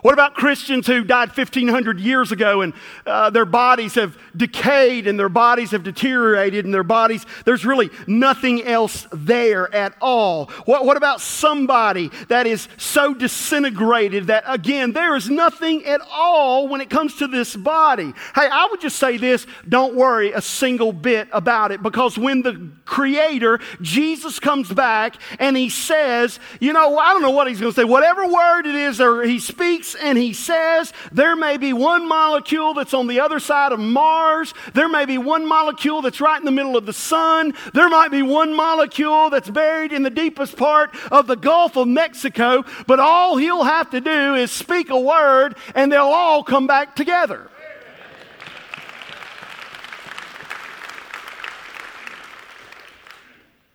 What 0.07 0.12
about 0.12 0.35
Christians 0.35 0.87
who 0.87 1.03
died 1.03 1.31
1,500 1.31 1.99
years 1.99 2.31
ago 2.31 2.61
and 2.61 2.75
uh, 3.07 3.31
their 3.31 3.45
bodies 3.45 3.97
have 3.97 4.16
decayed 4.37 5.09
and 5.09 5.19
their 5.19 5.29
bodies 5.29 5.73
have 5.73 5.83
deteriorated 5.83 6.64
and 6.64 6.73
their 6.73 6.85
bodies, 6.85 7.27
there's 7.45 7.66
really 7.66 7.90
nothing 8.07 8.62
else 8.62 9.09
there 9.11 9.75
at 9.75 9.97
all? 10.01 10.47
What, 10.64 10.85
what 10.85 10.97
about 10.97 11.21
somebody 11.21 12.12
that 12.29 12.47
is 12.47 12.69
so 12.77 13.14
disintegrated 13.14 14.29
that, 14.29 14.45
again, 14.47 14.92
there 14.92 15.16
is 15.16 15.29
nothing 15.29 15.85
at 15.85 16.01
all 16.09 16.69
when 16.69 16.81
it 16.81 16.88
comes 16.88 17.16
to 17.16 17.27
this 17.27 17.57
body? 17.57 18.14
Hey, 18.37 18.47
I 18.49 18.69
would 18.71 18.81
just 18.81 19.01
say 19.01 19.16
this 19.16 19.45
don't 19.69 19.97
worry 19.97 20.31
a 20.31 20.40
single 20.40 20.92
bit 20.92 21.27
about 21.33 21.73
it 21.73 21.83
because 21.83 22.16
when 22.16 22.42
the 22.42 22.71
Creator, 22.85 23.59
Jesus, 23.83 24.38
comes 24.38 24.73
back 24.73 25.17
and 25.40 25.57
He 25.57 25.69
says, 25.69 26.38
you 26.61 26.73
know, 26.73 26.96
I 26.96 27.13
don't 27.13 27.23
know 27.23 27.31
what 27.31 27.48
He's 27.48 27.59
going 27.59 27.73
to 27.73 27.77
say, 27.77 27.83
whatever 27.83 28.25
word 28.25 28.67
it 28.67 28.77
is 28.77 29.00
or 29.00 29.25
He 29.25 29.40
speaks, 29.40 29.96
and 30.01 30.17
he 30.19 30.33
says 30.33 30.92
there 31.13 31.37
may 31.37 31.57
be 31.57 31.73
one 31.73 32.09
molecule 32.09 32.75
that's 32.75 32.94
on 32.94 33.07
the 33.07 33.21
other 33.21 33.38
side 33.38 33.73
of 33.73 33.81
Mars. 33.81 34.55
There 34.75 34.88
may 34.88 35.05
be 35.05 35.19
one 35.19 35.47
molecule 35.47 36.03
that's 36.03 36.21
right 36.21 36.38
in 36.38 36.44
the 36.44 36.51
middle 36.51 36.77
of 36.77 36.87
the 36.87 36.92
sun. 36.92 37.55
There 37.75 37.88
might 37.88 38.11
be 38.11 38.23
one 38.23 38.55
molecule 38.55 39.31
that's 39.31 39.51
buried 39.51 39.92
in 39.92 40.03
the 40.03 40.11
deepest 40.11 40.57
part 40.57 40.94
of 41.11 41.27
the 41.27 41.37
Gulf 41.37 41.77
of 41.77 41.88
Mexico. 41.88 42.65
But 42.87 43.01
all 43.01 43.37
he'll 43.37 43.65
have 43.65 43.90
to 43.90 44.01
do 44.01 44.35
is 44.35 44.51
speak 44.51 44.90
a 44.90 44.99
word 45.01 45.57
and 45.75 45.90
they'll 45.90 46.05
all 46.05 46.42
come 46.42 46.67
back 46.67 46.97
together. 46.97 47.51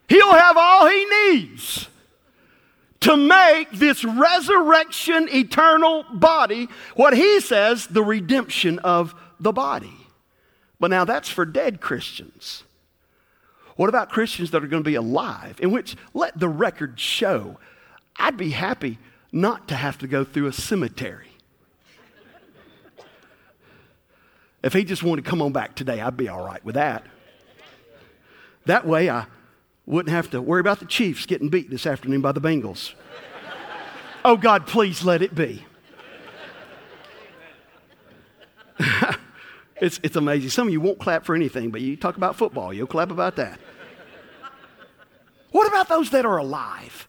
He'll 0.07 0.33
have 0.33 0.57
all 0.57 0.87
he 0.87 1.05
needs 1.05 1.87
to 3.01 3.17
make 3.17 3.71
this 3.71 4.03
resurrection 4.03 5.27
eternal 5.29 6.05
body 6.13 6.67
what 6.95 7.15
he 7.15 7.39
says 7.39 7.87
the 7.87 8.03
redemption 8.03 8.79
of 8.79 9.15
the 9.39 9.51
body. 9.51 9.93
But 10.79 10.89
now 10.89 11.05
that's 11.05 11.29
for 11.29 11.45
dead 11.45 11.81
Christians. 11.81 12.63
What 13.75 13.89
about 13.89 14.09
Christians 14.09 14.51
that 14.51 14.63
are 14.63 14.67
going 14.67 14.83
to 14.83 14.89
be 14.89 14.95
alive? 14.95 15.59
In 15.59 15.71
which, 15.71 15.95
let 16.13 16.39
the 16.39 16.49
record 16.49 16.99
show, 16.99 17.57
I'd 18.15 18.37
be 18.37 18.51
happy 18.51 18.99
not 19.31 19.67
to 19.69 19.75
have 19.75 19.97
to 19.99 20.07
go 20.07 20.23
through 20.23 20.47
a 20.47 20.53
cemetery. 20.53 21.29
If 24.61 24.73
he 24.73 24.83
just 24.83 25.01
wanted 25.01 25.23
to 25.23 25.29
come 25.29 25.41
on 25.41 25.53
back 25.53 25.73
today, 25.75 26.01
I'd 26.01 26.17
be 26.17 26.29
all 26.29 26.45
right 26.45 26.63
with 26.63 26.75
that. 26.75 27.05
That 28.65 28.85
way, 28.85 29.09
I 29.09 29.25
wouldn't 29.85 30.13
have 30.13 30.29
to 30.31 30.41
worry 30.41 30.61
about 30.61 30.79
the 30.79 30.85
Chiefs 30.85 31.25
getting 31.25 31.49
beat 31.49 31.69
this 31.69 31.85
afternoon 31.85 32.21
by 32.21 32.31
the 32.31 32.41
Bengals. 32.41 32.93
oh, 34.23 34.37
God, 34.37 34.67
please 34.67 35.03
let 35.03 35.21
it 35.21 35.35
be. 35.35 35.65
it's, 39.81 39.99
it's 40.03 40.15
amazing. 40.15 40.49
Some 40.49 40.67
of 40.67 40.73
you 40.73 40.81
won't 40.81 40.99
clap 40.99 41.25
for 41.25 41.35
anything, 41.35 41.71
but 41.71 41.81
you 41.81 41.95
talk 41.95 42.17
about 42.17 42.35
football, 42.35 42.73
you'll 42.73 42.87
clap 42.87 43.11
about 43.11 43.35
that. 43.37 43.59
What 45.51 45.67
about 45.67 45.89
those 45.89 46.11
that 46.11 46.25
are 46.25 46.37
alive 46.37 47.07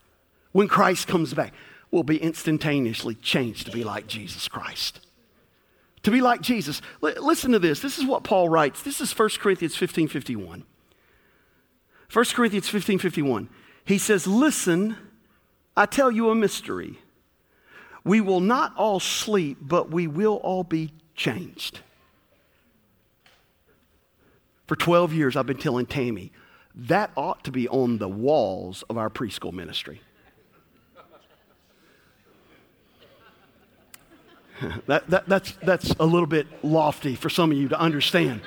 when 0.50 0.68
Christ 0.68 1.06
comes 1.06 1.32
back? 1.32 1.54
Will 1.90 2.02
be 2.02 2.16
instantaneously 2.16 3.14
changed 3.16 3.66
to 3.66 3.72
be 3.72 3.84
like 3.84 4.06
Jesus 4.06 4.48
Christ. 4.48 5.06
To 6.04 6.10
be 6.10 6.20
like 6.20 6.40
Jesus. 6.40 6.80
L- 7.02 7.12
listen 7.20 7.52
to 7.52 7.58
this. 7.58 7.80
This 7.80 7.98
is 7.98 8.06
what 8.06 8.24
Paul 8.24 8.48
writes. 8.48 8.82
This 8.82 9.00
is 9.00 9.16
1 9.16 9.28
Corinthians 9.38 9.76
15 9.76 10.08
51. 10.08 10.64
1 12.12 12.24
Corinthians 12.34 12.68
15 12.68 12.98
51. 12.98 13.48
He 13.84 13.98
says, 13.98 14.26
Listen, 14.26 14.96
I 15.76 15.86
tell 15.86 16.10
you 16.10 16.30
a 16.30 16.34
mystery. 16.34 16.98
We 18.04 18.20
will 18.20 18.40
not 18.40 18.76
all 18.76 19.00
sleep, 19.00 19.58
but 19.60 19.90
we 19.90 20.06
will 20.06 20.36
all 20.36 20.64
be 20.64 20.92
changed. 21.14 21.80
For 24.66 24.76
12 24.76 25.12
years, 25.12 25.36
I've 25.36 25.46
been 25.46 25.58
telling 25.58 25.86
Tammy, 25.86 26.32
that 26.74 27.10
ought 27.16 27.44
to 27.44 27.50
be 27.50 27.68
on 27.68 27.98
the 27.98 28.08
walls 28.08 28.82
of 28.88 28.96
our 28.96 29.10
preschool 29.10 29.52
ministry. 29.52 30.00
that, 34.86 35.08
that, 35.10 35.28
that's, 35.28 35.52
that's 35.62 35.90
a 36.00 36.04
little 36.04 36.26
bit 36.26 36.46
lofty 36.64 37.14
for 37.14 37.28
some 37.28 37.52
of 37.52 37.58
you 37.58 37.68
to 37.68 37.78
understand 37.78 38.40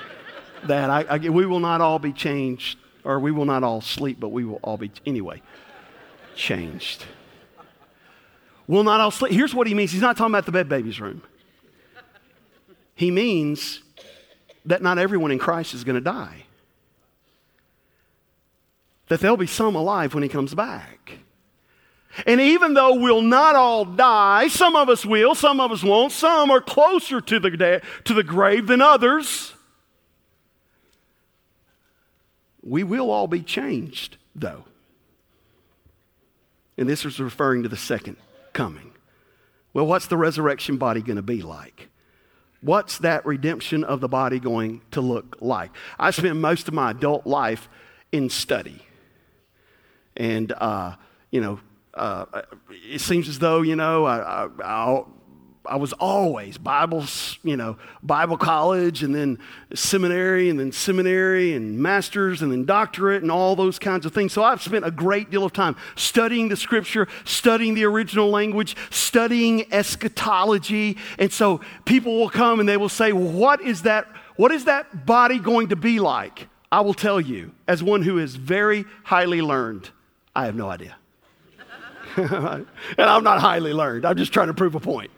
that. 0.64 0.90
I, 0.90 1.02
I, 1.02 1.18
we 1.18 1.46
will 1.46 1.60
not 1.60 1.80
all 1.80 1.98
be 1.98 2.12
changed, 2.12 2.78
or 3.06 3.18
we 3.20 3.30
will 3.30 3.44
not 3.44 3.62
all 3.62 3.80
sleep, 3.80 4.18
but 4.20 4.28
we 4.28 4.44
will 4.44 4.60
all 4.62 4.76
be, 4.76 4.90
anyway, 5.06 5.40
changed. 6.34 7.04
Will 8.66 8.84
not 8.84 9.00
all 9.00 9.10
sleep. 9.10 9.32
Here's 9.32 9.54
what 9.54 9.66
he 9.66 9.74
means. 9.74 9.92
He's 9.92 10.02
not 10.02 10.16
talking 10.16 10.32
about 10.32 10.46
the 10.46 10.52
bed 10.52 10.68
baby's 10.68 11.00
room. 11.00 11.22
He 12.94 13.10
means 13.10 13.82
that 14.64 14.82
not 14.82 14.98
everyone 14.98 15.30
in 15.30 15.38
Christ 15.38 15.74
is 15.74 15.84
going 15.84 15.94
to 15.94 16.00
die 16.00 16.46
that 19.08 19.20
there'll 19.20 19.36
be 19.36 19.46
some 19.46 19.74
alive 19.76 20.14
when 20.14 20.22
he 20.22 20.28
comes 20.28 20.54
back. 20.54 21.18
And 22.26 22.40
even 22.40 22.74
though 22.74 22.94
we'll 22.94 23.22
not 23.22 23.54
all 23.54 23.84
die, 23.84 24.48
some 24.48 24.74
of 24.74 24.88
us 24.88 25.04
will, 25.04 25.34
some 25.34 25.60
of 25.60 25.70
us 25.70 25.82
won't, 25.82 26.12
some 26.12 26.50
are 26.50 26.62
closer 26.62 27.20
to 27.20 27.38
the, 27.38 27.82
to 28.04 28.14
the 28.14 28.24
grave 28.24 28.66
than 28.66 28.80
others. 28.80 29.52
We 32.66 32.82
will 32.82 33.10
all 33.10 33.28
be 33.28 33.42
changed, 33.42 34.16
though. 34.34 34.64
And 36.76 36.88
this 36.88 37.04
is 37.04 37.20
referring 37.20 37.62
to 37.62 37.68
the 37.68 37.76
second 37.76 38.16
coming. 38.52 38.92
Well, 39.72 39.86
what's 39.86 40.06
the 40.06 40.16
resurrection 40.16 40.76
body 40.76 41.00
going 41.00 41.16
to 41.16 41.22
be 41.22 41.42
like? 41.42 41.88
What's 42.60 42.98
that 42.98 43.24
redemption 43.24 43.84
of 43.84 44.00
the 44.00 44.08
body 44.08 44.40
going 44.40 44.80
to 44.90 45.00
look 45.00 45.36
like? 45.40 45.70
I 45.98 46.10
spent 46.10 46.36
most 46.36 46.66
of 46.66 46.74
my 46.74 46.90
adult 46.90 47.26
life 47.26 47.68
in 48.10 48.28
study. 48.30 48.82
And, 50.16 50.50
uh, 50.52 50.96
you 51.30 51.40
know, 51.40 51.60
uh, 51.94 52.42
it 52.70 53.00
seems 53.00 53.28
as 53.28 53.38
though, 53.38 53.62
you 53.62 53.76
know, 53.76 54.06
I, 54.06 54.18
I, 54.18 54.48
I, 54.64 55.02
was 55.74 55.92
always 55.94 56.58
Bible, 56.58 57.04
you 57.42 57.56
know, 57.56 57.76
Bible 58.04 58.36
college 58.36 59.02
and 59.02 59.12
then 59.12 59.40
seminary 59.74 60.48
and 60.48 60.60
then 60.60 60.70
seminary 60.70 61.54
and 61.54 61.80
master's 61.80 62.42
and 62.42 62.52
then 62.52 62.64
doctorate 62.64 63.22
and 63.22 63.32
all 63.32 63.56
those 63.56 63.80
kinds 63.80 64.06
of 64.06 64.14
things. 64.14 64.32
So 64.32 64.44
I've 64.44 64.62
spent 64.62 64.86
a 64.86 64.92
great 64.92 65.28
deal 65.30 65.44
of 65.44 65.52
time 65.52 65.74
studying 65.96 66.48
the 66.48 66.56
scripture, 66.56 67.08
studying 67.24 67.74
the 67.74 67.84
original 67.84 68.30
language, 68.30 68.76
studying 68.90 69.72
eschatology. 69.72 70.96
And 71.18 71.32
so 71.32 71.60
people 71.84 72.16
will 72.16 72.30
come 72.30 72.60
and 72.60 72.68
they 72.68 72.76
will 72.76 72.88
say, 72.88 73.12
what 73.12 73.60
is 73.60 73.82
that? 73.82 74.06
What 74.36 74.52
is 74.52 74.66
that 74.66 75.04
body 75.04 75.40
going 75.40 75.70
to 75.70 75.76
be 75.76 75.98
like? 75.98 76.48
I 76.70 76.80
will 76.82 76.94
tell 76.94 77.20
you, 77.20 77.52
as 77.66 77.82
one 77.82 78.02
who 78.02 78.18
is 78.18 78.36
very 78.36 78.84
highly 79.02 79.40
learned, 79.40 79.90
I 80.34 80.44
have 80.44 80.54
no 80.54 80.68
idea. 80.68 80.96
and 82.16 82.66
I'm 82.98 83.24
not 83.24 83.40
highly 83.40 83.72
learned. 83.72 84.04
I'm 84.04 84.16
just 84.16 84.32
trying 84.32 84.48
to 84.48 84.54
prove 84.54 84.74
a 84.74 84.80
point. 84.80 85.10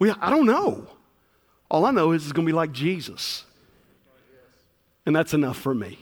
We, 0.00 0.10
I 0.10 0.30
don't 0.30 0.46
know. 0.46 0.88
All 1.70 1.84
I 1.84 1.92
know 1.92 2.10
is 2.10 2.24
it's 2.24 2.32
going 2.32 2.44
to 2.44 2.50
be 2.50 2.56
like 2.56 2.72
Jesus. 2.72 3.44
And 5.06 5.14
that's 5.14 5.34
enough 5.34 5.56
for 5.56 5.72
me. 5.72 5.98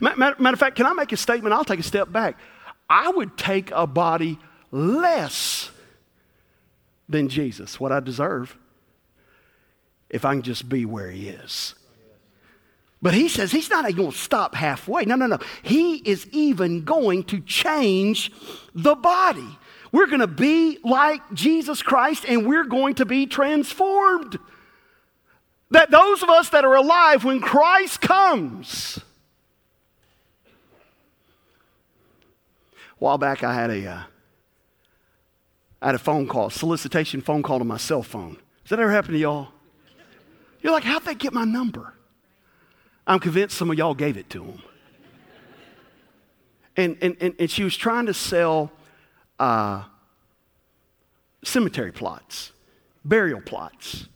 Matter, 0.00 0.36
matter 0.38 0.54
of 0.54 0.60
fact, 0.60 0.76
can 0.76 0.86
I 0.86 0.92
make 0.92 1.10
a 1.10 1.16
statement? 1.16 1.54
I'll 1.54 1.64
take 1.64 1.80
a 1.80 1.84
step 1.84 2.12
back. 2.12 2.38
I 2.88 3.10
would 3.10 3.36
take 3.36 3.70
a 3.72 3.86
body 3.86 4.38
less 4.70 5.70
than 7.08 7.28
Jesus, 7.28 7.80
what 7.80 7.90
I 7.90 8.00
deserve, 8.00 8.56
if 10.10 10.24
I 10.24 10.34
can 10.34 10.42
just 10.42 10.68
be 10.68 10.84
where 10.84 11.10
he 11.10 11.28
is. 11.28 11.74
But 13.00 13.14
he 13.14 13.28
says 13.28 13.52
he's 13.52 13.70
not 13.70 13.84
going 13.94 14.10
to 14.10 14.16
stop 14.16 14.54
halfway. 14.54 15.04
No, 15.04 15.14
no, 15.14 15.26
no. 15.26 15.38
He 15.62 15.96
is 15.96 16.26
even 16.32 16.84
going 16.84 17.24
to 17.24 17.40
change 17.40 18.32
the 18.74 18.94
body. 18.94 19.58
We're 19.92 20.06
going 20.06 20.20
to 20.20 20.26
be 20.26 20.78
like 20.84 21.20
Jesus 21.32 21.82
Christ 21.82 22.24
and 22.26 22.46
we're 22.46 22.64
going 22.64 22.94
to 22.96 23.06
be 23.06 23.26
transformed. 23.26 24.38
That 25.70 25.90
those 25.90 26.22
of 26.22 26.28
us 26.28 26.50
that 26.50 26.64
are 26.64 26.74
alive 26.74 27.24
when 27.24 27.40
Christ 27.40 28.00
comes. 28.00 28.98
A 32.90 32.94
while 32.98 33.18
back, 33.18 33.44
I 33.44 33.54
had 33.54 33.70
a, 33.70 33.86
uh, 33.86 34.02
I 35.80 35.86
had 35.86 35.94
a 35.94 35.98
phone 35.98 36.26
call, 36.26 36.50
solicitation 36.50 37.20
phone 37.20 37.42
call 37.42 37.58
to 37.58 37.64
my 37.64 37.76
cell 37.76 38.02
phone. 38.02 38.38
Has 38.62 38.70
that 38.70 38.80
ever 38.80 38.90
happened 38.90 39.14
to 39.14 39.18
y'all? 39.18 39.48
You're 40.60 40.72
like, 40.72 40.84
how'd 40.84 41.04
they 41.04 41.14
get 41.14 41.32
my 41.32 41.44
number? 41.44 41.94
I'm 43.06 43.20
convinced 43.20 43.56
some 43.56 43.70
of 43.70 43.78
y'all 43.78 43.94
gave 43.94 44.16
it 44.16 44.28
to 44.30 44.40
them. 44.40 44.62
And, 46.76 46.96
and, 47.00 47.16
and, 47.20 47.34
and 47.38 47.50
she 47.50 47.64
was 47.64 47.76
trying 47.76 48.06
to 48.06 48.14
sell 48.14 48.70
uh, 49.38 49.84
cemetery 51.44 51.92
plots, 51.92 52.52
burial 53.04 53.40
plots. 53.40 54.08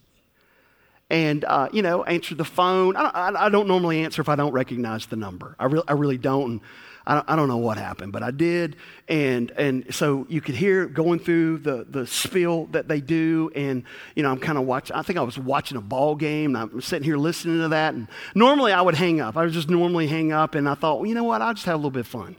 And, 1.10 1.44
uh, 1.44 1.68
you 1.72 1.82
know, 1.82 2.04
answer 2.04 2.34
the 2.34 2.44
phone. 2.44 2.96
I 2.96 3.02
don't, 3.02 3.14
I, 3.14 3.46
I 3.46 3.48
don't, 3.50 3.68
normally 3.68 4.02
answer 4.02 4.22
if 4.22 4.30
I 4.30 4.34
don't 4.34 4.52
recognize 4.52 5.04
the 5.04 5.16
number. 5.16 5.54
I, 5.58 5.66
re- 5.66 5.82
I 5.86 5.92
really 5.92 6.16
don't. 6.16 6.50
And 6.52 6.60
I 7.06 7.14
don't, 7.16 7.30
I 7.30 7.36
don't 7.36 7.48
know 7.48 7.58
what 7.58 7.76
happened, 7.76 8.12
but 8.12 8.22
I 8.22 8.30
did. 8.30 8.76
And, 9.08 9.50
and 9.52 9.94
so 9.94 10.24
you 10.30 10.40
could 10.40 10.54
hear 10.54 10.86
going 10.86 11.18
through 11.18 11.58
the, 11.58 11.84
the 11.86 12.06
spiel 12.06 12.66
that 12.66 12.88
they 12.88 13.02
do. 13.02 13.50
And, 13.54 13.84
you 14.14 14.22
know, 14.22 14.30
I'm 14.30 14.38
kind 14.38 14.56
of 14.56 14.64
watching, 14.64 14.96
I 14.96 15.02
think 15.02 15.18
I 15.18 15.22
was 15.22 15.38
watching 15.38 15.76
a 15.76 15.82
ball 15.82 16.14
game. 16.14 16.56
And 16.56 16.72
I'm 16.72 16.80
sitting 16.80 17.04
here 17.04 17.18
listening 17.18 17.60
to 17.60 17.68
that. 17.68 17.92
And 17.92 18.08
normally 18.34 18.72
I 18.72 18.80
would 18.80 18.94
hang 18.94 19.20
up. 19.20 19.36
I 19.36 19.44
would 19.44 19.52
just 19.52 19.68
normally 19.68 20.06
hang 20.06 20.32
up. 20.32 20.54
And 20.54 20.66
I 20.66 20.74
thought, 20.74 21.00
well, 21.00 21.06
you 21.06 21.14
know 21.14 21.24
what? 21.24 21.42
I'll 21.42 21.52
just 21.52 21.66
have 21.66 21.74
a 21.74 21.76
little 21.76 21.90
bit 21.90 22.00
of 22.00 22.06
fun. 22.06 22.36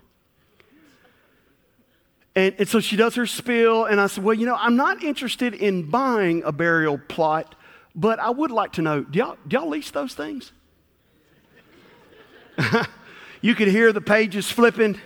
And, 2.35 2.55
and 2.57 2.67
so 2.67 2.79
she 2.79 2.95
does 2.95 3.15
her 3.15 3.25
spiel. 3.25 3.85
And 3.85 4.01
I 4.01 4.07
said, 4.07 4.23
well, 4.23 4.33
you 4.33 4.45
know, 4.45 4.55
I'm 4.55 4.75
not 4.75 5.03
interested 5.03 5.53
in 5.53 5.89
buying 5.89 6.43
a 6.43 6.51
burial 6.51 6.97
plot, 6.97 7.55
but 7.95 8.19
I 8.19 8.29
would 8.29 8.51
like 8.51 8.73
to 8.73 8.81
know 8.81 9.03
do 9.03 9.19
y'all, 9.19 9.37
do 9.47 9.57
y'all 9.57 9.69
lease 9.69 9.91
those 9.91 10.13
things? 10.13 10.51
You 13.43 13.55
could 13.55 13.67
hear 13.67 13.91
the 13.91 13.99
pages 13.99 14.49
flipping. 14.49 14.97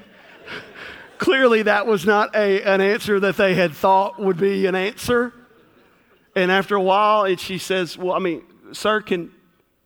Clearly, 1.17 1.63
that 1.63 1.87
was 1.87 2.05
not 2.05 2.35
a, 2.35 2.61
an 2.61 2.81
answer 2.81 3.19
that 3.19 3.35
they 3.35 3.55
had 3.55 3.73
thought 3.73 4.19
would 4.19 4.37
be 4.37 4.67
an 4.67 4.75
answer. 4.75 5.33
And 6.35 6.51
after 6.51 6.75
a 6.75 6.81
while, 6.81 7.23
it, 7.23 7.39
she 7.39 7.57
says, 7.57 7.97
Well, 7.97 8.13
I 8.13 8.19
mean, 8.19 8.43
sir, 8.73 9.01
can, 9.01 9.31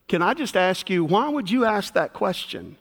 can 0.10 0.22
I 0.22 0.34
just 0.34 0.58
ask 0.58 0.90
you, 0.90 1.06
why 1.06 1.30
would 1.30 1.50
you 1.50 1.64
ask 1.64 1.94
that 1.94 2.12
question? 2.12 2.76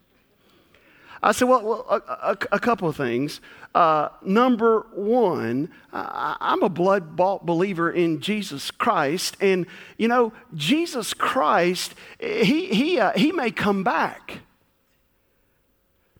I 1.22 1.32
said, 1.32 1.48
Well, 1.48 1.86
a, 1.88 2.30
a, 2.32 2.38
a 2.52 2.60
couple 2.60 2.88
of 2.88 2.96
things. 2.96 3.40
Uh, 3.74 4.08
number 4.22 4.86
one, 4.94 5.70
I, 5.92 6.36
I'm 6.40 6.62
a 6.62 6.68
blood 6.68 7.16
bought 7.16 7.46
believer 7.46 7.90
in 7.90 8.20
Jesus 8.20 8.70
Christ. 8.70 9.36
And, 9.40 9.66
you 9.96 10.08
know, 10.08 10.32
Jesus 10.54 11.14
Christ, 11.14 11.94
he, 12.18 12.66
he, 12.66 12.98
uh, 12.98 13.12
he 13.16 13.32
may 13.32 13.50
come 13.50 13.84
back 13.84 14.40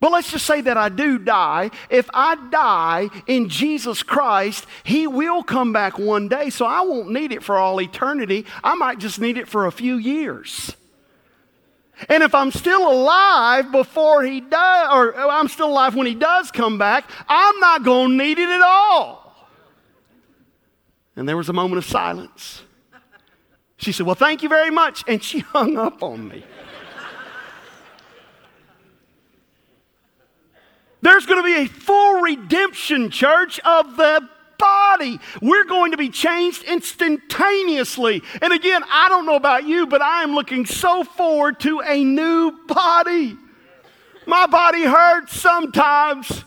But 0.01 0.12
let's 0.12 0.32
just 0.32 0.46
say 0.46 0.62
that 0.62 0.78
I 0.78 0.88
do 0.88 1.18
die. 1.18 1.70
If 1.90 2.09
I 2.14 2.34
die 2.51 3.11
in 3.26 3.51
Jesus 3.51 4.03
Christ, 4.03 4.66
He 4.82 5.07
will 5.07 5.42
come 5.42 5.72
back 5.74 5.98
one 5.98 6.26
day, 6.28 6.48
so 6.48 6.64
I 6.64 6.80
won't 6.80 7.11
need 7.11 7.32
it 7.32 7.42
for 7.42 7.59
all 7.59 7.80
eternity. 7.80 8.46
I 8.64 8.74
might 8.74 8.98
just 8.98 9.20
need 9.20 9.36
it 9.36 9.46
for 9.46 9.66
a 9.66 9.72
few 9.72 9.96
years. 9.96 10.74
And 12.09 12.22
if 12.22 12.34
I'm 12.34 12.51
still 12.51 12.90
alive 12.90 13.70
before 13.72 14.22
He 14.22 14.40
does, 14.40 14.88
or 14.92 15.14
I'm 15.16 15.48
still 15.48 15.68
alive 15.68 15.94
when 15.94 16.07
He 16.07 16.14
does 16.14 16.51
come 16.51 16.78
back, 16.78 17.11
I'm 17.28 17.59
not 17.61 17.84
going 17.84 18.11
to 18.11 18.16
need 18.16 18.38
it 18.38 18.48
at 18.48 18.62
all. 18.62 19.20
And 21.16 21.28
there 21.28 21.36
was 21.36 21.48
a 21.48 21.53
moment 21.53 21.78
of 21.78 21.84
silence. 21.84 22.62
She 23.76 23.92
said, 23.92 24.07
Well, 24.07 24.14
thank 24.14 24.42
you 24.42 24.48
very 24.48 24.70
much. 24.70 25.05
And 25.07 25.22
she 25.22 25.38
hung 25.40 25.76
up 25.76 26.03
on 26.03 26.28
me. 26.28 26.44
There's 31.03 31.24
going 31.24 31.42
to 31.42 31.44
be 31.44 31.64
a 31.64 31.66
full 31.66 32.20
redemption, 32.20 33.11
church, 33.11 33.59
of 33.61 33.96
the 33.96 34.28
body. 34.61 35.18
We're 35.40 35.64
going 35.64 35.90
to 35.92 35.96
be 35.96 36.11
changed 36.11 36.62
instantaneously. 36.64 38.22
And 38.42 38.52
again, 38.52 38.82
I 38.90 39.08
don't 39.08 39.26
know 39.26 39.36
about 39.36 39.64
you, 39.64 39.86
but 39.86 40.02
I 40.02 40.22
am 40.22 40.34
looking 40.34 40.66
so 40.66 41.02
forward 41.02 41.58
to 41.61 41.80
a 41.80 42.04
new 42.04 42.52
body. 42.66 43.36
My 44.26 44.46
body 44.46 44.84
hurts 44.84 45.40
sometimes. 45.40 46.44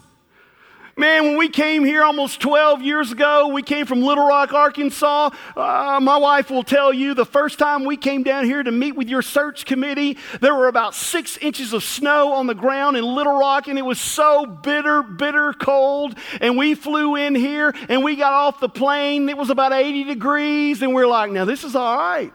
Man, 0.95 1.23
when 1.23 1.37
we 1.37 1.49
came 1.49 1.83
here 1.83 2.03
almost 2.03 2.39
12 2.39 2.83
years 2.83 3.11
ago, 3.11 3.47
we 3.47 3.63
came 3.63 3.87
from 3.87 4.03
Little 4.03 4.27
Rock, 4.27 4.53
Arkansas. 4.53 5.31
Uh, 5.55 5.99
my 5.99 6.17
wife 6.17 6.51
will 6.51 6.61
tell 6.61 6.93
you 6.93 7.15
the 7.15 7.25
first 7.25 7.57
time 7.57 7.83
we 7.83 7.97
came 7.97 8.21
down 8.21 8.45
here 8.45 8.61
to 8.61 8.71
meet 8.71 8.95
with 8.95 9.09
your 9.09 9.23
search 9.23 9.65
committee, 9.65 10.19
there 10.39 10.53
were 10.53 10.67
about 10.67 10.93
six 10.93 11.35
inches 11.37 11.73
of 11.73 11.83
snow 11.83 12.33
on 12.33 12.45
the 12.45 12.53
ground 12.53 12.95
in 12.95 13.03
Little 13.03 13.39
Rock, 13.39 13.67
and 13.67 13.79
it 13.79 13.83
was 13.83 13.99
so 13.99 14.45
bitter, 14.45 15.01
bitter 15.01 15.53
cold. 15.53 16.15
And 16.39 16.59
we 16.59 16.75
flew 16.75 17.15
in 17.15 17.33
here 17.33 17.73
and 17.89 18.03
we 18.03 18.15
got 18.15 18.33
off 18.33 18.59
the 18.59 18.69
plane. 18.69 19.29
It 19.29 19.37
was 19.37 19.49
about 19.49 19.73
80 19.73 20.03
degrees, 20.03 20.83
and 20.83 20.91
we 20.91 20.95
we're 21.01 21.07
like, 21.07 21.31
now 21.31 21.45
this 21.45 21.63
is 21.63 21.75
all 21.75 21.97
right. 21.97 22.33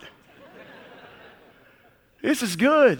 this 2.22 2.42
is 2.42 2.56
good 2.56 2.98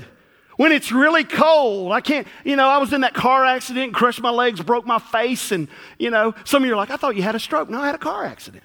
when 0.58 0.72
it's 0.72 0.92
really 0.92 1.24
cold. 1.24 1.92
I 1.92 2.02
can't, 2.02 2.26
you 2.44 2.56
know, 2.56 2.68
I 2.68 2.76
was 2.78 2.92
in 2.92 3.00
that 3.00 3.14
car 3.14 3.44
accident, 3.44 3.94
crushed 3.94 4.20
my 4.20 4.30
legs, 4.30 4.60
broke 4.60 4.84
my 4.84 4.98
face, 4.98 5.52
and, 5.52 5.68
you 5.98 6.10
know, 6.10 6.34
some 6.44 6.62
of 6.62 6.66
you 6.66 6.74
are 6.74 6.76
like, 6.76 6.90
I 6.90 6.96
thought 6.96 7.16
you 7.16 7.22
had 7.22 7.36
a 7.36 7.40
stroke. 7.40 7.70
No, 7.70 7.80
I 7.80 7.86
had 7.86 7.94
a 7.94 7.98
car 7.98 8.26
accident. 8.26 8.64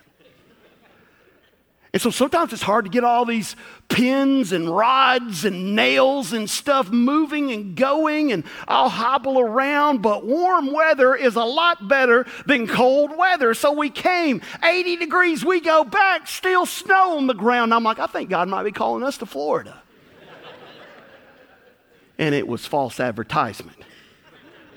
And 1.93 2.01
so 2.01 2.09
sometimes 2.09 2.51
it's 2.51 2.63
hard 2.63 2.85
to 2.85 2.91
get 2.91 3.03
all 3.03 3.23
these 3.23 3.55
pins 3.87 4.51
and 4.51 4.75
rods 4.75 5.45
and 5.45 5.75
nails 5.75 6.33
and 6.33 6.49
stuff 6.49 6.89
moving 6.89 7.51
and 7.51 7.75
going, 7.75 8.31
and 8.31 8.43
I'll 8.67 8.89
hobble 8.89 9.39
around, 9.39 10.01
but 10.01 10.25
warm 10.25 10.73
weather 10.73 11.13
is 11.13 11.35
a 11.35 11.43
lot 11.43 11.87
better 11.87 12.25
than 12.47 12.65
cold 12.65 13.15
weather. 13.15 13.53
So 13.53 13.71
we 13.71 13.91
came 13.91 14.41
80 14.63 14.95
degrees, 14.95 15.45
we 15.45 15.61
go 15.61 15.83
back, 15.83 16.25
still 16.25 16.65
snow 16.65 17.17
on 17.17 17.27
the 17.27 17.35
ground. 17.35 17.71
I'm 17.71 17.83
like, 17.83 17.99
I 17.99 18.07
think 18.07 18.31
God 18.31 18.47
might 18.47 18.63
be 18.63 18.71
calling 18.71 19.03
us 19.03 19.19
to 19.19 19.27
Florida 19.27 19.82
and 22.17 22.35
it 22.35 22.47
was 22.47 22.65
false 22.65 22.99
advertisement. 22.99 23.77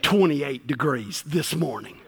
28 0.03 0.67
degrees 0.67 1.23
this 1.23 1.55
morning. 1.55 2.01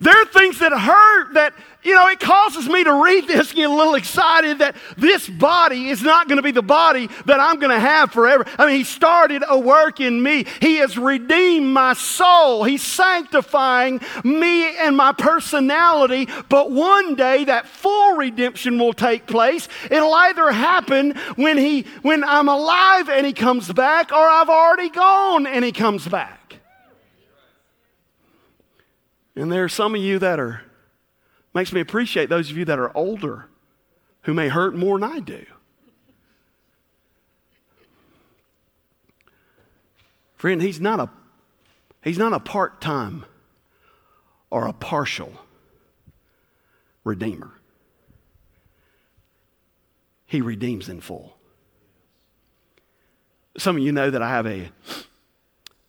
There 0.00 0.14
are 0.14 0.26
things 0.26 0.60
that 0.60 0.72
hurt 0.72 1.34
that, 1.34 1.54
you 1.82 1.94
know, 1.94 2.06
it 2.08 2.20
causes 2.20 2.68
me 2.68 2.84
to 2.84 3.02
read 3.02 3.26
this 3.26 3.48
and 3.48 3.56
get 3.56 3.70
a 3.70 3.74
little 3.74 3.96
excited 3.96 4.60
that 4.60 4.76
this 4.96 5.28
body 5.28 5.88
is 5.88 6.02
not 6.02 6.28
going 6.28 6.36
to 6.36 6.42
be 6.42 6.52
the 6.52 6.62
body 6.62 7.08
that 7.26 7.40
I'm 7.40 7.58
going 7.58 7.72
to 7.72 7.80
have 7.80 8.12
forever. 8.12 8.44
I 8.58 8.66
mean, 8.66 8.76
He 8.76 8.84
started 8.84 9.42
a 9.48 9.58
work 9.58 9.98
in 9.98 10.22
me. 10.22 10.46
He 10.60 10.76
has 10.76 10.96
redeemed 10.96 11.66
my 11.66 11.94
soul. 11.94 12.62
He's 12.62 12.82
sanctifying 12.82 14.00
me 14.22 14.76
and 14.76 14.96
my 14.96 15.12
personality. 15.12 16.28
But 16.48 16.70
one 16.70 17.16
day 17.16 17.44
that 17.44 17.66
full 17.66 18.16
redemption 18.16 18.78
will 18.78 18.92
take 18.92 19.26
place. 19.26 19.68
It'll 19.90 20.14
either 20.14 20.52
happen 20.52 21.16
when, 21.34 21.56
he, 21.56 21.86
when 22.02 22.22
I'm 22.22 22.48
alive 22.48 23.08
and 23.08 23.26
He 23.26 23.32
comes 23.32 23.72
back, 23.72 24.12
or 24.12 24.28
I've 24.28 24.48
already 24.48 24.90
gone 24.90 25.46
and 25.46 25.64
He 25.64 25.72
comes 25.72 26.06
back. 26.06 26.37
And 29.38 29.52
there 29.52 29.62
are 29.62 29.68
some 29.68 29.94
of 29.94 30.00
you 30.00 30.18
that 30.18 30.40
are, 30.40 30.62
makes 31.54 31.72
me 31.72 31.80
appreciate 31.80 32.28
those 32.28 32.50
of 32.50 32.56
you 32.56 32.64
that 32.64 32.80
are 32.80 32.94
older 32.96 33.48
who 34.22 34.34
may 34.34 34.48
hurt 34.48 34.74
more 34.74 34.98
than 34.98 35.08
I 35.08 35.20
do. 35.20 35.46
Friend, 40.34 40.60
he's 40.60 40.80
not 40.80 40.98
a, 40.98 41.08
he's 42.02 42.18
not 42.18 42.32
a 42.32 42.40
part 42.40 42.80
time 42.80 43.24
or 44.50 44.66
a 44.66 44.72
partial 44.72 45.32
redeemer. 47.04 47.52
He 50.26 50.40
redeems 50.40 50.88
in 50.88 51.00
full. 51.00 51.36
Some 53.56 53.76
of 53.76 53.82
you 53.84 53.92
know 53.92 54.10
that 54.10 54.20
I 54.20 54.30
have 54.30 54.48
a, 54.48 54.70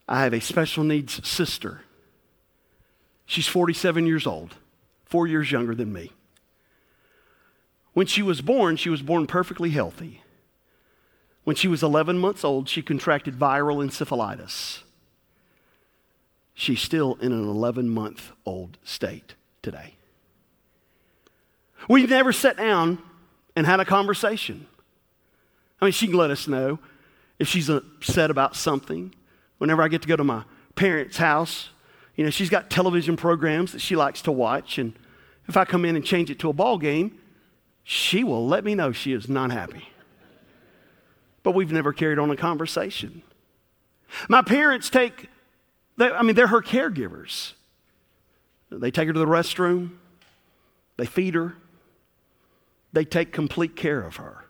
I 0.07 0.21
have 0.23 0.35
a 0.35 0.39
special 0.39 0.83
needs 0.83 1.27
sister 1.27 1.81
She's 3.30 3.45
47 3.45 4.07
years 4.07 4.25
old, 4.25 4.55
four 5.05 5.27
years 5.27 5.51
younger 5.51 5.75
than 5.75 5.93
me. 5.93 6.11
When 7.93 8.07
she 8.07 8.23
was 8.23 8.41
born, 8.41 8.75
she 8.75 8.89
was 8.89 9.03
born 9.03 9.27
perfectly 9.27 9.69
healthy. 9.69 10.23
When 11.43 11.55
she 11.55 11.67
was 11.67 11.84
11 11.84 12.17
months 12.17 12.43
old, 12.43 12.67
she 12.67 12.82
contracted 12.82 13.38
viral 13.38 13.86
encephalitis. 13.86 14.80
She's 16.55 16.82
still 16.82 17.19
in 17.21 17.32
an 17.32 17.47
11 17.47 17.88
month 17.89 18.32
old 18.47 18.80
state 18.84 19.36
today. 19.61 19.93
We've 21.88 22.09
never 22.09 22.34
sat 22.34 22.57
down 22.57 22.97
and 23.55 23.67
had 23.67 23.80
a 23.80 23.86
conversation. 23.86 24.65
I 25.80 25.86
mean, 25.86 25.91
she 25.91 26.07
can 26.07 26.17
let 26.17 26.32
us 26.32 26.47
know 26.47 26.80
if 27.38 27.47
she's 27.47 27.69
upset 27.69 28.32
about 28.32 28.55
something. 28.55 29.13
Whenever 29.59 29.84
I 29.84 29.88
get 29.88 30.01
to 30.01 30.07
go 30.07 30.15
to 30.15 30.23
my 30.23 30.45
parents' 30.73 31.17
house, 31.17 31.69
you 32.20 32.26
know, 32.26 32.32
she's 32.32 32.49
got 32.49 32.70
television 32.70 33.15
programs 33.15 33.72
that 33.72 33.80
she 33.80 33.95
likes 33.95 34.22
to 34.24 34.32
watch, 34.34 34.78
and 34.78 34.93
if 35.47 35.55
I 35.55 35.63
come 35.63 35.86
in 35.86 35.95
and 35.95 36.03
change 36.03 36.30
it 36.30 36.38
to 36.39 36.49
a 36.49 36.53
ball 36.53 36.78
game, 36.78 37.17
she 37.86 38.26
will 38.26 38.45
let 38.45 38.65
me 38.65 38.76
know 38.76 38.91
she 38.91 39.13
is 39.13 39.30
not 39.30 39.51
happy. 39.51 39.88
But 41.43 41.51
we've 41.51 41.72
never 41.72 41.93
carried 41.93 42.20
on 42.20 42.30
a 42.30 42.36
conversation. 42.36 43.22
My 44.28 44.41
parents 44.41 44.89
take, 44.89 45.30
they, 45.95 46.11
I 46.11 46.24
mean, 46.24 46.36
they're 46.36 46.47
her 46.47 46.61
caregivers. 46.61 47.53
They 48.70 48.91
take 48.91 49.07
her 49.07 49.13
to 49.13 49.20
the 49.20 49.26
restroom, 49.26 49.91
they 50.97 51.05
feed 51.05 51.36
her, 51.36 51.55
they 52.91 53.05
take 53.05 53.32
complete 53.32 53.78
care 53.78 54.01
of 54.01 54.17
her. 54.17 54.43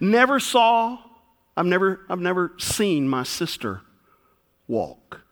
Never 0.00 0.38
saw, 0.38 1.00
I've 1.56 1.66
never, 1.66 2.02
I've 2.08 2.20
never 2.20 2.52
seen 2.56 3.08
my 3.08 3.24
sister 3.24 3.80
walk 4.66 5.24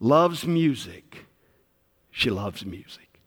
loves 0.00 0.46
music. 0.46 1.26
She 2.10 2.30
loves 2.30 2.64
music. 2.64 3.20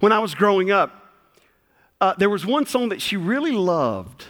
When 0.00 0.12
I 0.12 0.18
was 0.18 0.34
growing 0.34 0.70
up, 0.70 1.12
uh, 2.00 2.14
there 2.18 2.28
was 2.28 2.44
one 2.44 2.66
song 2.66 2.90
that 2.90 3.00
she 3.00 3.16
really 3.16 3.52
loved 3.52 4.26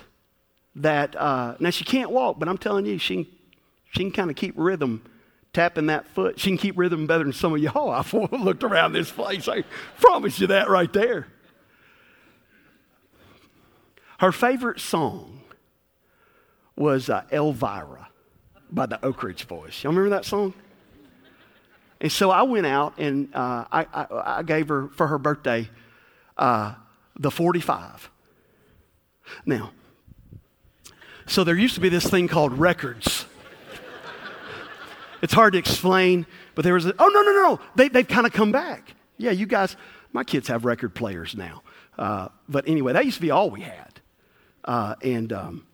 that, 0.76 1.16
uh, 1.16 1.56
now 1.58 1.70
she 1.70 1.84
can't 1.84 2.10
walk, 2.10 2.38
but 2.38 2.48
I'm 2.48 2.58
telling 2.58 2.86
you, 2.86 2.98
she 2.98 3.24
can, 3.24 3.32
she 3.90 4.00
can 4.00 4.12
kind 4.12 4.30
of 4.30 4.36
keep 4.36 4.54
rhythm 4.56 5.02
tapping 5.52 5.86
that 5.86 6.06
foot. 6.06 6.38
She 6.38 6.50
can 6.50 6.58
keep 6.58 6.76
rhythm 6.76 7.06
better 7.06 7.24
than 7.24 7.32
some 7.32 7.54
of 7.54 7.60
y'all. 7.60 7.90
I've 7.90 8.12
looked 8.32 8.62
around 8.62 8.92
this 8.92 9.10
place. 9.10 9.48
I 9.48 9.64
promise 9.98 10.38
you 10.38 10.48
that 10.48 10.68
right 10.68 10.92
there. 10.92 11.28
Her 14.18 14.32
favorite 14.32 14.80
song 14.80 15.35
was 16.76 17.08
uh, 17.08 17.22
Elvira 17.32 18.08
by 18.70 18.86
the 18.86 19.02
Oak 19.04 19.22
Ridge 19.22 19.48
Boys. 19.48 19.82
Y'all 19.82 19.92
remember 19.92 20.10
that 20.10 20.24
song? 20.24 20.54
And 22.00 22.12
so 22.12 22.30
I 22.30 22.42
went 22.42 22.66
out 22.66 22.98
and 22.98 23.34
uh, 23.34 23.64
I, 23.72 23.86
I, 23.92 24.06
I, 24.38 24.42
gave 24.42 24.68
her 24.68 24.88
for 24.88 25.06
her 25.06 25.18
birthday 25.18 25.70
uh, 26.36 26.74
the 27.18 27.30
45. 27.30 28.10
Now, 29.46 29.72
so 31.26 31.42
there 31.42 31.56
used 31.56 31.74
to 31.74 31.80
be 31.80 31.88
this 31.88 32.06
thing 32.06 32.28
called 32.28 32.52
records. 32.58 33.24
it's 35.22 35.32
hard 35.32 35.54
to 35.54 35.58
explain, 35.58 36.26
but 36.54 36.64
there 36.64 36.74
was 36.74 36.84
a, 36.84 36.94
oh, 36.98 37.08
no, 37.08 37.22
no, 37.22 37.32
no, 37.32 37.60
they, 37.74 37.88
they've 37.88 38.06
kind 38.06 38.26
of 38.26 38.32
come 38.32 38.52
back. 38.52 38.94
Yeah, 39.16 39.30
you 39.30 39.46
guys, 39.46 39.74
my 40.12 40.22
kids 40.22 40.48
have 40.48 40.66
record 40.66 40.94
players 40.94 41.34
now. 41.34 41.62
Uh, 41.98 42.28
but 42.46 42.68
anyway, 42.68 42.92
that 42.92 43.06
used 43.06 43.16
to 43.16 43.22
be 43.22 43.30
all 43.30 43.50
we 43.50 43.62
had. 43.62 44.00
Uh, 44.64 44.94
and 45.02 45.32
um, 45.32 45.66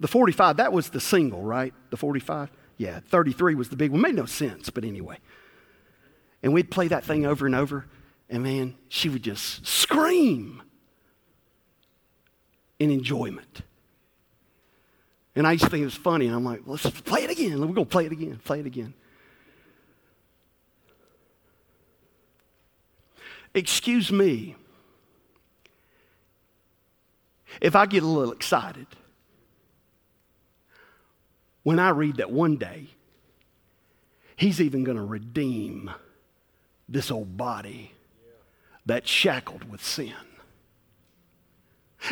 the 0.00 0.08
45, 0.08 0.56
that 0.56 0.72
was 0.72 0.90
the 0.90 1.00
single, 1.00 1.42
right? 1.42 1.72
The 1.90 1.96
45? 1.96 2.50
Yeah, 2.76 3.00
33 3.08 3.54
was 3.54 3.68
the 3.68 3.76
big 3.76 3.92
one. 3.92 4.00
Made 4.00 4.14
no 4.16 4.26
sense, 4.26 4.70
but 4.70 4.84
anyway. 4.84 5.18
And 6.42 6.52
we'd 6.52 6.70
play 6.70 6.88
that 6.88 7.04
thing 7.04 7.24
over 7.24 7.46
and 7.46 7.54
over, 7.54 7.86
and 8.28 8.42
man, 8.42 8.76
she 8.88 9.08
would 9.08 9.22
just 9.22 9.66
scream. 9.66 10.62
in 12.78 12.90
enjoyment. 12.90 13.62
And 15.36 15.46
I 15.46 15.52
used 15.52 15.64
to 15.64 15.70
think 15.70 15.82
it 15.82 15.86
was 15.86 15.94
funny, 15.94 16.26
and 16.26 16.34
I'm 16.34 16.44
like, 16.44 16.62
let's 16.66 16.88
play 17.00 17.24
it 17.24 17.30
again. 17.30 17.60
We're 17.60 17.66
going 17.66 17.74
to 17.74 17.84
play 17.86 18.06
it 18.06 18.12
again, 18.12 18.40
play 18.44 18.60
it 18.60 18.66
again. 18.66 18.94
Excuse 23.52 24.10
me 24.10 24.56
if 27.60 27.76
I 27.76 27.86
get 27.86 28.02
a 28.02 28.06
little 28.06 28.32
excited 28.32 28.86
when 31.64 31.80
I 31.80 31.88
read 31.88 32.18
that 32.18 32.30
one 32.30 32.56
day 32.56 32.86
he's 34.36 34.60
even 34.60 34.84
going 34.84 34.96
to 34.96 35.04
redeem 35.04 35.90
this 36.88 37.10
old 37.10 37.36
body 37.36 37.92
that's 38.86 39.08
shackled 39.08 39.70
with 39.70 39.82
sin. 39.82 40.12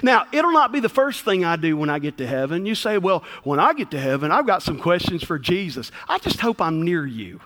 Now, 0.02 0.24
it'll 0.32 0.52
not 0.52 0.72
be 0.72 0.80
the 0.80 0.88
first 0.88 1.22
thing 1.22 1.44
I 1.44 1.56
do 1.56 1.76
when 1.76 1.90
I 1.90 1.98
get 1.98 2.16
to 2.18 2.26
heaven. 2.26 2.64
You 2.64 2.74
say, 2.74 2.96
well, 2.96 3.24
when 3.44 3.60
I 3.60 3.74
get 3.74 3.90
to 3.90 4.00
heaven, 4.00 4.32
I've 4.32 4.46
got 4.46 4.62
some 4.62 4.78
questions 4.78 5.22
for 5.22 5.38
Jesus. 5.38 5.92
I 6.08 6.18
just 6.18 6.40
hope 6.40 6.62
I'm 6.62 6.82
near 6.82 7.04
you. 7.04 7.40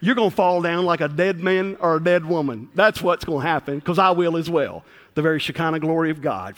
You're 0.00 0.16
going 0.16 0.30
to 0.30 0.36
fall 0.36 0.60
down 0.60 0.84
like 0.84 1.00
a 1.00 1.08
dead 1.08 1.38
man 1.38 1.76
or 1.80 1.96
a 1.96 2.02
dead 2.02 2.26
woman. 2.26 2.68
That's 2.74 3.00
what's 3.00 3.24
going 3.24 3.42
to 3.42 3.48
happen 3.48 3.78
because 3.78 3.98
I 3.98 4.10
will 4.10 4.36
as 4.36 4.50
well. 4.50 4.84
The 5.14 5.22
very 5.22 5.38
Shekinah 5.38 5.80
glory 5.80 6.10
of 6.10 6.20
God. 6.20 6.56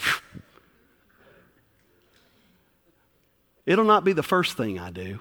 It'll 3.69 3.85
not 3.85 4.03
be 4.03 4.15
the 4.15 4.23
first 4.23 4.57
thing 4.57 4.79
I 4.79 4.91
do. 4.91 5.21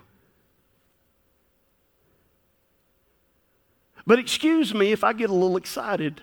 But 4.06 4.20
excuse 4.20 4.74
me 4.74 4.94
if 4.94 5.04
I 5.04 5.12
get 5.12 5.30
a 5.30 5.34
little 5.34 5.58
excited 5.58 6.22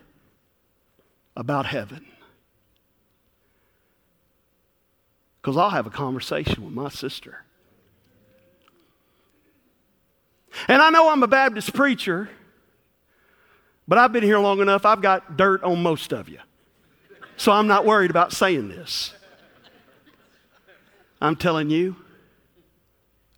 about 1.36 1.66
heaven. 1.66 2.06
Because 5.42 5.58
I'll 5.58 5.68
have 5.68 5.86
a 5.86 5.90
conversation 5.90 6.64
with 6.64 6.72
my 6.72 6.88
sister. 6.88 7.44
And 10.66 10.80
I 10.80 10.88
know 10.88 11.10
I'm 11.10 11.22
a 11.22 11.28
Baptist 11.28 11.74
preacher, 11.74 12.30
but 13.86 13.98
I've 13.98 14.14
been 14.14 14.22
here 14.22 14.38
long 14.38 14.60
enough, 14.60 14.86
I've 14.86 15.02
got 15.02 15.36
dirt 15.36 15.62
on 15.62 15.82
most 15.82 16.14
of 16.14 16.30
you. 16.30 16.38
So 17.36 17.52
I'm 17.52 17.66
not 17.66 17.84
worried 17.84 18.10
about 18.10 18.32
saying 18.32 18.70
this. 18.70 19.12
I'm 21.20 21.36
telling 21.36 21.68
you, 21.68 21.96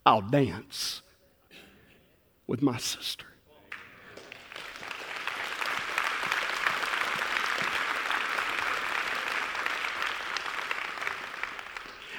I'll 0.07 0.23
dance 0.23 1.03
with 2.47 2.63
my 2.63 2.79
sister. 2.79 3.27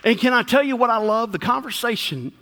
And 0.04 0.20
can 0.20 0.34
I 0.34 0.44
tell 0.44 0.62
you 0.62 0.76
what 0.76 0.90
I 0.90 0.98
love? 0.98 1.32
The 1.32 1.40
conversation 1.40 2.34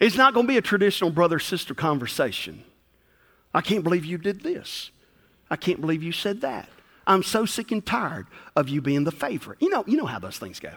it's 0.00 0.16
not 0.16 0.34
going 0.34 0.46
to 0.46 0.52
be 0.52 0.58
a 0.58 0.62
traditional 0.62 1.10
brother 1.10 1.38
sister 1.38 1.74
conversation. 1.74 2.64
I 3.54 3.60
can't 3.60 3.84
believe 3.84 4.04
you 4.04 4.18
did 4.18 4.42
this. 4.42 4.90
I 5.48 5.56
can't 5.56 5.80
believe 5.80 6.02
you 6.02 6.12
said 6.12 6.40
that. 6.40 6.68
I'm 7.06 7.22
so 7.22 7.46
sick 7.46 7.70
and 7.70 7.86
tired 7.86 8.26
of 8.56 8.68
you 8.68 8.80
being 8.82 9.04
the 9.04 9.12
favorite. 9.12 9.62
You 9.62 9.70
know, 9.70 9.84
you 9.86 9.96
know 9.96 10.06
how 10.06 10.18
those 10.18 10.38
things 10.38 10.58
go. 10.58 10.72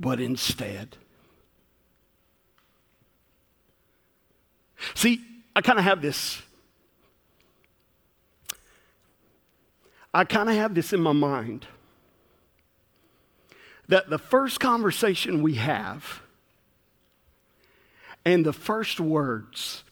But 0.00 0.20
instead, 0.20 0.96
see, 4.94 5.20
I 5.56 5.60
kind 5.60 5.78
of 5.78 5.84
have 5.84 6.00
this. 6.00 6.40
I 10.14 10.24
kind 10.24 10.48
of 10.48 10.54
have 10.54 10.74
this 10.74 10.92
in 10.92 11.00
my 11.00 11.12
mind 11.12 11.66
that 13.88 14.08
the 14.08 14.18
first 14.18 14.60
conversation 14.60 15.42
we 15.42 15.54
have 15.54 16.22
and 18.24 18.44
the 18.44 18.52
first 18.52 19.00
words 19.00 19.82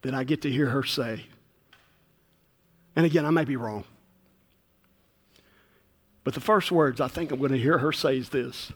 that 0.00 0.14
I 0.14 0.24
get 0.24 0.42
to 0.42 0.50
hear 0.50 0.66
her 0.70 0.82
say, 0.82 1.26
and 2.96 3.06
again, 3.06 3.24
I 3.24 3.30
may 3.30 3.44
be 3.44 3.56
wrong, 3.56 3.84
but 6.24 6.34
the 6.34 6.40
first 6.40 6.70
words 6.70 7.00
I 7.00 7.08
think 7.08 7.32
I'm 7.32 7.38
going 7.38 7.52
to 7.52 7.58
hear 7.58 7.78
her 7.78 7.92
say 7.92 8.16
is 8.18 8.28
this 8.30 8.72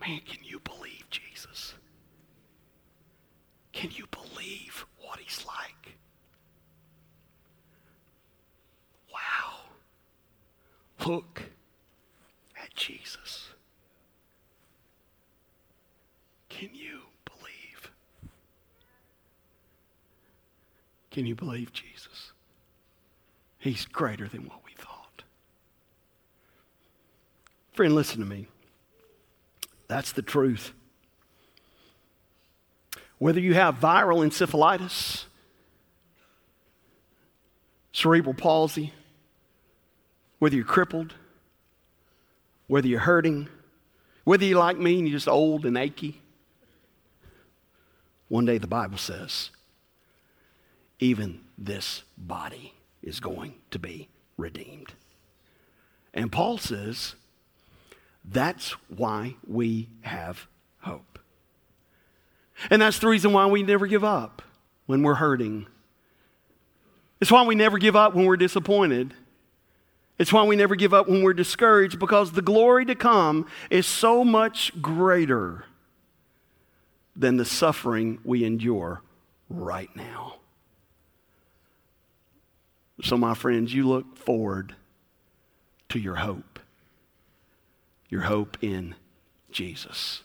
Man, 0.00 0.20
can 0.28 0.44
you 0.44 0.60
believe 0.60 1.08
Jesus? 1.10 1.74
Can 3.72 3.90
you 3.90 4.04
believe 4.10 4.84
what 5.00 5.18
he's 5.18 5.44
like? 5.46 5.96
Wow. 9.10 9.60
Look 11.06 11.42
at 12.62 12.74
Jesus. 12.74 13.48
Can 16.50 16.68
you 16.72 17.00
believe? 17.24 17.90
Can 21.10 21.24
you 21.26 21.34
believe 21.34 21.72
Jesus? 21.72 21.93
He's 23.64 23.86
greater 23.86 24.28
than 24.28 24.42
what 24.44 24.58
we 24.66 24.72
thought. 24.76 25.22
Friend, 27.72 27.94
listen 27.94 28.20
to 28.20 28.26
me. 28.26 28.46
That's 29.88 30.12
the 30.12 30.20
truth. 30.20 30.74
Whether 33.16 33.40
you 33.40 33.54
have 33.54 33.76
viral 33.76 34.22
encephalitis, 34.22 35.24
cerebral 37.90 38.34
palsy, 38.34 38.92
whether 40.40 40.56
you're 40.56 40.66
crippled, 40.66 41.14
whether 42.66 42.86
you're 42.86 43.00
hurting, 43.00 43.48
whether 44.24 44.44
you're 44.44 44.58
like 44.58 44.76
me 44.76 44.98
and 44.98 45.08
you're 45.08 45.16
just 45.16 45.26
old 45.26 45.64
and 45.64 45.78
achy. 45.78 46.20
One 48.28 48.44
day 48.44 48.58
the 48.58 48.66
Bible 48.66 48.98
says, 48.98 49.48
even 50.98 51.40
this 51.56 52.02
body 52.18 52.74
is 53.04 53.20
going 53.20 53.54
to 53.70 53.78
be 53.78 54.08
redeemed. 54.36 54.94
And 56.12 56.32
Paul 56.32 56.58
says, 56.58 57.14
that's 58.24 58.72
why 58.88 59.34
we 59.46 59.88
have 60.02 60.46
hope. 60.80 61.18
And 62.70 62.80
that's 62.80 62.98
the 62.98 63.08
reason 63.08 63.32
why 63.32 63.46
we 63.46 63.62
never 63.62 63.86
give 63.86 64.04
up 64.04 64.42
when 64.86 65.02
we're 65.02 65.14
hurting. 65.14 65.66
It's 67.20 67.30
why 67.30 67.44
we 67.44 67.54
never 67.54 67.78
give 67.78 67.96
up 67.96 68.14
when 68.14 68.26
we're 68.26 68.36
disappointed. 68.36 69.14
It's 70.18 70.32
why 70.32 70.44
we 70.44 70.56
never 70.56 70.76
give 70.76 70.94
up 70.94 71.08
when 71.08 71.22
we're 71.22 71.34
discouraged 71.34 71.98
because 71.98 72.32
the 72.32 72.42
glory 72.42 72.84
to 72.86 72.94
come 72.94 73.46
is 73.70 73.86
so 73.86 74.24
much 74.24 74.80
greater 74.80 75.64
than 77.16 77.36
the 77.36 77.44
suffering 77.44 78.18
we 78.24 78.44
endure 78.44 79.02
right 79.48 79.94
now. 79.96 80.36
So, 83.02 83.16
my 83.16 83.34
friends, 83.34 83.74
you 83.74 83.88
look 83.88 84.16
forward 84.16 84.76
to 85.88 85.98
your 85.98 86.14
hope, 86.16 86.60
your 88.08 88.22
hope 88.22 88.56
in 88.62 88.94
Jesus. 89.50 90.22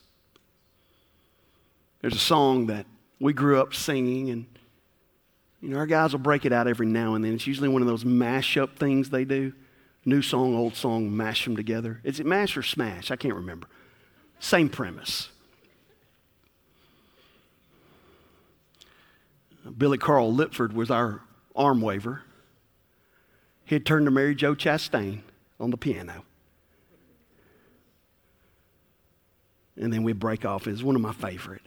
There's 2.01 2.15
a 2.15 2.19
song 2.19 2.67
that 2.67 2.85
we 3.19 3.33
grew 3.33 3.59
up 3.59 3.73
singing, 3.73 4.29
and 4.29 4.45
you 5.61 5.69
know, 5.69 5.77
our 5.77 5.87
guys 5.87 6.13
will 6.13 6.19
break 6.19 6.45
it 6.45 6.53
out 6.53 6.67
every 6.67 6.85
now 6.85 7.15
and 7.15 7.25
then. 7.25 7.33
It's 7.33 7.47
usually 7.47 7.69
one 7.69 7.81
of 7.81 7.87
those 7.87 8.05
mash-up 8.05 8.77
things 8.77 9.09
they 9.09 9.25
do. 9.25 9.51
New 10.05 10.21
song, 10.21 10.55
old 10.55 10.75
song, 10.75 11.15
mash 11.15 11.43
them 11.43 11.55
together. 11.55 11.99
Is 12.03 12.19
it 12.19 12.25
mash 12.25 12.55
or 12.55 12.63
smash? 12.63 13.11
I 13.11 13.15
can't 13.15 13.35
remember. 13.35 13.67
Same 14.39 14.69
premise. 14.69 15.29
Billy 19.77 19.97
Carl 19.97 20.33
Lipford 20.33 20.71
was 20.71 20.89
our 20.89 21.21
arm 21.55 21.81
waver. 21.81 22.21
He 23.69 23.75
had 23.75 23.85
turned 23.85 24.07
to 24.07 24.11
Mary 24.11 24.33
Jo 24.33 24.55
Chastain 24.55 25.19
on 25.59 25.69
the 25.69 25.77
piano. 25.77 26.23
And 29.77 29.93
then 29.93 30.01
we'd 30.01 30.17
break 30.17 30.43
off. 30.43 30.65
It's 30.65 30.81
one 30.81 30.95
of 30.95 31.03
my 31.03 31.13
favorite. 31.13 31.61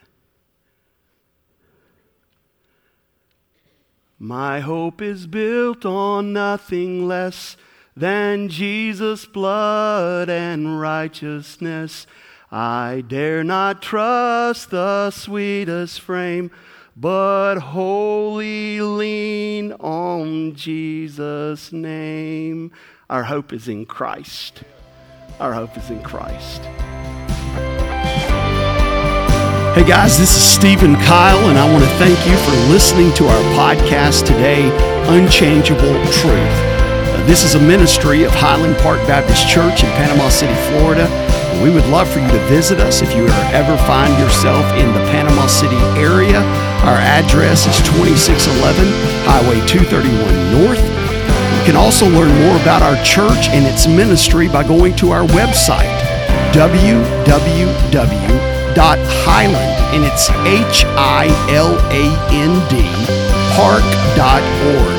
My 4.19 4.59
hope 4.59 5.01
is 5.01 5.29
built 5.29 5.87
on 5.87 6.33
nothing 6.33 7.07
less 7.07 7.57
than 7.97 8.49
Jesus' 8.49 9.25
blood 9.25 10.29
and 10.29 10.81
righteousness. 10.81 12.09
I 12.51 13.05
dare 13.07 13.45
not 13.45 13.81
trust 13.81 14.73
the 14.73 15.13
sweetest 15.13 16.01
frame, 16.01 16.51
but 16.97 17.59
wholly 17.59 18.81
lean 18.81 19.73
on 19.73 20.55
Jesus' 20.55 21.73
name. 21.73 22.71
Our 23.09 23.25
hope 23.25 23.53
is 23.53 23.69
in 23.69 23.87
Christ. 23.87 24.63
Our 25.41 25.53
hope 25.53 25.77
is 25.77 25.91
in 25.91 26.03
Christ. 26.03 26.63
Hey 29.75 29.85
guys, 29.87 30.19
this 30.19 30.37
is 30.37 30.43
Stephen 30.43 30.97
Kyle, 30.97 31.49
and 31.49 31.59
I 31.59 31.73
want 31.73 31.83
to 31.83 31.91
thank 31.93 32.19
you 32.27 32.37
for 32.37 32.51
listening 32.71 33.13
to 33.15 33.27
our 33.27 33.43
podcast 33.55 34.27
today, 34.27 34.69
Unchangeable 35.09 35.95
Truth. 36.13 36.73
This 37.27 37.43
is 37.43 37.55
a 37.55 37.61
ministry 37.61 38.25
of 38.25 38.33
Hiland 38.33 38.77
Park 38.79 38.99
Baptist 39.07 39.49
Church 39.49 39.83
in 39.83 39.91
Panama 39.93 40.29
City, 40.29 40.55
Florida. 40.69 41.22
We 41.63 41.71
would 41.71 41.87
love 41.87 42.11
for 42.11 42.19
you 42.19 42.29
to 42.29 42.39
visit 42.49 42.81
us 42.81 43.03
if 43.03 43.15
you 43.15 43.27
ever 43.55 43.77
find 43.87 44.13
yourself 44.19 44.67
in 44.75 44.93
the 44.93 45.01
Panama 45.13 45.47
City 45.47 45.77
area. 45.97 46.41
Our 46.83 46.99
address 46.99 47.67
is 47.67 47.79
2611 47.95 48.91
Highway 49.25 49.65
231 49.67 50.59
North. 50.59 50.83
You 50.83 51.65
can 51.65 51.77
also 51.77 52.07
learn 52.09 52.35
more 52.43 52.61
about 52.61 52.83
our 52.83 52.97
church 53.05 53.49
and 53.55 53.65
its 53.65 53.87
ministry 53.87 54.49
by 54.49 54.67
going 54.67 54.97
to 54.97 55.13
our 55.13 55.25
website, 55.29 55.95
www 56.53 58.33
Hiland, 59.25 59.95
and 59.95 60.05
it's 60.05 60.31
H 60.31 60.85
I 60.97 61.29
L 61.53 61.77
A 61.93 62.05
N 62.33 62.53
D, 62.69 62.83
park.org. 63.55 64.97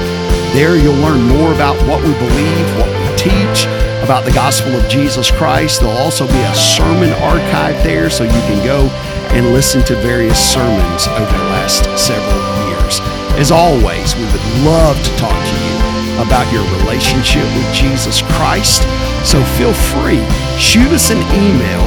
There 0.54 0.78
you'll 0.78 0.96
learn 1.02 1.24
more 1.24 1.54
about 1.54 1.76
what 1.88 2.02
we 2.04 2.14
believe, 2.14 2.78
what 2.78 2.88
we 2.88 3.18
teach, 3.18 3.66
about 4.04 4.26
the 4.26 4.32
gospel 4.32 4.76
of 4.76 4.88
Jesus 4.90 5.32
Christ. 5.32 5.80
There'll 5.80 5.98
also 5.98 6.28
be 6.28 6.44
a 6.44 6.56
sermon 6.56 7.14
archive 7.24 7.82
there 7.84 8.10
so 8.10 8.24
you 8.24 8.44
can 8.52 8.64
go 8.64 8.88
and 9.32 9.54
listen 9.54 9.82
to 9.86 9.96
various 9.96 10.38
sermons 10.38 11.08
over 11.08 11.32
the 11.32 11.48
last 11.56 11.88
several 11.98 12.44
years. 12.68 13.00
As 13.40 13.50
always, 13.50 14.16
we 14.16 14.26
would 14.28 14.46
love 14.68 15.02
to 15.02 15.12
talk 15.16 15.34
to 15.34 15.56
you 15.64 15.74
about 16.22 16.52
your 16.52 16.64
relationship 16.84 17.44
with 17.56 17.74
Jesus 17.74 18.22
Christ. 18.36 18.84
So 19.26 19.42
feel 19.56 19.74
free, 19.74 20.22
shoot 20.60 20.92
us 20.92 21.10
an 21.10 21.24
email 21.34 21.82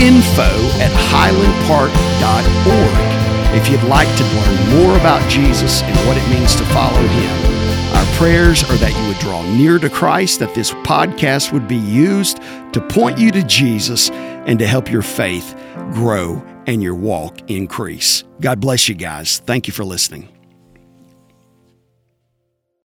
info 0.00 0.48
at 0.80 0.90
hilandpark.org. 1.10 3.08
If 3.54 3.68
you'd 3.68 3.84
like 3.84 4.08
to 4.16 4.24
learn 4.24 4.80
more 4.80 4.96
about 4.98 5.28
Jesus 5.28 5.82
and 5.82 5.96
what 6.08 6.16
it 6.16 6.28
means 6.30 6.56
to 6.56 6.64
follow 6.66 7.02
him, 7.02 7.57
our 7.98 8.06
prayers 8.14 8.62
are 8.62 8.76
that 8.76 8.96
you 8.96 9.08
would 9.08 9.18
draw 9.18 9.42
near 9.56 9.76
to 9.80 9.90
Christ, 9.90 10.38
that 10.38 10.54
this 10.54 10.70
podcast 10.70 11.52
would 11.52 11.66
be 11.66 11.74
used 11.76 12.36
to 12.72 12.86
point 12.88 13.18
you 13.18 13.32
to 13.32 13.42
Jesus 13.42 14.08
and 14.10 14.56
to 14.60 14.68
help 14.68 14.88
your 14.88 15.02
faith 15.02 15.56
grow 15.92 16.40
and 16.68 16.80
your 16.80 16.94
walk 16.94 17.50
increase. 17.50 18.22
God 18.40 18.60
bless 18.60 18.88
you 18.88 18.94
guys. 18.94 19.40
Thank 19.40 19.66
you 19.66 19.72
for 19.72 19.84
listening. 19.84 20.37